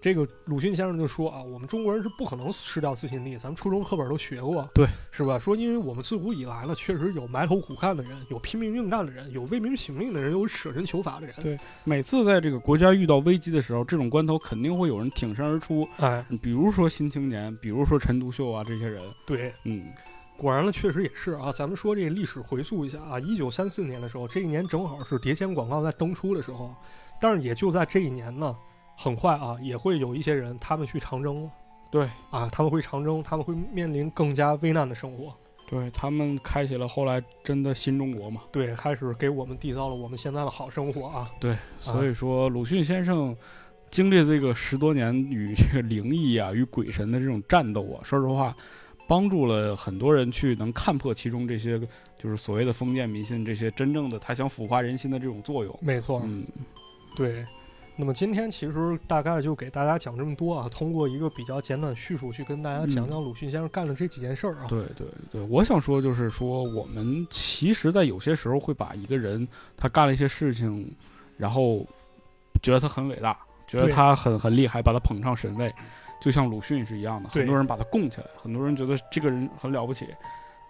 [0.00, 5.38] 这个鲁迅先生就说啊，我们中国人是不可能失掉自信力，咱们初中课本都学过，对，是吧？
[5.38, 11.34] 说因为我们自古以来呢，确实有埋头苦干的人，有拼命硬干的人，有为民请命的人，有舍身求法的人。
[11.42, 15.88] 对每次在这个国家遇到危机的时候，这种关头肯定会有人挺身而出。
[15.96, 19.02] 哎，比如说新青年，比如说陈独秀啊这些人。
[19.26, 19.84] 对，嗯
[20.36, 21.50] 果然了，确实也是啊。
[21.50, 26.72] 咱们说这历史回溯一下啊，一九三四年的时候，这一年正好是碟仙广告在登出的时候，
[27.20, 28.54] 但是也就在这一年呢，
[29.00, 31.50] 很快啊，也会有一些人他们去长征了。
[31.88, 35.32] 对啊，他们会长征，他们会面临更加危难的生活。
[35.68, 38.40] 对，他们开启了后来真的新中国嘛。
[38.50, 41.30] 对，开始给我们缔造了我们现在的好生活啊。
[41.38, 43.36] 对，所以说鲁迅先生
[43.88, 48.52] 经历这个十多年与这个灵异啊、与鬼神的这种战斗啊，说实话，
[49.06, 51.78] 帮助了很多人去能看破其中这些
[52.18, 55.78] 就是所谓的封建迷信这些真正的他想腐化人心的这种作用。
[55.80, 56.44] 没错，嗯，
[57.16, 57.46] 对。
[58.00, 64.66] 那么今天其实大概就给大家讲这么多啊，通过一个比较简短叙述去跟大家讲讲鲁迅先生干的这几件事儿啊。
[64.68, 69.46] 对对对，我想说就是说，我们其实，在有些时候会把一个人
[69.76, 70.94] 他干了一些事情，
[71.36, 71.84] 然后
[72.62, 75.74] 觉得他很伟大，觉得他很很厉害，把他捧上神位，
[76.20, 80.06] 就像鲁迅是一样的，很多人把他供起来，很多人觉得这个人很了不起。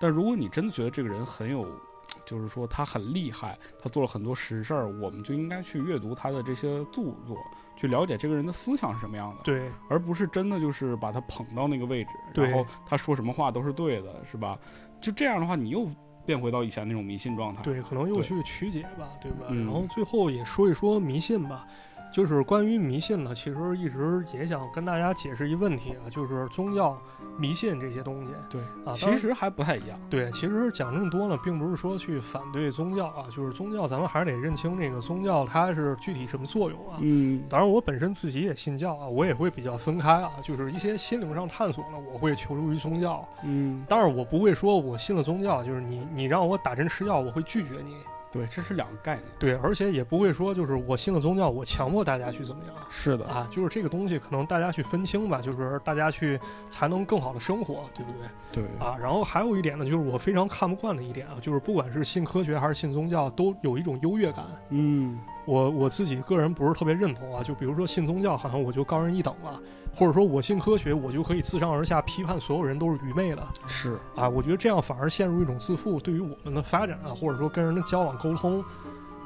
[0.01, 1.69] 但如果你真的觉得这个人很有，
[2.29, 7.39] 就是说他很厉害，他做了很多实事儿，我们就应该去阅读他的这些著作，
[7.75, 9.43] 去了解这个人的思想是什么样的。
[9.43, 14.59] 对而不是真的就是把他捧到那个位置，然后他说什么话都是对的，是吧？
[15.01, 15.89] 就这样的话，你又
[16.27, 17.63] 变回到以前那种迷信状态。
[17.63, 19.47] 对，可能又去曲解吧，对吧？
[19.49, 21.67] 嗯然后最后也说一说迷信吧。
[22.13, 26.99] 就是关于迷信呢，其实一直也想跟大家解释一问题啊，就是宗教、
[27.39, 29.99] 迷信这些东西对啊，其实还不太一样。
[30.09, 36.97] 对，其实讲这么多呢，并不是说去反对宗教啊，就是宗教，咱们还是得认清这个宗教它是具体什么作用啊。
[37.01, 43.27] 嗯，当然，我本身自己也信教啊，我也会比较分开啊，就是一些心灵上探索呢，我会求助于宗教。
[43.45, 47.97] 嗯，当然，我不会说我信了宗教，就是你你让我打针吃药，我会拒绝你。
[48.31, 49.25] 对，这是两个概念。
[49.39, 56.39] 对，而且也不会说就是我信了宗教，我强迫大家去怎么样是的，啊，就是这个东西可能大家去分清吧，就是大家去
[56.69, 58.29] 才能更好的生活，对不对？
[58.53, 64.45] 对啊，然后还有一点呢，就是我非常看不惯的一点啊，就是不管是信科学还是信宗教，都有一种优越感。
[64.71, 69.61] 嗯，我我自己个人不是特别认同啊，就比如说信宗教，好像我就高人一等了，
[69.99, 74.29] 或者说我信科学，我就可以自上而下批判所有人都是愚昧的是，啊。
[74.29, 78.65] 我觉得这样反而陷入一种自负，对于我们的发展啊，或者说跟人的交往沟通，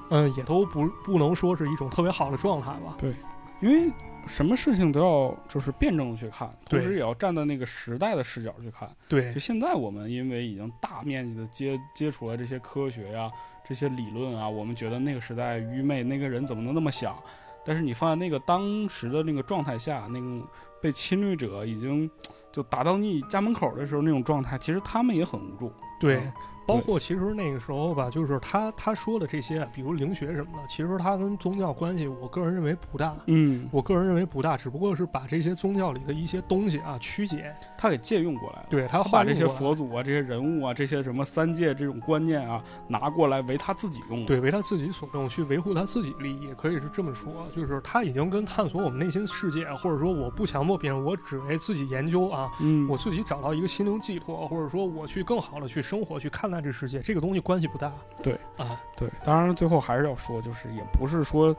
[0.09, 2.97] 嗯、也都不不能说是一种特别好的状态吧。
[2.99, 3.15] 对
[3.61, 3.93] 因为
[4.27, 8.89] 什么事情都要就是辩证的去看，同时也要站在那个时代的视角去看。
[9.11, 13.31] 对就现在我们因为已经大面积的接接触了这些科学呀、
[13.63, 17.15] 这些理论啊，我们觉得那个时代愚昧，那个人怎么能那么想？
[17.65, 20.43] 但是你放在那个当时的那个状态下，那种
[20.81, 22.11] 被侵略者已经
[22.51, 25.73] 就打到你家门口的时候那种状态，其实他们也很无助。
[26.01, 26.33] 对嗯，
[26.67, 33.17] 包括其实那个时候吧，就是他他说的这些，比如灵学什么的，其实他跟宗教关系，我个人认为不大。
[33.27, 38.67] 嗯，我个人认为不大，只不过是把这些宗教里的一些东西啊曲解，他给借用过来了。
[38.71, 57.91] 对他他把这些佛祖啊、这些人物啊、这些什么三界这种观念啊拿过来为他自己用。，对为他自己所用，去维护他自己利益，可以是这么说，就是他已经跟探索我们内心世界，或者说我不强迫别人，我只为自己研究啊，嗯，我自己找到一个心灵寄托，或者说我去更好的去生活，去看待这世界，这个东西关系不大。
[58.23, 61.57] 对啊，对，当然最后还是要说，就是也不是说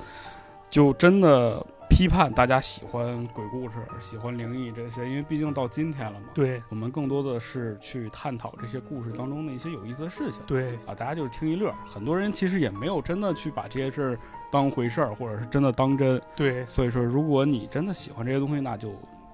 [0.69, 6.27] 就真的批判大家喜欢鬼故事、喜欢灵异这些，因为毕竟到今天了嘛。
[6.33, 11.73] 对我们更多的是去探讨这些故事当中的一些有意思的事情对啊，大家就是听一乐。
[11.85, 14.19] 很多人其实也没有真的去把这些事儿
[14.51, 16.21] 当回事儿，或者是真的当真。
[16.35, 18.93] 对所以说，如果你真的喜欢这些东西，那就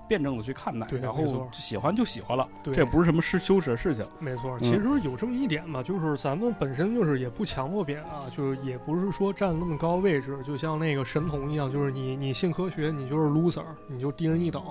[0.09, 4.05] 辩证的去看待，然后喜欢就喜欢了，对，这也不是什么失羞耻的事情。
[4.19, 14.61] 没错，嗯其实有这么一点吧，就是咱们本身就是也不强迫别人啊，就是也不是说占那么高位置，就像那个神童一样，就是你你信科学，你就是 loser，你就低人一等，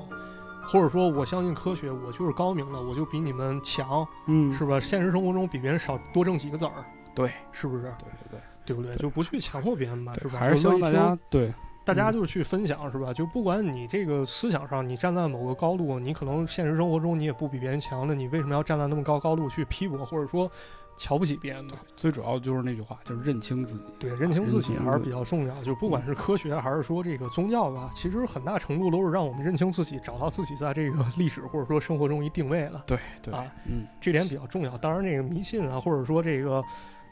[0.66, 4.80] 或者说我相信科学，我就是高明的，我就比你们强，嗯是吧？
[4.80, 6.84] 现实生活中比别人少多挣几个子儿，
[7.14, 7.82] 对，是不是？
[7.82, 8.40] 对对对。
[8.68, 8.94] 对不对？
[8.96, 10.38] 就不去强迫别人吧，吧？
[10.38, 11.50] 还是希望大家对
[11.88, 13.14] 大家就是去分享，是吧？
[13.14, 20.50] 就不管你这个思想上，你站在某个高度，你可能现实生活中你也不比别人强的，你为什么要站在那么高高度去批驳，或者说
[20.98, 21.74] 瞧不起别人呢？
[21.96, 23.86] 最主要就是那句话，就是认清自己。
[23.98, 25.62] 对，认清自己还是比较重要。
[25.62, 32.82] 就不管是科学还是说这个宗教吧，其实很大程度都是让我们认清自己，找到自己在这个历史或者说生活中一定位了。
[32.86, 34.76] 对对，啊嗯，这点比较重要。
[34.76, 36.62] 当然，这个迷信啊，或者说这个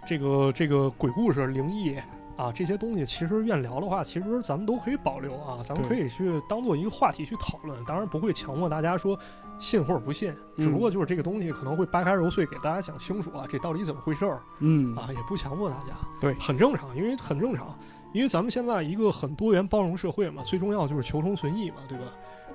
[0.06, 1.96] 这个这个鬼故事、灵异
[2.36, 7.82] 啊这些东西，其实愿聊的话，其实咱们都可以保留啊，咱们可以去当做一个话题去讨论。
[7.84, 9.18] 当然，不会强迫大家说
[9.58, 15.94] 信或者不信，只嗯不过就是这个东西可能会掰开揉碎给大家讲清楚啊，这到底怎么回事儿嗯啊，也不强迫大家。
[16.20, 17.78] 对很正常，因为很正常，
[18.12, 22.04] 因为咱们现在一个很多元包容社会嘛，最重要就是求同存异嘛，对吧？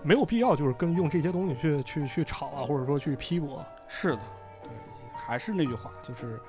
[0.03, 3.63] 没有必要就是跟用这些东西去去去吵啊，或者说去批驳。
[3.87, 4.21] 是的，
[4.63, 4.71] 对，
[5.13, 6.39] 还是那句话，就是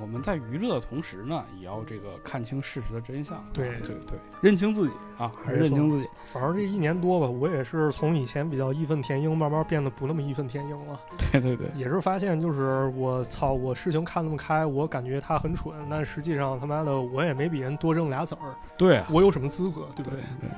[0.00, 3.44] 我们在娱乐的同时呢，也要这个看清事实的真相。
[3.52, 6.08] 对啊对对，认清自己啊，还是认清自己。
[6.32, 11.00] 反正这一年多吧，我也是从以前比较义愤填膺，慢慢变得不那么义愤填膺了。
[11.30, 20.48] 对对对， 也是发现，就是我操，我事情看那么开，我感觉他很蠢，但实际上他妈的我也没比人多挣俩子儿，对啊，我有什么资格，对不对对？
[20.48, 20.50] 对，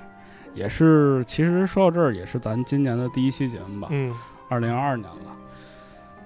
[0.54, 1.22] 也是。
[1.26, 4.14] 其实说到这儿，也是咱今年的第一期节目吧，嗯，
[4.48, 5.35] 二零二二年了。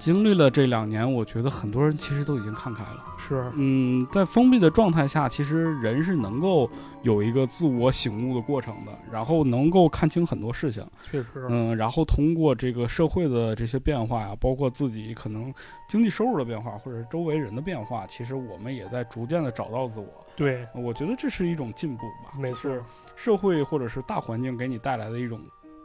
[0.01, 3.05] 经历了这两年，我觉得很多人其实都已经看开了。
[3.18, 6.68] 是，嗯，在封闭的状态下，其实人是能够
[7.02, 10.82] 有一个自我醒悟的过程的，然后能够看清很多事情。
[11.10, 15.52] 确实，嗯，然后通过这个社会的这些变化呀，包括自己可能
[15.86, 20.09] 经济收入的变化，或者是周围人的变化，其实我们也在逐渐的找到自我。
[20.35, 22.74] 对，我觉得这是一种进步吧，没错
[23.14, 25.39] 社会或者是大环境给你带来的一种，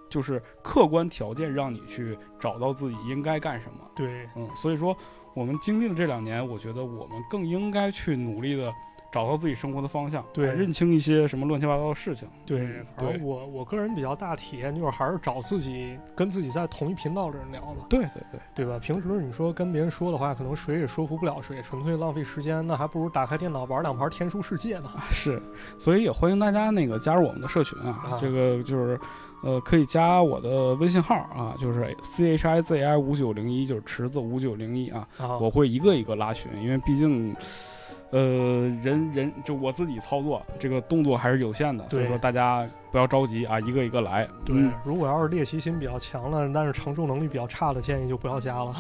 [0.10, 3.80] 就是客观条件让你去找到自己应该干什么。
[3.96, 4.96] 对，嗯，所以说
[5.34, 8.72] 我们经历了这两年，我觉得我们更应该去努力的
[9.12, 12.28] 找到自己生活的方向，对啊认清一些什么乱七八糟的事情。
[12.46, 18.78] 对，嗯对反正我我个人比较大体验就是还是找自己跟自己在同一频道的人聊的，对对对，对吧？
[18.80, 24.90] 平时你说跟别人说的话，可能谁也说服不了谁，纯粹浪费时间，那还不如打开电脑玩两盘《天书世界》呢。
[24.90, 25.42] 啊 是，
[25.80, 29.00] 所以也欢迎大家那个加入我们的社群啊，啊这个就是。
[29.46, 35.08] 呃，可以加我的微信号啊，就是 C H I Z I 五九零一，就是池子五九零一啊。
[35.20, 37.36] 啊，我会一个一个拉群，因为毕竟，
[38.10, 38.20] 呃，
[38.82, 44.28] 人人就我自己操作，这个动作还是有限的，所以说大家不要着急啊，一个一个来。
[44.44, 48.76] 对嗯，如果要是猎奇心比较强了，但是承受能力比较差的，建议就不要加了。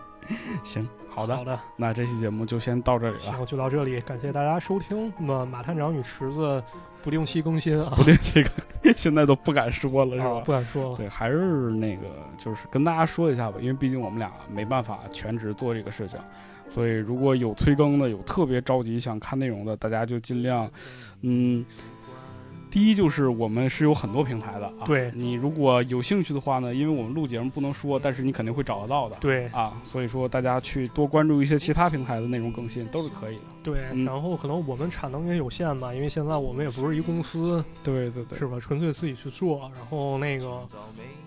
[0.62, 3.20] 行，好的，好的，那这期节目就先到这里了。
[3.20, 5.10] 行，就到这里，感谢大家收听。
[5.18, 6.62] 那么马探长与池子
[7.04, 10.40] 不定期更新啊，不定期更 现在都不敢说了，是啊吧？
[10.40, 10.96] 不敢说了。
[10.96, 12.06] 对，还是那个，
[12.38, 16.18] 就是跟大家说一下吧，因为毕竟我们俩没办法全职做这个事情，
[16.66, 20.70] 所以如果有催更的，有特别着急想看内容的，大家就尽量，
[21.20, 21.62] 嗯。
[22.74, 25.12] 第一就是我们是有很多平台的啊，对。
[25.14, 29.46] 你如果有兴趣的话呢，因为我们录节目不能说，但是你肯定会找得到的，对。
[29.52, 34.04] 啊，所以说大家去多关注一些其他平台的内容更新都是可以的，对，嗯。
[34.04, 38.58] 然后可能我们产能也有限吧，因为现在我们也不是一公司，对对对，是吧？
[38.58, 40.46] 纯粹自己去做，然后那个，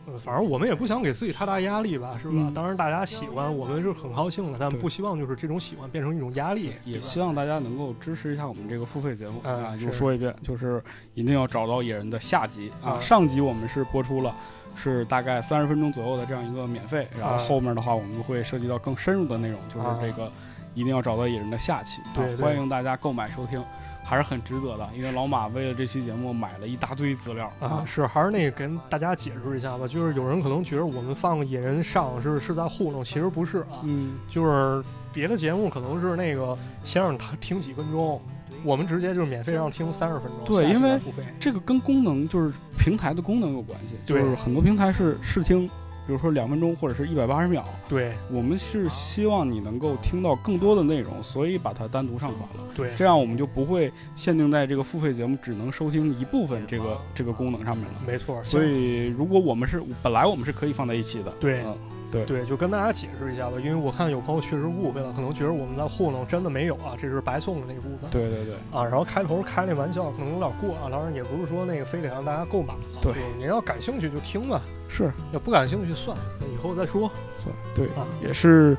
[0.05, 2.33] 呃，反正我们也不想给自己太大压力吧，是吧？
[2.35, 2.53] 嗯。
[2.53, 9.77] 当然大家喜欢，我们是很高兴的，但不希望就是这种喜欢变成一种压力，也希望大家能够支持一下我们这个付费节目嗯啊！
[9.77, 9.85] 是。
[9.85, 10.83] 又说一遍，就是
[11.13, 12.71] 一定要找到野人的下集。
[12.83, 12.91] 啊。
[12.93, 14.33] 啊上集我们是播出了。
[14.79, 19.97] 是大概三十分钟左右的这样一个免费，然后啊后面的话我们会涉及到更深入的内容，就是啊。
[19.99, 20.31] 这个
[20.75, 23.59] 一定要找到野人的下期，啊欢迎大家购买收听，
[24.03, 27.51] 还是很值得的，因为老马为了这期节目买了一大堆资料。
[27.59, 38.21] 啊，是还是那个跟大家解释一下吧，就是有人可能觉得我们放野人上是是在糊弄，其实不是啊，嗯，就是别的节目可能是那个先让他听几分钟，
[38.67, 40.99] 我们直接就是免费让听三十分钟，对因为。
[41.39, 45.67] 这个跟功能就是平台的功能有关系，就是很多平台是试听，
[46.05, 52.73] 比如说两分钟或者是一百八十秒，对我们是希望你能够听到更多的内容，所以把它单独上传了。
[52.75, 57.93] 对这样我们就不会限定在这个付费节目只能收听一部分这个这个功能上面了。
[58.05, 61.77] 没错，所以如果我们是本来我们是可以放在一起的，对嗯
[62.11, 68.09] 对，就跟大家解释一下吧，因为我看有朋友确实误会了，可能觉得我们在糊弄，真的没有啊，这是白送的那部分。
[68.09, 76.17] 对对对，啊，然后开头开那玩笑可能有点过啊，当然也不是说那个非得让大家购买啊，对就您要感兴趣就听吧，是要不感兴趣算，
[76.53, 77.09] 以后再说。
[77.31, 78.77] 算对啊，也是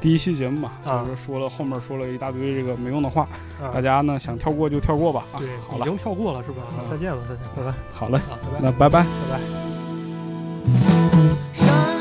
[0.00, 3.22] 第一期节目嘛，啊所以说说了后面说了一大堆这个没用的话，
[3.60, 6.62] 啊大家呢想跳过就跳过吧啊对，，好了，已经跳过了是吧？
[6.70, 9.02] 啊再见了，再见，拜拜好嘞，啊，拜拜，那拜拜。
[9.02, 9.06] 拜
[11.60, 11.77] 拜。